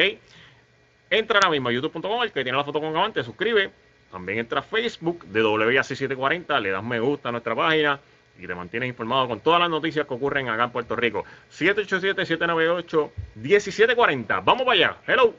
Entra 1.11 1.39
ahora 1.39 1.51
mismo 1.51 1.69
a 1.69 1.73
youtube.com, 1.73 2.23
el 2.23 2.31
que 2.31 2.45
tiene 2.45 2.57
la 2.57 2.63
foto 2.65 2.81
con 2.81 2.93
Gabán, 2.93 3.13
te 3.13 3.25
suscribe. 3.25 3.71
También 4.13 4.39
entra 4.39 4.61
a 4.61 4.63
Facebook 4.63 5.25
de 5.27 5.43
WAC740, 5.43 6.61
le 6.61 6.71
das 6.71 6.85
me 6.85 7.01
gusta 7.01 7.31
a 7.31 7.33
nuestra 7.33 7.57
página 7.57 7.99
y 8.39 8.47
te 8.47 8.55
mantienes 8.55 8.89
informado 8.89 9.27
con 9.27 9.41
todas 9.41 9.59
las 9.61 9.69
noticias 9.69 10.07
que 10.07 10.15
ocurren 10.15 10.49
acá 10.49 10.63
en 10.65 10.71
Puerto 10.71 10.95
Rico. 10.95 11.25
787-798-1740. 11.51 14.45
Vamos 14.45 14.63
para 14.65 14.73
allá. 14.73 14.97
Hello. 15.07 15.35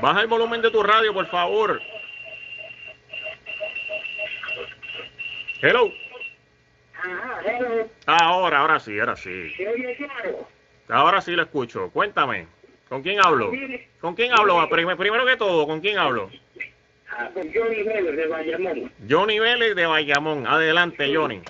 Baja 0.00 0.20
el 0.20 0.26
volumen 0.26 0.60
de 0.62 0.70
tu 0.70 0.82
radio, 0.82 1.12
por 1.14 1.26
favor. 1.28 1.80
Hello. 5.60 5.92
ajá, 6.94 7.40
hello, 7.46 7.88
Ahora, 8.06 8.58
ahora 8.60 8.80
sí, 8.80 8.98
ahora 8.98 9.16
sí. 9.16 9.52
Ahora 10.88 11.20
sí 11.20 11.32
lo 11.32 11.42
escucho. 11.42 11.90
Cuéntame. 11.90 12.46
¿Con 12.88 13.02
quién 13.02 13.20
hablo? 13.24 13.50
¿Con 14.00 14.14
quién 14.14 14.32
hablo? 14.32 14.68
Prim- 14.68 14.96
Primero 14.96 15.24
que 15.24 15.36
todo, 15.36 15.66
¿con 15.66 15.80
quién 15.80 15.98
hablo? 15.98 16.30
ah, 17.10 17.30
Johnny 17.34 17.82
Vélez 17.84 18.16
de 18.16 18.26
Bayamón. 18.26 18.92
Johnny 19.08 19.38
Vélez 19.38 19.74
de 19.74 19.86
Bayamón. 19.86 20.46
Adelante, 20.46 21.14
Johnny. 21.14 21.40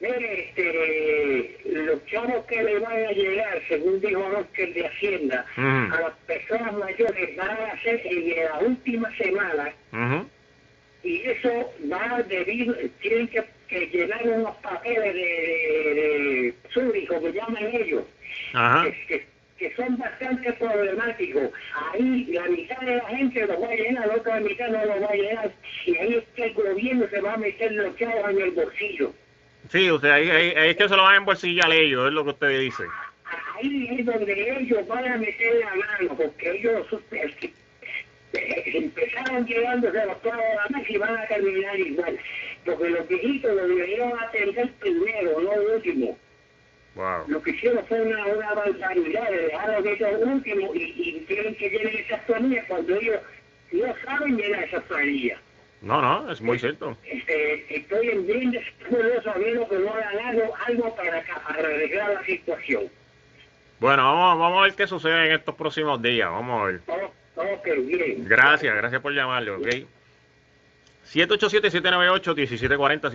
Mire, 0.00 0.44
este, 0.48 1.58
los 1.66 2.04
chavos 2.06 2.44
que 2.46 2.62
le 2.62 2.78
van 2.78 3.04
a 3.04 3.10
llegar, 3.12 3.60
según 3.68 4.00
dijo 4.00 4.46
el 4.56 4.74
de 4.74 4.86
Hacienda, 4.86 5.44
a 5.56 6.00
las 6.00 6.12
personas 6.26 6.72
mayores 6.72 7.36
van 7.36 7.50
a 7.50 7.82
ser 7.82 8.00
en 8.06 8.44
la 8.44 8.58
última 8.60 9.14
semana 9.18 9.72
y 11.02 11.20
eso 11.22 11.70
va 11.92 12.22
debido, 12.28 12.74
tienen 13.00 13.28
que, 13.28 13.44
que 13.68 13.86
llenar 13.88 14.26
unos 14.26 14.56
papeles 14.56 15.14
de, 15.14 16.54
Zurich, 16.72 17.06
como 17.08 17.28
llaman 17.28 17.66
ellos, 17.74 18.04
Ajá. 18.54 18.84
que, 18.84 19.06
que- 19.06 19.30
que 19.60 19.74
son 19.76 19.98
bastante 19.98 20.50
problemáticos. 20.54 21.50
Ahí 21.92 22.24
la 22.32 22.44
mitad 22.46 22.80
de 22.80 22.96
la 22.96 23.04
gente 23.08 23.46
lo 23.46 23.60
va 23.60 23.68
a 23.68 23.74
llenar, 23.74 24.06
la 24.08 24.14
otra 24.14 24.40
mitad 24.40 24.68
no 24.68 24.82
lo 24.86 25.00
va 25.02 25.08
a 25.08 25.14
llenar, 25.14 25.52
y 25.84 25.96
ahí 25.98 26.14
es 26.14 26.24
que 26.34 26.44
el 26.44 26.54
gobierno 26.54 27.06
se 27.10 27.20
va 27.20 27.34
a 27.34 27.36
meter 27.36 27.70
los 27.72 27.94
chavos 27.98 28.30
en 28.30 28.40
el 28.40 28.50
bolsillo. 28.52 29.12
Sí, 29.68 29.90
usted 29.90 30.10
ahí, 30.10 30.30
ahí- 30.30 30.54
ahí 30.56 30.70
es 30.70 30.76
que 30.76 30.88
se 30.88 30.96
lo 30.96 31.02
van 31.02 31.14
a 31.14 31.16
embolsillar 31.18 31.72
ellos, 31.72 32.06
es 32.06 32.12
lo 32.12 32.24
que 32.24 32.30
usted 32.30 32.58
dice. 32.60 32.84
Ahí 33.56 33.96
es 34.00 34.06
donde 34.06 34.32
ellos 34.58 34.86
van 34.88 35.06
a 35.06 35.16
meter 35.18 35.54
la 35.60 35.74
mano, 35.74 36.16
porque 36.16 36.50
ellos 36.50 36.86
eh, 37.12 37.52
eh, 38.32 38.62
empezaron 38.74 39.46
llevándose 39.46 40.06
los 40.06 40.16
clavos 40.18 40.44
a 40.44 40.54
la 40.72 40.78
mesa 40.78 40.90
y 40.92 40.96
van 40.98 41.16
a 41.16 41.26
terminar 41.26 41.78
igual. 41.78 42.18
Porque 42.64 42.88
los 42.90 43.06
viejitos 43.08 43.54
lo 43.54 43.68
debieron 43.68 44.18
atender 44.18 44.70
primero, 44.80 45.40
no 45.40 45.50
último. 45.74 46.18
Wow. 46.94 47.24
Lo 47.28 47.40
que 47.42 47.50
hicieron 47.52 47.86
fue 47.86 48.02
una, 48.02 48.26
una 48.26 48.52
barbaridad 48.54 49.30
de 49.30 49.38
dejarlos 49.46 49.84
de 49.84 49.92
ellos 49.92 50.10
último 50.22 50.74
y, 50.74 50.82
y 50.96 51.24
tienen 51.28 51.54
que 51.54 51.70
llenar 51.70 51.94
esas 51.94 52.20
planillas 52.24 52.64
cuando 52.66 52.96
ellos 52.96 53.20
no 53.72 53.94
saben 54.04 54.36
llenar 54.36 54.64
esas 54.64 54.82
planillas. 54.84 55.38
No, 55.82 56.00
no, 56.02 56.30
es 56.30 56.40
muy 56.42 56.58
cierto. 56.58 56.94
Este, 57.04 57.76
estoy 57.76 58.08
en 58.10 58.26
bien 58.26 58.50
desesperado 58.50 59.22
sabiendo 59.22 59.66
que 59.68 59.78
no 59.78 59.92
hagan 59.94 60.18
algo, 60.26 60.54
algo 60.66 60.94
para, 60.96 61.22
para 61.24 61.58
arreglar 61.58 62.12
la 62.14 62.24
situación. 62.24 62.84
Bueno, 63.78 64.02
vamos, 64.04 64.38
vamos 64.38 64.58
a 64.58 64.62
ver 64.64 64.74
qué 64.74 64.86
sucede 64.86 65.26
en 65.26 65.32
estos 65.32 65.54
próximos 65.54 66.02
días. 66.02 66.28
Vamos 66.30 66.60
a 66.60 66.64
ver. 66.66 66.80
Oh, 66.86 67.10
ok, 67.42 67.66
bien. 67.86 68.26
Gracias, 68.28 68.74
gracias 68.76 69.00
por 69.00 69.14
llamarle, 69.14 69.52
¿ok? 69.52 69.66
787-798-1740, 71.10 73.10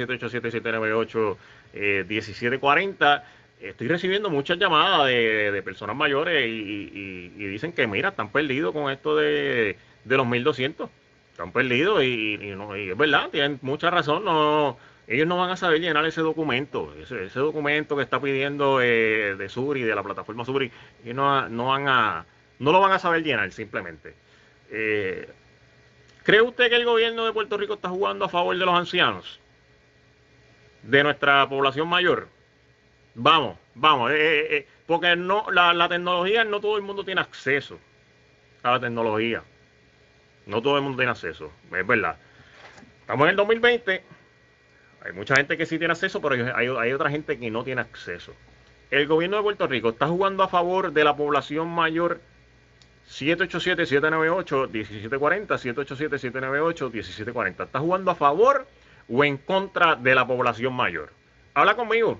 787-798-1740. 2.03 3.23
estoy 3.61 3.87
recibiendo 3.87 4.29
muchas 4.29 4.57
llamadas 4.57 5.07
de, 5.07 5.51
de 5.51 5.63
personas 5.63 5.95
mayores 5.95 6.45
y, 6.47 6.49
y- 6.49 7.33
y 7.37 7.45
dicen 7.47 7.71
que, 7.73 7.87
mira, 7.87 8.09
están 8.09 8.31
perdidos 8.31 8.73
con 8.73 8.91
esto 8.91 9.15
de, 9.15 9.77
de 10.03 10.17
los 10.17 10.27
1200. 10.27 10.89
Están 11.35 11.51
perdidos 11.51 12.01
y, 12.01 12.37
no- 12.55 12.77
y 12.77 12.91
es 12.91 12.97
verdad, 12.97 13.27
tienen 13.29 13.59
mucha 13.61 13.89
razón. 13.89 14.23
No, 14.23 14.77
ellos 15.05 15.27
no 15.27 15.35
van 15.35 15.49
a 15.49 15.57
saber 15.57 15.81
llenar 15.81 16.05
ese 16.05 16.21
documento, 16.21 16.95
ese, 16.97 17.27
documento 17.37 17.97
que 17.97 18.03
está 18.03 18.21
pidiendo 18.21 18.79
eh, 18.81 19.35
de 19.37 19.49
Suri, 19.49 19.81
de 19.81 19.93
la 19.93 20.01
plataforma 20.01 20.45
Suri, 20.45 20.71
y 21.03 21.13
no, 21.13 21.49
no, 21.49 21.65
van 21.65 21.89
a, 21.89 22.25
no 22.59 22.71
lo 22.71 22.79
van 22.79 22.93
a 22.93 22.99
saber 22.99 23.21
llenar 23.21 23.51
simplemente. 23.51 24.13
Eh, 24.71 25.27
¿Cree 26.23 26.41
usted 26.41 26.69
que 26.69 26.77
el 26.77 26.85
gobierno 26.85 27.25
de 27.25 27.33
Puerto 27.33 27.57
Rico 27.57 27.73
está 27.73 27.89
jugando 27.89 28.23
a 28.23 28.29
favor 28.29 28.57
de 28.57 28.65
los 28.65 28.73
ancianos? 28.73 29.41
De 30.83 31.03
nuestra 31.03 31.49
población 31.49 31.89
mayor. 31.89 32.29
Vamos, 33.13 33.57
vamos, 33.73 34.09
eh, 34.11 34.55
eh, 34.55 34.67
porque 34.85 35.17
no, 35.17 35.51
la, 35.51 35.73
la 35.73 35.89
tecnología 35.89 36.45
no 36.45 36.61
todo 36.61 36.77
el 36.77 36.83
mundo 36.83 37.03
tiene 37.03 37.19
acceso 37.19 37.77
a 38.63 38.71
la 38.71 38.79
tecnología. 38.79 39.43
No 40.45 40.61
todo 40.61 40.77
el 40.77 40.83
mundo 40.83 40.97
tiene 40.97 41.11
acceso, 41.11 41.51
es 41.71 41.87
verdad. 41.87 42.17
Estamos 43.01 43.25
en 43.25 43.31
el 43.31 43.35
2020, 43.35 44.03
hay 45.05 45.13
mucha 45.13 45.35
gente 45.35 45.57
que 45.57 45.65
sí 45.65 45.77
tiene 45.77 45.91
acceso, 45.91 46.21
pero 46.21 46.55
hay, 46.55 46.93
otra 46.93 47.11
gente 47.11 47.37
que 47.37 47.51
no 47.51 47.63
tiene 47.63 47.81
acceso. 47.81 48.33
El 48.89 49.07
gobierno 49.07 49.37
de 49.37 49.43
Puerto 49.43 49.67
Rico 49.67 49.89
está 49.89 50.07
jugando 50.07 50.41
a 50.43 50.47
favor 50.47 50.91
de 50.91 51.03
la 51.03 51.15
población 51.15 51.67
mayor 51.67 52.19
787-798-1740, 53.09 55.47
787-798-1740. 55.47 57.65
¿Está 57.65 57.79
jugando 57.79 58.11
a 58.11 58.15
favor 58.15 58.67
o 59.07 59.23
en 59.23 59.37
contra 59.37 59.95
de 59.95 60.15
la 60.15 60.25
población 60.25 60.73
mayor? 60.73 61.11
Habla 61.53 61.75
conmigo. 61.75 62.19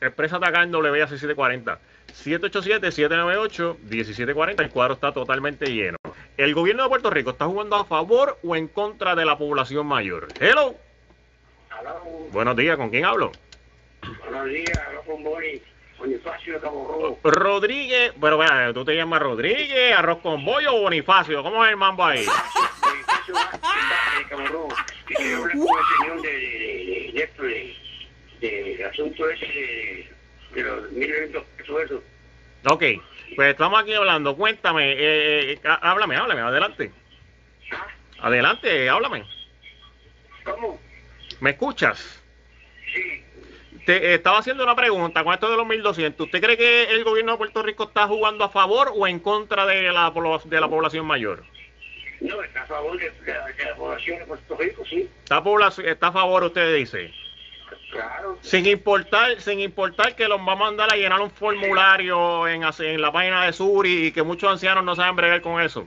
Exprésate 0.00 0.46
acá 0.46 0.62
en 0.62 0.72
WAC740. 0.72 1.78
787-798-1740. 2.12 4.60
El 4.60 4.70
cuadro 4.70 4.94
está 4.94 5.10
totalmente 5.12 5.66
lleno. 5.66 5.96
¿El 6.36 6.54
gobierno 6.54 6.82
de 6.82 6.88
Puerto 6.88 7.10
Rico 7.10 7.30
está 7.30 7.44
jugando 7.46 7.76
a 7.76 7.84
favor 7.84 8.38
o 8.42 8.56
en 8.56 8.66
contra 8.68 9.14
de 9.14 9.24
la 9.24 9.38
población 9.38 9.86
mayor? 9.86 10.26
Hello. 10.40 10.74
Aló, 11.70 12.00
Buenos 12.32 12.56
días. 12.56 12.76
¿Con 12.76 12.90
quién 12.90 13.04
hablo? 13.04 13.30
buenos 14.28 14.46
días, 14.48 14.78
hablo 14.86 15.02
con 15.02 15.22
Boni, 15.24 15.62
Bonifacio 15.98 16.54
de 16.54 16.60
Cabo 16.60 16.88
Rojo. 16.88 17.18
Rodríguez. 17.30 18.12
Pero 18.20 18.38
vea, 18.38 18.72
tú 18.74 18.84
te 18.84 18.94
llamas 18.96 19.22
Rodríguez, 19.22 19.96
Arroz 19.96 20.18
con 20.18 20.44
Bollo 20.44 20.74
o 20.74 20.80
Bonifacio. 20.82 21.42
¿Cómo 21.42 21.64
es 21.64 21.70
el 21.70 21.76
mambo 21.76 22.04
ahí? 22.04 22.26
Bonifacio 22.82 23.34
de 23.34 24.28
Cabo 24.28 24.46
Rojo. 24.48 24.68
Y 25.08 25.14
quiero 25.14 25.42
hablar 25.42 25.56
con 25.56 25.68
el 25.68 25.74
señor 26.00 26.22
de, 26.22 27.28
de, 28.40 28.84
asunto 28.84 29.30
ese 29.30 29.46
de, 29.46 30.08
de 30.54 30.62
los 30.64 30.90
mil 30.90 31.08
eventos, 31.10 31.44
todo 31.64 31.80
eso. 31.80 32.02
Ok. 32.68 32.82
Pues 33.36 33.50
estamos 33.50 33.80
aquí 33.82 33.92
hablando. 33.94 34.36
Cuéntame. 34.36 34.92
eh, 34.92 35.52
eh, 35.52 35.60
há- 35.64 35.90
háblame, 35.90 36.16
háblame. 36.16 36.40
Adelante. 36.40 36.92
¿Ah? 37.72 37.86
Adelante, 38.20 38.88
háblame. 38.88 39.24
¿Cómo? 40.44 40.80
¿Me 41.40 41.50
escuchas? 41.50 42.22
Sí. 42.94 43.22
Te 43.86 43.96
eh, 43.96 44.14
estaba 44.14 44.38
haciendo 44.38 44.62
una 44.64 44.76
pregunta 44.76 45.24
con 45.24 45.34
esto 45.34 45.50
de 45.50 45.56
los 45.56 45.66
1200. 45.66 46.26
¿Usted 46.26 46.40
cree 46.40 46.56
que 46.56 46.84
el 46.84 47.04
gobierno 47.04 47.32
de 47.32 47.38
Puerto 47.38 47.62
Rico 47.62 47.84
está 47.84 48.06
jugando 48.06 48.44
a 48.44 48.48
favor 48.48 48.92
o 48.94 49.06
en 49.06 49.18
contra 49.20 49.66
de 49.66 49.82
la, 49.92 50.12
de 50.44 50.60
la 50.60 50.68
población 50.68 51.04
mayor? 51.06 51.44
No, 52.20 52.42
está 52.42 52.62
a 52.62 52.66
favor 52.66 52.96
de, 52.98 53.10
de 53.10 53.64
la 53.64 53.74
población 53.76 54.18
de 54.20 54.24
Puerto 54.26 54.56
Rico, 54.56 54.84
sí. 54.88 55.10
¿Está, 55.24 55.42
población, 55.42 55.86
está 55.88 56.06
a 56.08 56.12
favor, 56.12 56.44
usted 56.44 56.74
dice? 56.76 57.12
Claro. 57.94 58.38
Sin 58.42 58.66
importar, 58.66 59.40
sin 59.40 59.60
importar 59.60 60.16
que 60.16 60.26
los 60.28 60.40
va 60.40 60.52
a 60.52 60.56
mandar 60.56 60.92
a 60.92 60.96
llenar 60.96 61.20
un 61.20 61.30
formulario 61.30 62.46
en, 62.48 62.62
en 62.64 63.00
la 63.00 63.12
página 63.12 63.46
de 63.46 63.52
Suri 63.52 64.06
y 64.06 64.12
que 64.12 64.22
muchos 64.22 64.50
ancianos 64.50 64.84
no 64.84 64.94
saben 64.96 65.14
bregar 65.16 65.40
con 65.40 65.60
eso. 65.62 65.86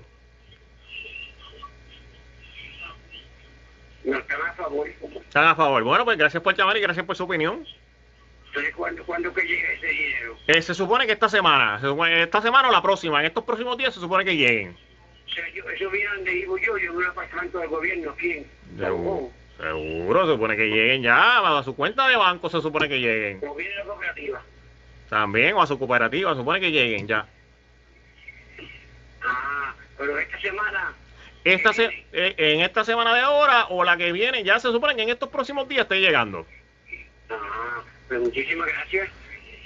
No 4.04 4.18
están 4.18 4.42
a 4.42 4.54
favor. 4.54 4.88
Están 4.88 5.48
a 5.48 5.56
favor. 5.56 5.84
Bueno, 5.84 6.06
pues 6.06 6.18
gracias 6.18 6.42
por 6.42 6.56
llamar 6.56 6.78
y 6.78 6.82
gracias 6.82 7.06
por 7.06 7.16
su 7.18 7.24
opinión. 7.26 7.66
Entonces, 8.48 8.74
¿cuándo, 8.76 9.04
¿cuándo 9.06 9.34
que 9.34 9.42
llega 9.42 9.70
ese 9.74 9.88
dinero? 9.88 10.38
Eh, 10.48 10.62
se 10.62 10.74
supone 10.74 11.06
que 11.06 11.12
esta 11.12 11.28
semana, 11.28 11.80
supone- 11.82 12.24
esta 12.24 12.42
semana 12.42 12.70
o 12.70 12.72
la 12.72 12.82
próxima, 12.82 13.20
en 13.20 13.26
estos 13.28 13.44
próximos 13.44 13.78
días 13.78 13.94
se 13.94 14.00
supone 14.00 14.24
que 14.24 14.36
lleguen. 14.38 14.78
O 15.26 15.30
sea, 15.30 15.44
yo, 15.54 15.70
eso 15.70 15.90
viene 15.90 16.10
donde 16.16 16.32
vivo 16.32 16.58
yo, 16.58 16.78
yo 16.78 16.92
en 16.92 16.98
un 16.98 17.06
apartamento 17.06 17.60
del 17.60 17.68
gobierno 17.68 18.12
aquí 18.12 18.32
en. 18.32 18.48
Seguro, 19.58 20.26
se 20.28 20.34
supone 20.34 20.56
que 20.56 20.68
lleguen 20.68 21.02
ya, 21.02 21.58
a 21.58 21.64
su 21.64 21.76
cuenta 21.76 22.08
de 22.08 22.16
banco 22.16 22.50
se 22.50 22.62
supone 22.62 22.88
que 22.88 23.00
lleguen. 23.00 23.38
O 23.44 23.56
cooperativa. 23.88 24.42
También, 25.10 25.56
o 25.56 25.62
a 25.62 25.68
su 25.68 25.80
cooperativa, 25.80 26.32
se 26.34 26.38
supone 26.40 26.60
que 26.60 26.72
lleguen 26.72 27.08
ya. 27.08 27.26
Ah, 29.26 29.74
pero 29.98 30.18
esta 30.20 30.40
semana, 30.40 30.94
Esta 31.44 31.72
se- 31.74 32.06
eh, 32.12 32.36
en 32.38 32.62
esta 32.62 32.84
semana 32.84 33.14
de 33.16 33.22
ahora 33.22 33.68
o 33.70 33.84
la 33.84 33.96
que 33.98 34.12
viene, 34.12 34.44
ya 34.44 34.60
se 34.60 34.70
supone 34.72 34.96
que 34.96 35.04
en 35.04 35.10
estos 35.10 35.30
próximos 35.30 35.68
días 35.68 35.84
esté 35.84 36.00
llegando. 36.02 36.46
ah, 37.30 37.82
pues 38.08 38.20
muchísimas 38.20 38.68
gracias. 38.68 39.10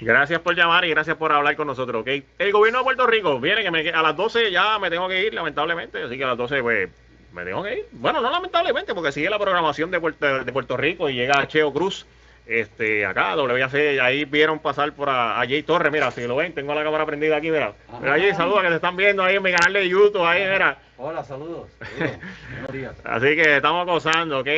Gracias 0.00 0.40
por 0.40 0.54
llamar 0.56 0.84
y 0.84 0.90
gracias 0.90 1.16
por 1.16 1.32
hablar 1.32 1.54
con 1.54 1.66
nosotros, 1.68 2.02
¿ok? 2.02 2.08
El 2.38 2.50
gobierno 2.52 2.78
de 2.80 2.84
Puerto 2.84 3.06
Rico, 3.06 3.38
viene 3.40 3.62
que 3.62 3.70
me, 3.70 3.88
a 3.90 4.02
las 4.02 4.16
12 4.16 4.50
ya 4.50 4.78
me 4.80 4.90
tengo 4.90 5.06
que 5.08 5.26
ir, 5.26 5.34
lamentablemente, 5.34 6.02
así 6.02 6.16
que 6.16 6.24
a 6.24 6.28
las 6.28 6.36
12 6.38 6.60
pues 6.62 6.88
me 7.32 7.44
tengo 7.44 7.62
que 7.62 7.78
ir. 7.78 7.86
Bueno, 7.92 8.20
no 8.20 8.30
lamentablemente, 8.30 8.94
porque 8.94 9.12
sigue 9.12 9.30
la 9.30 9.38
programación 9.38 9.90
de 9.90 10.00
Puerto, 10.00 10.44
de 10.44 10.52
Puerto 10.52 10.76
Rico 10.76 11.08
y 11.08 11.14
llega 11.14 11.46
Cheo 11.48 11.72
Cruz 11.72 12.06
este 12.44 13.06
acá, 13.06 13.36
WAC, 13.36 13.72
ahí 14.02 14.24
vieron 14.24 14.58
pasar 14.58 14.92
por 14.94 15.08
a, 15.08 15.40
a 15.40 15.46
Jay 15.46 15.62
Torres, 15.62 15.92
mira, 15.92 16.10
si 16.10 16.26
lo 16.26 16.34
ven, 16.36 16.52
tengo 16.52 16.74
la 16.74 16.82
cámara 16.82 17.06
prendida 17.06 17.36
aquí, 17.36 17.50
mira. 17.52 17.72
Mira, 18.00 18.18
Jay, 18.18 18.34
saluda 18.34 18.62
que 18.62 18.68
te 18.68 18.74
están 18.74 18.96
viendo 18.96 19.22
ahí 19.22 19.36
en 19.36 19.42
mi 19.44 19.52
canal 19.52 19.72
de 19.74 19.88
YouTube, 19.88 20.24
ahí, 20.24 20.42
mira. 20.42 20.76
Hola, 20.96 21.22
saludos. 21.22 21.68
saludos. 21.78 22.16
Buenos 22.50 22.72
días. 22.72 22.96
Así 23.04 23.26
que 23.36 23.56
estamos 23.56 23.86
gozando, 23.86 24.40
¿ok? 24.40 24.48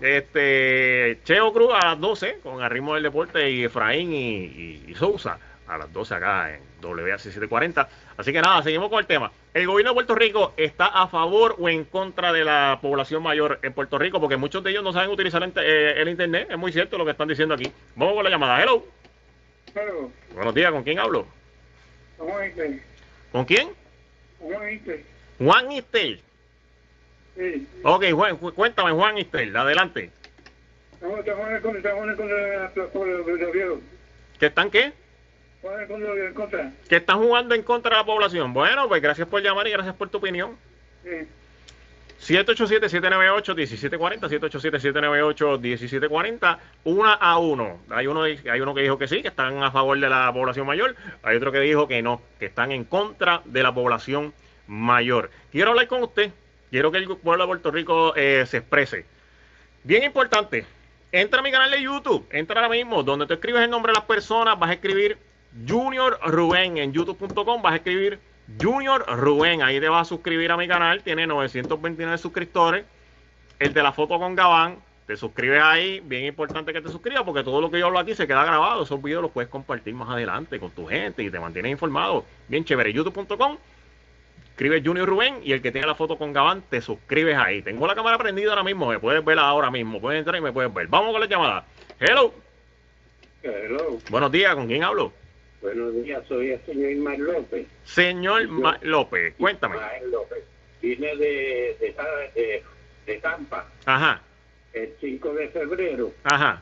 Este, 0.00 1.20
Cheo 1.24 1.52
Cruz 1.52 1.72
a 1.80 1.86
las 1.90 2.00
12 2.00 2.38
con 2.42 2.62
el 2.62 2.70
ritmo 2.70 2.94
del 2.94 3.04
deporte 3.04 3.48
y 3.50 3.64
Efraín 3.64 4.12
y, 4.12 4.44
y- 4.44 4.84
y 4.88 4.94
Sousa 4.94 5.38
a 5.74 5.78
las 5.78 5.92
12 5.92 6.14
acá 6.14 6.54
en 6.54 6.60
WAC 6.82 7.18
740. 7.18 7.88
Así 8.16 8.32
que 8.32 8.40
nada, 8.40 8.62
seguimos 8.62 8.88
con 8.90 8.98
el 8.98 9.06
tema. 9.06 9.30
¿El 9.54 9.66
gobierno 9.66 9.90
de 9.90 9.94
Puerto 9.94 10.14
Rico 10.14 10.54
está 10.56 10.86
a 10.86 11.08
favor 11.08 11.56
o 11.58 11.68
en 11.68 11.84
contra 11.84 12.32
de 12.32 12.44
la 12.44 12.78
población 12.82 13.22
mayor 13.22 13.58
en 13.62 13.72
Puerto 13.72 13.98
Rico? 13.98 14.20
Porque 14.20 14.36
muchos 14.36 14.62
de 14.64 14.70
ellos 14.70 14.82
no 14.84 14.92
saben 14.92 15.10
utilizar 15.10 15.42
ente- 15.42 15.62
eh, 15.62 16.00
el 16.00 16.08
internet. 16.08 16.48
Es 16.50 16.58
muy 16.58 16.72
cierto 16.72 16.98
lo 16.98 17.04
que 17.04 17.10
están 17.12 17.28
diciendo 17.28 17.54
aquí. 17.54 17.70
Vamos 17.96 18.14
con 18.14 18.24
la 18.24 18.30
llamada. 18.30 18.60
Hello. 18.62 18.84
Pero, 19.74 20.10
Buenos 20.34 20.54
días, 20.54 20.70
¿con 20.72 20.82
quién 20.82 20.98
hablo? 20.98 21.26
¿cómo 22.18 22.38
viste? 22.38 22.82
¿Con 23.32 23.44
quién? 23.44 23.70
¿Cómo 24.38 24.60
viste? 24.60 25.04
Juan 25.38 25.72
Istel. 25.72 26.20
Sí. 27.36 27.66
Ok, 27.82 28.04
Juan, 28.12 28.36
cu- 28.36 28.52
cuéntame, 28.52 28.92
Juan 28.92 29.16
Istel, 29.18 29.56
adelante. 29.56 30.10
Estamos, 30.92 31.18
estamos 31.20 31.48
en 31.48 31.54
el 31.56 31.62
contra, 31.62 31.78
estamos 31.80 32.04
en 32.04 32.10
el 32.10 32.16
contra 32.16 32.36
de 32.36 33.38
los 33.38 33.52
viejos. 33.52 33.78
¿Qué 34.38 34.46
están 34.46 34.70
qué? 34.70 34.92
En 35.62 36.34
contra. 36.34 36.72
que 36.88 36.96
están 36.96 37.18
jugando 37.18 37.54
en 37.54 37.62
contra 37.62 37.90
de 37.90 37.96
la 37.98 38.04
población. 38.04 38.52
Bueno, 38.52 38.88
pues 38.88 39.00
gracias 39.00 39.28
por 39.28 39.40
llamar 39.42 39.68
y 39.68 39.70
gracias 39.70 39.94
por 39.94 40.08
tu 40.08 40.18
opinión. 40.18 40.56
Sí. 41.04 41.28
787-798-1740, 42.22 44.28
787-798-1740, 44.28 46.58
una 46.84 47.14
a 47.14 47.38
uno. 47.38 47.80
Hay 47.90 48.06
uno, 48.06 48.22
hay 48.22 48.60
uno 48.60 48.74
que 48.74 48.82
dijo 48.82 48.96
que 48.96 49.08
sí, 49.08 49.22
que 49.22 49.28
están 49.28 49.60
a 49.62 49.72
favor 49.72 49.98
de 49.98 50.08
la 50.08 50.32
población 50.32 50.66
mayor. 50.66 50.94
Hay 51.22 51.36
otro 51.36 51.50
que 51.50 51.58
dijo 51.60 51.88
que 51.88 52.02
no, 52.02 52.22
que 52.38 52.46
están 52.46 52.70
en 52.70 52.84
contra 52.84 53.42
de 53.44 53.62
la 53.62 53.74
población 53.74 54.32
mayor. 54.68 55.30
Quiero 55.50 55.70
hablar 55.70 55.88
con 55.88 56.02
usted. 56.02 56.30
Quiero 56.70 56.92
que 56.92 56.98
el 56.98 57.08
pueblo 57.16 57.44
de 57.44 57.48
Puerto 57.48 57.72
Rico 57.72 58.14
eh, 58.16 58.44
se 58.46 58.58
exprese. 58.58 59.04
Bien 59.82 60.04
importante. 60.04 60.64
Entra 61.10 61.40
a 61.40 61.42
mi 61.42 61.50
canal 61.50 61.70
de 61.70 61.82
YouTube. 61.82 62.26
Entra 62.30 62.60
ahora 62.60 62.72
mismo. 62.72 63.02
Donde 63.02 63.26
tú 63.26 63.34
escribes 63.34 63.62
el 63.62 63.70
nombre 63.70 63.92
de 63.92 63.98
las 63.98 64.06
personas, 64.06 64.58
vas 64.58 64.70
a 64.70 64.74
escribir 64.74 65.18
Junior 65.68 66.18
Rubén 66.26 66.78
en 66.78 66.92
youtube.com. 66.92 67.62
Vas 67.62 67.72
a 67.72 67.76
escribir 67.76 68.18
Junior 68.60 69.04
Rubén. 69.06 69.62
Ahí 69.62 69.80
te 69.80 69.88
vas 69.88 70.02
a 70.02 70.08
suscribir 70.08 70.50
a 70.50 70.56
mi 70.56 70.68
canal. 70.68 71.02
Tiene 71.02 71.26
929 71.26 72.18
suscriptores. 72.18 72.84
El 73.58 73.72
de 73.72 73.82
la 73.82 73.92
foto 73.92 74.18
con 74.18 74.34
Gabán. 74.34 74.78
Te 75.06 75.16
suscribes 75.16 75.60
ahí. 75.62 76.00
Bien 76.00 76.24
importante 76.24 76.72
que 76.72 76.80
te 76.80 76.88
suscribas 76.88 77.22
porque 77.24 77.42
todo 77.42 77.60
lo 77.60 77.70
que 77.70 77.78
yo 77.78 77.86
hablo 77.86 77.98
aquí 77.98 78.14
se 78.14 78.26
queda 78.26 78.44
grabado. 78.44 78.82
Esos 78.82 79.02
videos 79.02 79.22
los 79.22 79.30
puedes 79.30 79.50
compartir 79.50 79.94
más 79.94 80.08
adelante 80.08 80.58
con 80.58 80.70
tu 80.70 80.86
gente 80.86 81.22
y 81.22 81.30
te 81.30 81.38
mantienes 81.38 81.72
informado. 81.72 82.24
Bien 82.48 82.64
chévere. 82.64 82.92
youtube.com 82.92 83.58
escribes 84.52 84.82
Junior 84.84 85.08
Rubén 85.08 85.40
y 85.42 85.52
el 85.52 85.62
que 85.62 85.72
tenga 85.72 85.86
la 85.86 85.94
foto 85.94 86.16
con 86.16 86.32
Gabán 86.32 86.62
te 86.68 86.80
suscribes 86.80 87.36
ahí. 87.36 87.62
Tengo 87.62 87.86
la 87.86 87.94
cámara 87.94 88.18
prendida 88.18 88.50
ahora 88.50 88.62
mismo, 88.62 88.86
me 88.86 88.98
puedes 88.98 89.24
ver 89.24 89.38
ahora 89.38 89.70
mismo. 89.70 90.00
Puedes 90.00 90.18
entrar 90.18 90.36
y 90.36 90.40
me 90.40 90.52
puedes 90.52 90.72
ver. 90.72 90.86
Vamos 90.88 91.12
con 91.12 91.20
la 91.20 91.26
llamada. 91.26 91.64
Hello. 91.98 92.32
Hello. 93.42 93.98
Buenos 94.10 94.30
días, 94.30 94.54
¿con 94.54 94.66
quién 94.66 94.84
hablo? 94.84 95.12
Buenos 95.62 95.94
días, 96.02 96.22
soy 96.26 96.50
el 96.50 96.60
señor 96.66 96.90
Ismael 96.90 97.20
López. 97.22 97.66
Señor 97.84 98.48
Ma- 98.48 98.78
López, 98.82 99.34
cuéntame. 99.38 99.76
Ismael 99.76 100.10
López. 100.10 100.44
Vine 100.82 101.16
de, 101.16 101.76
de, 101.80 101.94
de, 102.34 102.62
de 103.06 103.18
Tampa 103.20 103.68
Ajá, 103.86 104.20
el 104.72 104.92
5 105.00 105.32
de 105.34 105.48
febrero 105.48 106.12
ajá. 106.24 106.60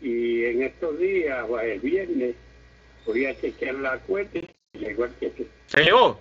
Y 0.00 0.44
en 0.44 0.62
estos 0.62 0.96
días, 1.00 1.44
o 1.48 1.58
el 1.58 1.80
viernes, 1.80 2.36
voy 3.06 3.26
a 3.26 3.34
chequear 3.40 3.74
la 3.76 3.98
cuenta 3.98 4.38
y 4.38 4.78
llegó 4.78 5.06
el 5.06 5.18
cheque. 5.18 5.46
¿Se 5.66 5.82
llegó? 5.82 6.20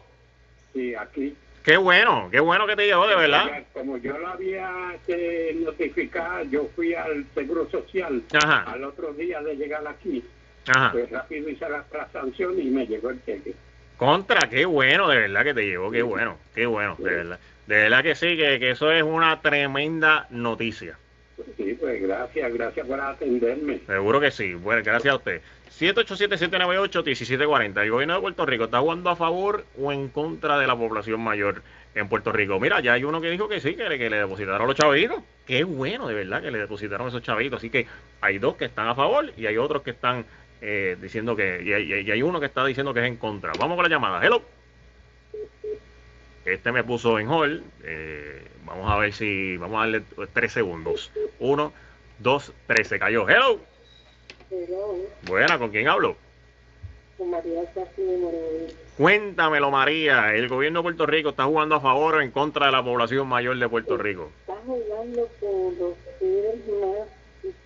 Sí, 0.73 0.95
aquí. 0.95 1.35
Qué 1.63 1.77
bueno, 1.77 2.29
qué 2.31 2.39
bueno 2.39 2.65
que 2.65 2.75
te 2.75 2.85
llegó, 2.87 3.05
de 3.07 3.15
verdad. 3.15 3.63
Como 3.73 3.97
yo 3.97 4.17
lo 4.17 4.27
había 4.29 4.97
eh, 5.07 5.55
notificado, 5.63 6.43
yo 6.45 6.67
fui 6.75 6.93
al 6.95 7.25
Seguro 7.35 7.69
Social 7.69 8.23
Ajá. 8.33 8.63
al 8.63 8.83
otro 8.83 9.13
día 9.13 9.41
de 9.41 9.55
llegar 9.55 9.87
aquí. 9.87 10.23
Ajá. 10.67 10.91
Pues 10.91 11.09
rápido 11.09 11.49
hice 11.49 11.69
la, 11.69 11.83
la 11.93 12.09
sanción 12.11 12.59
y 12.59 12.65
me 12.65 12.87
llegó 12.87 13.09
el 13.09 13.23
cheque. 13.25 13.53
Contra, 13.97 14.49
qué 14.49 14.65
bueno, 14.65 15.07
de 15.07 15.17
verdad 15.17 15.43
que 15.43 15.53
te 15.53 15.65
llegó, 15.65 15.91
qué 15.91 16.01
bueno, 16.01 16.37
qué 16.53 16.65
bueno, 16.65 16.95
de 16.97 17.15
verdad. 17.15 17.39
De 17.67 17.75
verdad 17.75 18.03
que 18.03 18.15
sí, 18.15 18.35
que, 18.35 18.59
que 18.59 18.71
eso 18.71 18.91
es 18.91 19.03
una 19.03 19.41
tremenda 19.41 20.27
noticia. 20.29 20.97
Sí, 21.57 21.77
pues 21.79 22.01
gracias, 22.01 22.53
gracias 22.53 22.87
por 22.87 22.99
atenderme. 22.99 23.79
Seguro 23.87 24.19
que 24.19 24.31
sí. 24.31 24.53
Bueno, 24.53 24.81
gracias 24.83 25.13
a 25.13 25.17
usted. 25.17 25.41
787-798-1740. 25.79 27.81
El 27.81 27.91
gobierno 27.91 28.15
de 28.15 28.21
Puerto 28.21 28.45
Rico 28.45 28.65
está 28.65 28.79
jugando 28.79 29.09
a 29.09 29.15
favor 29.15 29.65
o 29.79 29.91
en 29.91 30.09
contra 30.09 30.59
de 30.59 30.67
la 30.67 30.75
población 30.75 31.21
mayor 31.21 31.61
en 31.95 32.07
Puerto 32.07 32.31
Rico. 32.31 32.59
Mira, 32.59 32.79
ya 32.81 32.93
hay 32.93 33.03
uno 33.03 33.21
que 33.21 33.29
dijo 33.29 33.47
que 33.47 33.59
sí, 33.59 33.75
que 33.75 33.89
le, 33.89 33.97
que 33.97 34.09
le 34.09 34.17
depositaron 34.17 34.67
los 34.67 34.75
chavitos. 34.75 35.23
Qué 35.45 35.63
bueno, 35.63 36.07
de 36.07 36.13
verdad, 36.13 36.41
que 36.41 36.51
le 36.51 36.59
depositaron 36.59 37.07
esos 37.07 37.23
chavitos. 37.23 37.57
Así 37.57 37.69
que 37.69 37.87
hay 38.21 38.37
dos 38.37 38.55
que 38.55 38.65
están 38.65 38.87
a 38.87 38.95
favor 38.95 39.31
y 39.35 39.47
hay 39.47 39.57
otros 39.57 39.81
que 39.81 39.91
están 39.91 40.25
eh, 40.63 40.97
diciendo 41.01 41.35
que... 41.35 41.61
Y 41.61 41.73
hay, 41.73 41.91
y 41.91 42.11
hay 42.11 42.21
uno 42.23 42.39
que 42.39 42.45
está 42.45 42.65
diciendo 42.65 42.93
que 42.93 43.01
es 43.01 43.07
en 43.07 43.17
contra. 43.17 43.51
Vamos 43.59 43.75
con 43.75 43.83
la 43.83 43.89
llamada. 43.89 44.25
Hello. 44.25 44.41
Este 46.45 46.71
me 46.71 46.83
puso 46.83 47.19
en 47.19 47.27
hold. 47.27 47.63
Eh, 47.83 48.41
vamos 48.65 48.89
a 48.89 48.97
ver 48.97 49.13
si... 49.13 49.57
Vamos 49.57 49.75
a 49.75 49.79
darle 49.81 50.03
tres 50.33 50.53
segundos. 50.53 51.11
Uno, 51.39 51.73
dos, 52.19 52.53
tres. 52.65 52.87
Se 52.87 52.97
cayó. 52.97 53.27
Hello. 53.27 53.59
Pero, 54.49 54.95
Buena, 55.23 55.59
¿con 55.59 55.69
quién 55.69 55.87
hablo? 55.87 56.15
con 57.17 57.29
María 57.29 57.61
Cuéntamelo, 58.97 59.71
María. 59.71 60.33
¿El 60.33 60.47
gobierno 60.47 60.79
de 60.79 60.83
Puerto 60.83 61.05
Rico 61.05 61.29
está 61.29 61.45
jugando 61.45 61.75
a 61.75 61.81
favor 61.81 62.15
o 62.15 62.21
en 62.21 62.31
contra 62.31 62.67
de 62.67 62.71
la 62.71 62.83
población 62.83 63.27
mayor 63.27 63.57
de 63.57 63.69
Puerto 63.69 63.97
Rico? 63.97 64.31
está 64.41 64.55
jugando 64.65 65.27
con 65.39 65.77
los 65.79 65.93
seres 66.19 66.55
más 66.81 67.07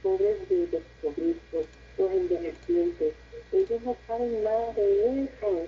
pobres 0.02 0.50
de 0.50 0.82
Puerto 1.02 1.22
Rico, 1.22 1.68
los 1.98 2.12
envejecientes. 2.12 3.14
Ellos 3.52 3.82
no 3.84 3.96
saben 4.08 4.44
nada 4.44 4.74
de 4.74 5.24
eso. 5.24 5.68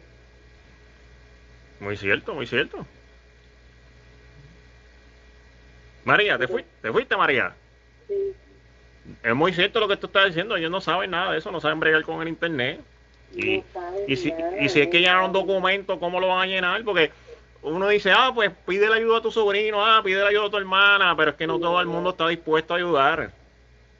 Muy 1.79 1.97
cierto, 1.97 2.33
muy 2.33 2.45
cierto. 2.45 2.85
María, 6.03 6.37
¿te 6.37 6.47
fuiste, 6.47 6.69
¿te 6.81 6.91
fuiste 6.91 7.15
María? 7.15 7.53
Sí, 8.07 8.33
Es 9.23 9.35
muy 9.35 9.53
cierto 9.53 9.79
lo 9.79 9.87
que 9.87 9.97
tú 9.97 10.07
estás 10.07 10.27
diciendo. 10.27 10.55
Ellos 10.57 10.71
no 10.71 10.81
saben 10.81 11.11
nada 11.11 11.31
de 11.31 11.39
eso, 11.39 11.51
no 11.51 11.61
saben 11.61 11.79
bregar 11.79 12.03
con 12.03 12.21
el 12.21 12.27
internet. 12.27 12.81
Y, 13.33 13.57
no 13.57 13.63
saben 13.73 14.03
y, 14.07 14.15
si, 14.15 14.31
nada 14.31 14.61
y 14.61 14.69
si 14.69 14.81
hay 14.81 14.89
que 14.89 14.97
de 14.97 15.03
llenar 15.03 15.23
un 15.23 15.33
documento, 15.33 15.99
¿cómo 15.99 16.19
lo 16.19 16.27
van 16.27 16.41
a 16.41 16.47
llenar? 16.47 16.83
Porque 16.83 17.11
uno 17.61 17.87
dice, 17.87 18.11
ah, 18.11 18.31
pues 18.33 18.51
pide 18.65 18.89
la 18.89 18.95
ayuda 18.95 19.19
a 19.19 19.21
tu 19.21 19.31
sobrino, 19.31 19.85
ah, 19.85 20.01
pide 20.03 20.21
la 20.21 20.29
ayuda 20.29 20.47
a 20.47 20.49
tu 20.49 20.57
hermana, 20.57 21.15
pero 21.15 21.31
es 21.31 21.37
que 21.37 21.47
no 21.47 21.59
todo 21.59 21.79
el 21.79 21.87
mundo 21.87 22.11
está 22.11 22.27
dispuesto 22.27 22.73
a 22.73 22.77
ayudar. 22.77 23.31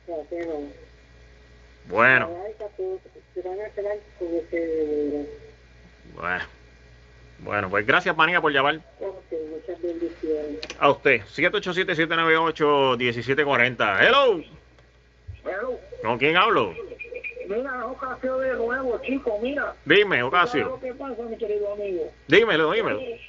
No. 0.08 0.26
Ese 1.90 2.26
bueno. 6.14 6.44
Bueno, 7.40 7.70
pues 7.70 7.86
gracias, 7.86 8.16
María, 8.18 8.42
por 8.42 8.52
llamar. 8.52 8.80
Muchas 9.00 9.82
bendiciones. 9.82 10.60
A 10.80 10.90
usted, 10.92 11.22
787-798-1740. 11.36 13.98
Hello, 14.06 14.42
Pero, 15.44 15.80
¿con 16.04 16.18
quién 16.18 16.36
hablo? 16.36 16.74
mira, 17.48 17.86
Ocasio 17.88 18.38
de 18.40 18.54
nuevo, 18.56 19.00
chico, 19.02 19.40
mira. 19.42 19.74
Dime, 19.86 20.18
¿Sabes 20.18 20.22
lo 20.22 20.28
Ocasio. 20.28 20.80
que 20.82 20.94
pasa, 20.94 21.24
mi 21.24 21.38
querido 21.38 21.72
amigo? 21.74 22.12
Dímelo, 22.28 22.72
dímelo. 22.74 23.00
Eh, 23.00 23.20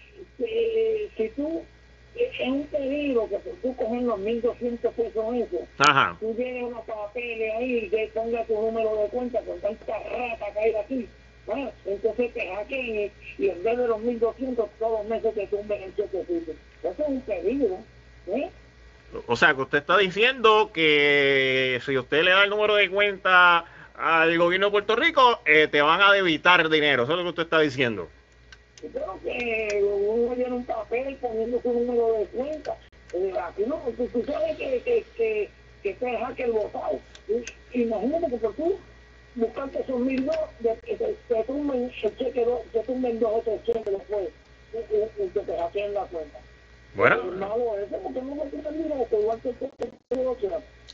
eh, 0.40 1.08
si 1.16 1.28
tú, 1.30 1.64
es 2.16 2.48
un 2.48 2.66
pedido 2.66 3.28
que 3.28 3.38
por 3.38 3.54
tú 3.56 3.76
coges 3.76 4.02
los 4.02 4.18
1.200 4.18 4.92
pesos 4.92 5.34
eso, 5.34 5.66
Ajá. 5.78 6.16
tú 6.20 6.34
tienes 6.34 6.64
unos 6.64 6.84
papeles 6.84 7.54
ahí 7.54 7.88
que 7.88 8.10
ponga 8.14 8.44
tu 8.44 8.54
número 8.54 8.96
de 9.02 9.08
cuenta 9.08 9.40
con 9.42 9.60
tanta 9.60 9.98
rata 9.98 10.52
que 10.52 10.58
hay 10.58 10.74
aquí. 10.74 11.08
¿ah? 11.52 11.70
Entonces 11.86 12.34
te 12.34 12.46
hackeen 12.48 12.96
y, 13.38 13.42
y 13.44 13.48
en 13.50 13.62
vez 13.62 13.78
de 13.78 13.88
los 13.88 14.00
1.200 14.00 14.68
todos 14.78 15.00
los 15.00 15.04
meses 15.06 15.34
te 15.34 15.46
tumben 15.46 15.82
el 15.82 15.96
chequecito. 15.96 16.52
Eso 16.82 17.02
es 17.02 17.08
un 17.08 17.20
peligro. 17.22 17.78
¿eh? 18.28 18.50
O 19.26 19.36
sea, 19.36 19.54
que 19.54 19.62
usted 19.62 19.78
está 19.78 19.96
diciendo 19.96 20.70
que 20.72 21.80
si 21.84 21.96
usted 21.98 22.22
le 22.22 22.30
da 22.30 22.44
el 22.44 22.50
número 22.50 22.76
de 22.76 22.88
cuenta 22.88 23.64
al 23.96 24.38
gobierno 24.38 24.66
de 24.66 24.72
Puerto 24.72 24.96
Rico, 24.96 25.40
eh, 25.44 25.68
te 25.70 25.82
van 25.82 26.00
a 26.00 26.12
debitar 26.12 26.68
dinero. 26.68 27.02
Eso 27.04 27.12
es 27.12 27.18
lo 27.18 27.24
que 27.24 27.30
usted 27.30 27.42
está 27.42 27.60
diciendo. 27.60 28.08
Yo 28.82 28.88
creo 28.90 29.20
que 29.22 29.82
uno 29.84 30.34
llena 30.34 30.54
un 30.54 30.64
papel 30.64 31.16
poniendo 31.16 31.60
su 31.62 31.72
número 31.72 32.12
de 32.14 32.26
cuenta. 32.26 32.76
Eh, 33.12 33.32
aquí 33.42 33.64
no, 33.66 33.78
tú, 33.96 34.06
tú 34.08 34.24
sabes 34.26 34.56
que, 34.56 34.82
que, 34.82 35.04
que, 35.16 35.50
que 35.82 35.94
te 35.94 36.16
hacker 36.16 36.50
votado. 36.52 37.00
Eh, 37.28 37.44
Imagínate 37.72 38.30
que 38.38 38.48
tú 38.48 38.78
buscarte 39.34 39.80
esos 39.80 40.00
mil 40.00 40.26
dos, 40.26 40.38
que 40.84 40.96
te, 40.96 41.44
tumben 41.44 41.84
el 41.84 41.92
cheque, 42.16 42.46
te 42.72 42.80
tumben 42.84 43.20
dos 43.20 43.32
o 43.34 43.42
tres 43.42 43.62
cheques 43.64 43.84
después, 43.84 44.28
y, 44.72 44.78
y, 44.78 45.26
y 45.26 45.28
que 45.30 45.40
te 45.40 45.56
hackeen 45.56 45.94
la 45.94 46.04
cuenta. 46.06 46.38
Bueno, 46.94 47.16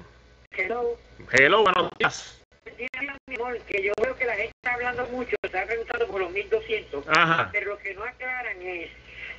Hello. 0.52 0.98
Hello, 1.30 1.62
buenos 1.62 1.90
días. 1.98 2.42
Dígame, 2.76 3.16
mi 3.26 3.36
amor, 3.36 3.58
que 3.60 3.82
yo 3.82 3.92
veo 4.02 4.16
que 4.16 4.24
la 4.24 4.34
gente 4.34 4.52
está 4.56 4.74
hablando 4.74 5.06
mucho, 5.08 5.36
está 5.42 5.66
preguntando 5.66 6.06
por 6.06 6.20
los 6.20 6.30
1200, 6.30 7.08
Ajá. 7.08 7.48
pero 7.52 7.70
lo 7.70 7.78
que 7.78 7.94
no 7.94 8.04
aclaran 8.04 8.60
es 8.62 8.90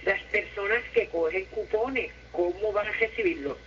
las 0.06 0.22
personas 0.24 0.84
que 0.94 1.08
cogen 1.10 1.46
cupones, 1.46 2.12
¿cómo 2.32 2.72
van 2.72 2.88
a 2.88 2.92
recibirlos? 2.92 3.58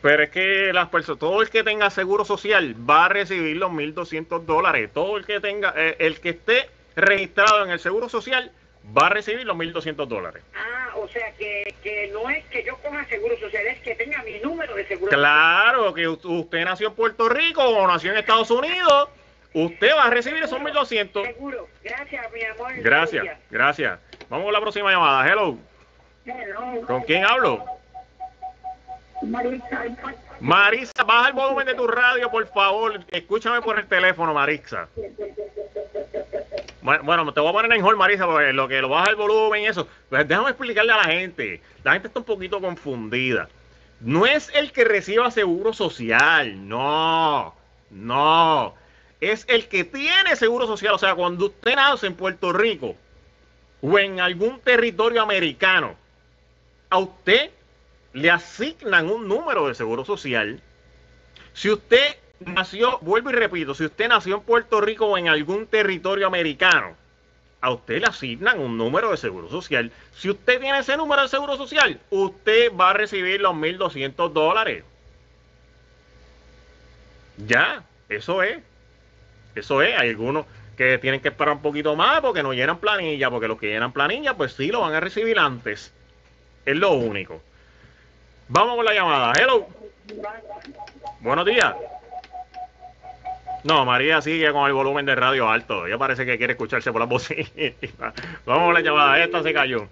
Pero 0.00 0.22
es 0.22 0.30
que 0.30 0.72
las 0.72 0.88
personas, 0.88 1.18
todo 1.18 1.42
el 1.42 1.50
que 1.50 1.64
tenga 1.64 1.90
seguro 1.90 2.24
social 2.24 2.74
va 2.88 3.06
a 3.06 3.08
recibir 3.08 3.56
los 3.56 3.70
1.200 3.70 4.44
dólares. 4.44 4.90
Todo 4.94 5.16
el 5.16 5.26
que 5.26 5.40
tenga, 5.40 5.74
eh, 5.76 5.96
el 5.98 6.20
que 6.20 6.30
esté 6.30 6.70
registrado 6.94 7.64
en 7.64 7.70
el 7.70 7.80
seguro 7.80 8.08
social 8.08 8.52
va 8.96 9.06
a 9.06 9.10
recibir 9.10 9.46
los 9.46 9.56
1.200 9.56 10.06
dólares. 10.06 10.42
Ah, 10.54 10.90
o 10.96 11.08
sea 11.08 11.32
que, 11.32 11.74
que 11.82 12.08
no 12.12 12.28
es 12.30 12.44
que 12.46 12.64
yo 12.64 12.76
coja 12.78 13.04
seguro 13.06 13.38
social, 13.38 13.66
es 13.66 13.80
que 13.80 13.94
tenga 13.94 14.22
mi 14.22 14.38
número 14.40 14.74
de 14.74 14.86
seguro 14.86 15.10
Claro 15.10 15.94
que 15.94 16.08
usted 16.08 16.64
nació 16.64 16.88
en 16.88 16.94
Puerto 16.94 17.28
Rico 17.28 17.62
o 17.62 17.86
nació 17.86 18.12
en 18.12 18.18
Estados 18.18 18.50
Unidos, 18.50 19.08
usted 19.52 19.90
va 19.96 20.04
a 20.04 20.10
recibir 20.10 20.42
esos 20.42 20.58
1.200. 20.60 20.74
social. 20.74 21.26
Seguro. 21.26 21.68
Gracias, 21.82 22.32
mi 22.32 22.44
amor. 22.44 22.72
Gracias, 22.76 23.38
gracias. 23.50 23.98
Vamos 24.28 24.44
con 24.44 24.52
la 24.52 24.60
próxima 24.60 24.90
llamada. 24.90 25.28
Hello. 25.28 25.58
¿Con 26.86 27.02
quién 27.02 27.24
hablo? 27.24 27.64
Marisa, 30.40 31.02
baja 31.04 31.28
el 31.28 31.34
volumen 31.34 31.66
de 31.66 31.74
tu 31.74 31.86
radio, 31.86 32.30
por 32.30 32.46
favor. 32.48 33.00
Escúchame 33.10 33.60
por 33.60 33.78
el 33.78 33.86
teléfono, 33.86 34.32
Marisa. 34.32 34.88
Bueno, 37.02 37.34
te 37.34 37.40
voy 37.40 37.50
a 37.50 37.52
poner 37.52 37.72
en 37.72 37.84
hold, 37.84 37.98
Marisa, 37.98 38.24
porque 38.24 38.52
lo 38.54 38.66
que 38.66 38.80
lo 38.80 38.88
baja 38.88 39.10
el 39.10 39.16
volumen 39.16 39.62
y 39.62 39.66
eso. 39.66 39.86
Pues 40.08 40.26
déjame 40.26 40.50
explicarle 40.50 40.92
a 40.92 40.96
la 40.96 41.04
gente. 41.04 41.60
La 41.84 41.92
gente 41.92 42.08
está 42.08 42.20
un 42.20 42.24
poquito 42.24 42.62
confundida. 42.62 43.48
No 44.00 44.24
es 44.24 44.50
el 44.54 44.72
que 44.72 44.84
reciba 44.84 45.30
seguro 45.30 45.74
social, 45.74 46.66
no, 46.66 47.54
no. 47.90 48.74
Es 49.20 49.44
el 49.48 49.68
que 49.68 49.84
tiene 49.84 50.34
seguro 50.36 50.66
social. 50.66 50.94
O 50.94 50.98
sea, 50.98 51.14
cuando 51.14 51.46
usted 51.46 51.74
nace 51.76 52.06
en 52.06 52.14
Puerto 52.14 52.52
Rico 52.52 52.96
o 53.82 53.98
en 53.98 54.20
algún 54.20 54.58
territorio 54.60 55.20
americano, 55.20 55.94
a 56.88 56.98
usted 56.98 57.50
le 58.14 58.30
asignan 58.30 59.10
un 59.10 59.28
número 59.28 59.68
de 59.68 59.74
seguro 59.74 60.06
social. 60.06 60.62
Si 61.52 61.68
usted 61.68 62.16
nació, 62.40 62.98
vuelvo 63.00 63.30
y 63.30 63.34
repito, 63.34 63.74
si 63.74 63.84
usted 63.84 64.08
nació 64.08 64.36
en 64.36 64.42
Puerto 64.42 64.80
Rico 64.80 65.06
o 65.06 65.18
en 65.18 65.28
algún 65.28 65.66
territorio 65.66 66.26
americano, 66.26 66.96
a 67.60 67.70
usted 67.70 68.00
le 68.00 68.06
asignan 68.06 68.60
un 68.60 68.78
número 68.78 69.10
de 69.10 69.16
seguro 69.16 69.48
social. 69.48 69.90
Si 70.14 70.30
usted 70.30 70.60
tiene 70.60 70.78
ese 70.78 70.96
número 70.96 71.22
de 71.22 71.28
seguro 71.28 71.56
social, 71.56 72.00
usted 72.10 72.72
va 72.74 72.90
a 72.90 72.94
recibir 72.94 73.40
los 73.40 73.54
1.200 73.54 74.32
dólares. 74.32 74.84
Ya, 77.36 77.82
eso 78.08 78.42
es. 78.42 78.58
Eso 79.54 79.82
es. 79.82 79.98
Hay 79.98 80.10
algunos, 80.10 80.46
que 80.78 80.96
tienen 80.98 81.20
que 81.20 81.28
esperar 81.28 81.54
un 81.54 81.62
poquito 81.62 81.96
más 81.96 82.20
porque 82.20 82.42
no 82.42 82.52
llenan 82.52 82.78
planilla, 82.78 83.28
porque 83.30 83.48
los 83.48 83.58
que 83.58 83.66
llenan 83.66 83.92
planilla, 83.92 84.34
pues 84.34 84.52
sí 84.52 84.68
lo 84.68 84.80
van 84.80 84.94
a 84.94 85.00
recibir 85.00 85.36
antes. 85.36 85.92
Es 86.64 86.76
lo 86.76 86.92
único. 86.92 87.42
Vamos 88.46 88.76
con 88.76 88.84
la 88.84 88.94
llamada. 88.94 89.32
Hello. 89.36 89.66
Buenos 91.20 91.44
días. 91.44 91.74
No, 93.64 93.84
María 93.84 94.22
sigue 94.22 94.52
con 94.52 94.66
el 94.66 94.72
volumen 94.72 95.04
de 95.06 95.14
radio 95.14 95.48
alto. 95.48 95.86
Ella 95.86 95.98
parece 95.98 96.24
que 96.24 96.38
quiere 96.38 96.52
escucharse 96.52 96.92
por 96.92 97.00
la 97.00 97.06
bocinas. 97.06 97.50
Vamos 98.46 98.66
con 98.66 98.74
la 98.74 98.80
llamada. 98.80 99.22
Esta 99.22 99.42
se 99.42 99.52
cayó. 99.52 99.88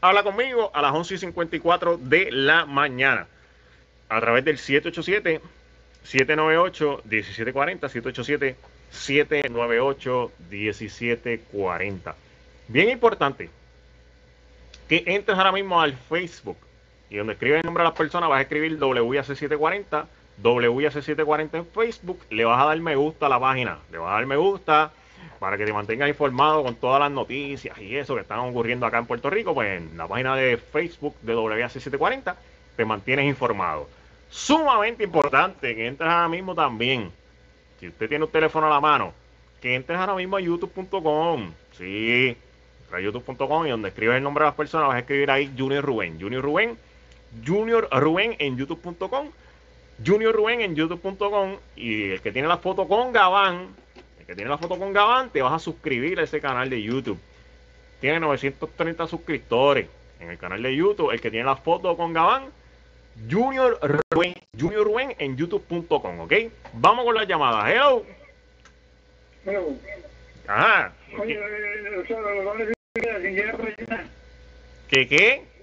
Habla 0.00 0.22
conmigo 0.22 0.70
a 0.74 0.82
las 0.82 0.92
11 0.92 1.14
y 1.14 1.18
54 1.18 1.98
de 1.98 2.30
la 2.30 2.66
mañana 2.66 3.26
a 4.08 4.20
través 4.20 4.44
del 4.44 4.58
787 4.58 5.40
798 6.04 7.02
1740 7.04 7.88
787 7.88 8.56
798 8.90 10.32
1740. 10.50 12.14
Bien 12.68 12.90
importante 12.90 13.50
que 14.88 15.02
entres 15.06 15.36
ahora 15.36 15.52
mismo 15.52 15.80
al 15.80 15.94
Facebook 15.94 16.58
y 17.14 17.16
donde 17.16 17.34
escribes 17.34 17.60
el 17.60 17.66
nombre 17.66 17.84
de 17.84 17.90
las 17.90 17.96
personas 17.96 18.28
vas 18.28 18.38
a 18.38 18.42
escribir 18.42 18.76
WIAC740, 18.76 20.04
WIAC740 20.42 21.48
en 21.52 21.66
Facebook, 21.66 22.18
le 22.28 22.44
vas 22.44 22.60
a 22.60 22.64
dar 22.64 22.80
me 22.80 22.96
gusta 22.96 23.26
a 23.26 23.28
la 23.28 23.38
página, 23.38 23.78
le 23.92 23.98
vas 23.98 24.10
a 24.10 24.14
dar 24.14 24.26
me 24.26 24.34
gusta 24.34 24.90
para 25.38 25.56
que 25.56 25.64
te 25.64 25.72
mantengas 25.72 26.08
informado 26.08 26.64
con 26.64 26.74
todas 26.74 26.98
las 26.98 27.12
noticias 27.12 27.78
y 27.78 27.94
eso 27.94 28.16
que 28.16 28.22
están 28.22 28.40
ocurriendo 28.40 28.84
acá 28.84 28.98
en 28.98 29.06
Puerto 29.06 29.30
Rico, 29.30 29.54
pues 29.54 29.80
en 29.80 29.96
la 29.96 30.08
página 30.08 30.34
de 30.34 30.56
Facebook 30.56 31.14
de 31.22 31.36
WIAC740 31.36 32.34
te 32.76 32.84
mantienes 32.84 33.26
informado. 33.26 33.88
Sumamente 34.28 35.04
importante 35.04 35.76
que 35.76 35.86
entres 35.86 36.10
ahora 36.10 36.28
mismo 36.28 36.56
también, 36.56 37.12
si 37.78 37.86
usted 37.86 38.08
tiene 38.08 38.24
un 38.24 38.30
teléfono 38.32 38.66
a 38.66 38.70
la 38.70 38.80
mano, 38.80 39.12
que 39.62 39.76
entres 39.76 40.00
ahora 40.00 40.16
mismo 40.16 40.36
a 40.36 40.40
youtube.com, 40.40 41.52
sí, 41.78 42.36
a 42.92 42.98
youtube.com 42.98 43.66
y 43.66 43.70
donde 43.70 43.90
escribes 43.90 44.16
el 44.16 44.24
nombre 44.24 44.42
de 44.42 44.48
las 44.48 44.56
personas 44.56 44.88
vas 44.88 44.96
a 44.96 45.00
escribir 45.00 45.30
ahí 45.30 45.54
Junior 45.56 45.84
Rubén, 45.84 46.20
Junior 46.20 46.42
Rubén, 46.42 46.76
Junior 47.46 47.88
Rubén 47.90 48.36
en 48.38 48.56
youtube.com, 48.56 49.30
Junior 50.04 50.34
Rubén 50.34 50.60
en 50.60 50.74
youtube.com 50.74 51.56
y 51.76 52.10
el 52.10 52.20
que 52.20 52.32
tiene 52.32 52.48
la 52.48 52.58
foto 52.58 52.86
con 52.86 53.12
Gabán, 53.12 53.68
el 54.20 54.26
que 54.26 54.34
tiene 54.34 54.50
la 54.50 54.58
foto 54.58 54.78
con 54.78 54.92
Gabán, 54.92 55.30
te 55.30 55.42
vas 55.42 55.52
a 55.52 55.58
suscribir 55.58 56.20
a 56.20 56.24
ese 56.24 56.40
canal 56.40 56.70
de 56.70 56.82
YouTube. 56.82 57.18
Tiene 58.00 58.20
930 58.20 59.06
suscriptores 59.06 59.88
en 60.20 60.30
el 60.30 60.38
canal 60.38 60.62
de 60.62 60.74
YouTube. 60.74 61.10
El 61.10 61.20
que 61.20 61.30
tiene 61.30 61.46
la 61.46 61.56
foto 61.56 61.96
con 61.96 62.12
Gabán, 62.12 62.44
Junior 63.30 63.78
Rubén, 64.10 64.34
Junior 64.58 64.84
Rubén 64.84 65.14
en 65.18 65.36
youtube.com, 65.36 66.20
¿ok? 66.20 66.32
Vamos 66.74 67.04
con 67.04 67.14
las 67.14 67.26
llamadas. 67.26 67.70
Hello. 67.70 68.04
Hello. 69.46 69.76
Ajá. 70.46 70.92
Oye, 71.18 71.34
eh, 71.34 72.04
para 73.56 73.76
llenar. 73.76 74.04
¿Qué 74.88 75.08
qué? 75.08 75.53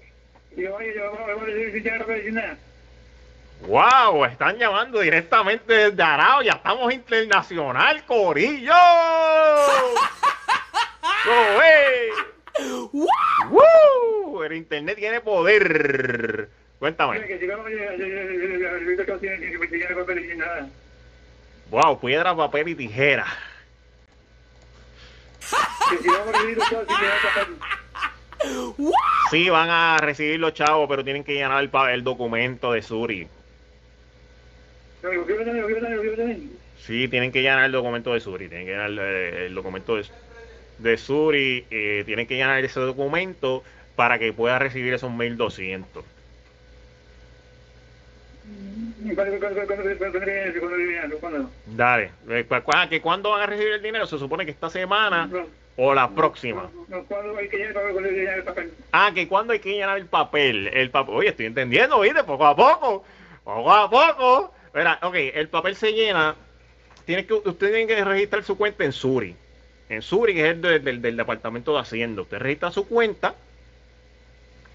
¡Wow! 3.66 4.24
Están 4.24 4.58
llamando 4.58 5.00
directamente 5.00 5.72
desde 5.72 6.02
Arao. 6.02 6.42
Ya 6.42 6.52
estamos 6.52 6.92
internacional, 6.92 8.04
Corillo. 8.04 8.74
¡Go, 11.24 13.02
¡Woo! 13.50 14.42
El 14.44 14.54
internet 14.54 14.96
tiene 14.96 15.20
poder. 15.20 16.48
Cuéntame. 16.78 17.20
¡Wow! 21.70 22.00
Piedra, 22.00 22.36
papel 22.36 22.68
y 22.68 22.74
tijera. 22.74 23.26
Sí, 29.30 29.48
van 29.48 29.70
a 29.70 29.96
recibir 29.98 30.38
los 30.38 30.52
chavos, 30.52 30.86
pero 30.90 31.02
tienen 31.04 31.24
que 31.24 31.32
llenar 31.34 31.62
el, 31.62 31.70
el 31.90 32.04
documento 32.04 32.72
de 32.72 32.82
Suri. 32.82 33.26
Sí, 36.78 37.08
tienen 37.08 37.32
que 37.32 37.40
llenar 37.42 37.64
el 37.64 37.72
documento 37.72 38.12
de 38.12 38.20
Suri. 38.20 38.48
Tienen 38.48 38.66
que 38.66 38.72
llenar 38.72 38.90
eh, 38.90 39.46
el 39.46 39.54
documento 39.54 39.96
de, 39.96 40.04
de 40.78 40.96
Suri. 40.98 41.64
eh, 41.70 42.02
tienen 42.04 42.26
que 42.26 42.34
llenar 42.36 42.62
ese 42.64 42.80
documento 42.80 43.62
para 43.96 44.18
que 44.18 44.32
pueda 44.32 44.58
recibir 44.58 44.92
esos 44.92 45.10
1200. 45.10 46.04
¿Cuándo- 49.14 49.38
cuándo- 49.38 49.38
cuándo- 49.40 49.66
cuándo- 49.66 49.98
cuándo 49.98 50.20
viene 50.20 50.48
eso? 50.48 50.60
¿Cuándo 50.60 50.76
viene 50.76 50.98
eso? 51.06 51.18
¿Cuándo? 51.18 51.50
Dale. 51.66 52.10
Eh, 52.28 52.46
¿Que 52.90 53.00
cuándo 53.00 53.30
van 53.30 53.42
a 53.42 53.46
recibir 53.46 53.72
el 53.72 53.82
dinero? 53.82 54.06
Se 54.06 54.18
supone 54.18 54.44
que 54.44 54.50
esta 54.50 54.68
semana 54.70 55.28
o 55.76 55.94
la 55.94 56.10
próxima. 56.10 56.70
no, 56.88 57.04
¿cuándo 57.04 57.36
hay 57.38 57.48
que 57.48 57.56
llegar 57.56 58.38
el 58.38 58.44
papel? 58.44 58.72
Ah, 58.92 59.10
que 59.14 59.26
cuándo 59.28 59.52
hay 59.52 59.58
que 59.58 59.70
llenar 59.72 59.96
el 59.98 60.06
papel. 60.06 60.68
El 60.68 60.90
papel. 60.90 61.14
Oye, 61.14 61.28
estoy 61.30 61.46
entendiendo, 61.46 62.00
¿viste? 62.00 62.22
Poco 62.24 62.46
a 62.46 62.54
poco. 62.54 63.04
Poco 63.44 63.72
a 63.72 63.88
poco. 63.90 64.54
Mira, 64.74 64.98
ok, 65.02 65.14
el 65.34 65.48
papel 65.48 65.74
se 65.76 65.92
llena. 65.92 66.34
Tiene 67.04 67.26
que, 67.26 67.34
usted 67.34 67.72
tiene 67.72 67.86
que 67.86 68.04
registrar 68.04 68.44
su 68.44 68.56
cuenta 68.56 68.84
en 68.84 68.92
Suri. 68.92 69.34
En 69.88 70.02
Suri, 70.02 70.34
que 70.34 70.40
es 70.46 70.52
el 70.54 70.62
de- 70.62 70.78
del, 70.78 71.02
del 71.02 71.16
Departamento 71.16 71.72
de 71.74 71.80
Hacienda. 71.80 72.22
Usted 72.22 72.38
registra 72.38 72.70
su 72.70 72.86
cuenta 72.86 73.34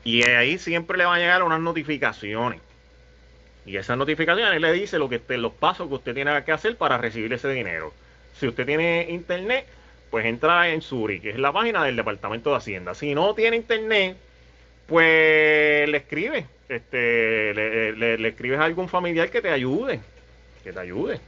y 0.03 0.23
ahí 0.23 0.57
siempre 0.57 0.97
le 0.97 1.05
van 1.05 1.15
a 1.15 1.19
llegar 1.19 1.43
unas 1.43 1.59
notificaciones. 1.59 2.61
Y 3.65 3.75
esas 3.77 3.97
notificaciones 3.97 4.61
le 4.61 4.71
dice 4.73 4.97
lo 4.97 5.09
que 5.09 5.17
usted- 5.17 5.37
los 5.37 5.53
pasos 5.53 5.87
que 5.89 5.95
usted 5.95 6.13
tiene 6.13 6.43
que 6.43 6.51
hacer 6.51 6.77
para 6.77 6.97
recibir 6.97 7.31
ese 7.33 7.49
dinero. 7.49 7.93
Si 8.39 8.47
usted 8.47 8.65
tiene 8.65 9.07
internet, 9.09 9.65
pues 10.09 10.25
entra 10.25 10.69
en 10.69 10.81
Suri, 10.81 11.19
que 11.19 11.29
es 11.31 11.37
la 11.39 11.51
página 11.51 11.83
del 11.83 11.95
Departamento 11.95 12.51
de 12.51 12.57
Hacienda. 12.57 12.93
Si 12.95 13.13
no 13.13 13.33
tiene 13.35 13.57
internet, 13.57 14.17
pues 14.87 15.89
le 15.89 15.97
escribe, 15.97 16.45
este, 16.69 17.53
le, 17.53 17.91
le- 17.93 18.17
le 18.17 18.27
escribes 18.29 18.59
a 18.59 18.65
algún 18.65 18.87
familiar 18.89 19.29
que 19.29 19.41
te 19.41 19.49
ayude, 19.49 19.99
que 20.63 20.71
te 20.73 20.79
ayude 20.79 21.19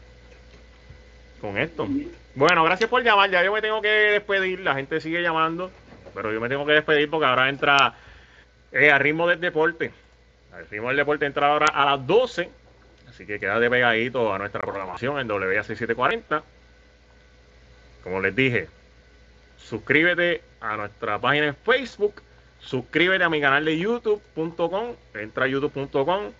con 1.42 1.58
esto. 1.58 1.88
Bueno, 2.36 2.64
gracias 2.64 2.90
por 2.90 3.04
llamar. 3.04 3.30
Ya 3.30 3.44
yo 3.44 3.52
me 3.54 3.62
tengo 3.62 3.82
que 3.82 3.88
despedir. 3.90 4.60
La 4.62 4.76
gente 4.76 5.02
sigue 5.02 5.22
llamando, 5.22 5.72
pero 6.14 6.32
yo 6.32 6.40
me 6.40 6.48
tengo 6.50 6.66
que 6.66 6.74
despedir 6.74 7.10
porque 7.10 7.26
ahora 7.26 7.50
entra 7.50 7.96
eh, 8.72 8.92
a 8.92 8.98
ritmo 8.98 9.28
del 9.28 9.40
deporte. 9.42 9.92
Al 10.54 10.68
ritmo 10.70 10.88
del 10.90 10.98
deporte 10.98 11.26
entra 11.26 11.48
ahora 11.52 11.68
a 11.74 11.86
las 11.86 12.08
12. 12.08 12.50
Así 13.10 13.26
que 13.26 13.40
quédate 13.40 13.70
pegadito 13.70 14.34
a 14.34 14.38
nuestra 14.38 14.62
programación 14.62 15.20
en 15.20 15.28
WA6740. 15.28 16.42
Como 18.04 18.22
les 18.22 18.36
dije, 18.36 18.68
suscríbete 19.58 20.41
a 20.62 20.78
nuestra 20.78 21.20
página 21.20 21.47
en 21.47 21.56
Facebook, 21.56 22.22
suscríbete 22.60 23.24
a 23.24 23.30
mi 23.30 23.41
canal 23.41 23.66
de 23.66 23.78
youtube.com, 23.78 24.95
entra 25.14 25.45
a 25.45 25.47
youtube.com 25.47 26.32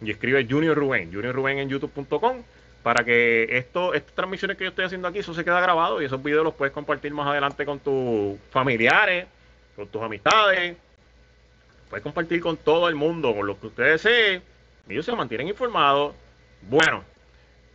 y 0.00 0.10
escribe 0.10 0.46
Junior 0.48 0.76
Rubén, 0.76 1.12
Junior 1.12 1.34
Rubén 1.34 1.58
en 1.58 1.68
youtube.com 1.68 2.42
para 2.82 3.04
que 3.04 3.48
esto, 3.50 3.92
estas 3.94 4.14
transmisiones 4.14 4.56
que 4.56 4.64
yo 4.64 4.70
estoy 4.70 4.84
haciendo 4.84 5.08
aquí, 5.08 5.18
eso 5.18 5.34
se 5.34 5.44
queda 5.44 5.60
grabado 5.60 6.00
y 6.00 6.04
esos 6.04 6.22
videos 6.22 6.44
los 6.44 6.54
puedes 6.54 6.72
compartir 6.72 7.12
más 7.12 7.26
adelante 7.26 7.66
con 7.66 7.80
tus 7.80 8.38
familiares, 8.50 9.26
con 9.76 9.88
tus 9.88 10.00
amistades, 10.00 10.76
puedes 11.90 12.02
compartir 12.02 12.40
con 12.40 12.56
todo 12.56 12.88
el 12.88 12.94
mundo, 12.94 13.34
con 13.34 13.46
lo 13.46 13.58
que 13.60 13.66
ustedes 13.66 14.02
deseen, 14.02 14.42
ellos 14.88 15.04
se 15.04 15.12
mantienen 15.12 15.48
informados. 15.48 16.14
Bueno, 16.62 17.04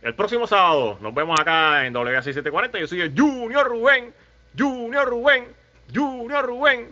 el 0.04 0.14
próximo 0.14 0.46
sábado 0.46 0.98
nos 1.00 1.14
vemos 1.14 1.40
acá 1.40 1.86
en 1.86 1.94
WA6740. 1.94 2.78
Yo 2.78 2.86
soy 2.86 3.12
Junior 3.16 3.66
Rubén, 3.66 4.12
Junior 4.56 5.08
Rubén, 5.08 5.46
Junior 5.92 6.44
Rubén. 6.44 6.82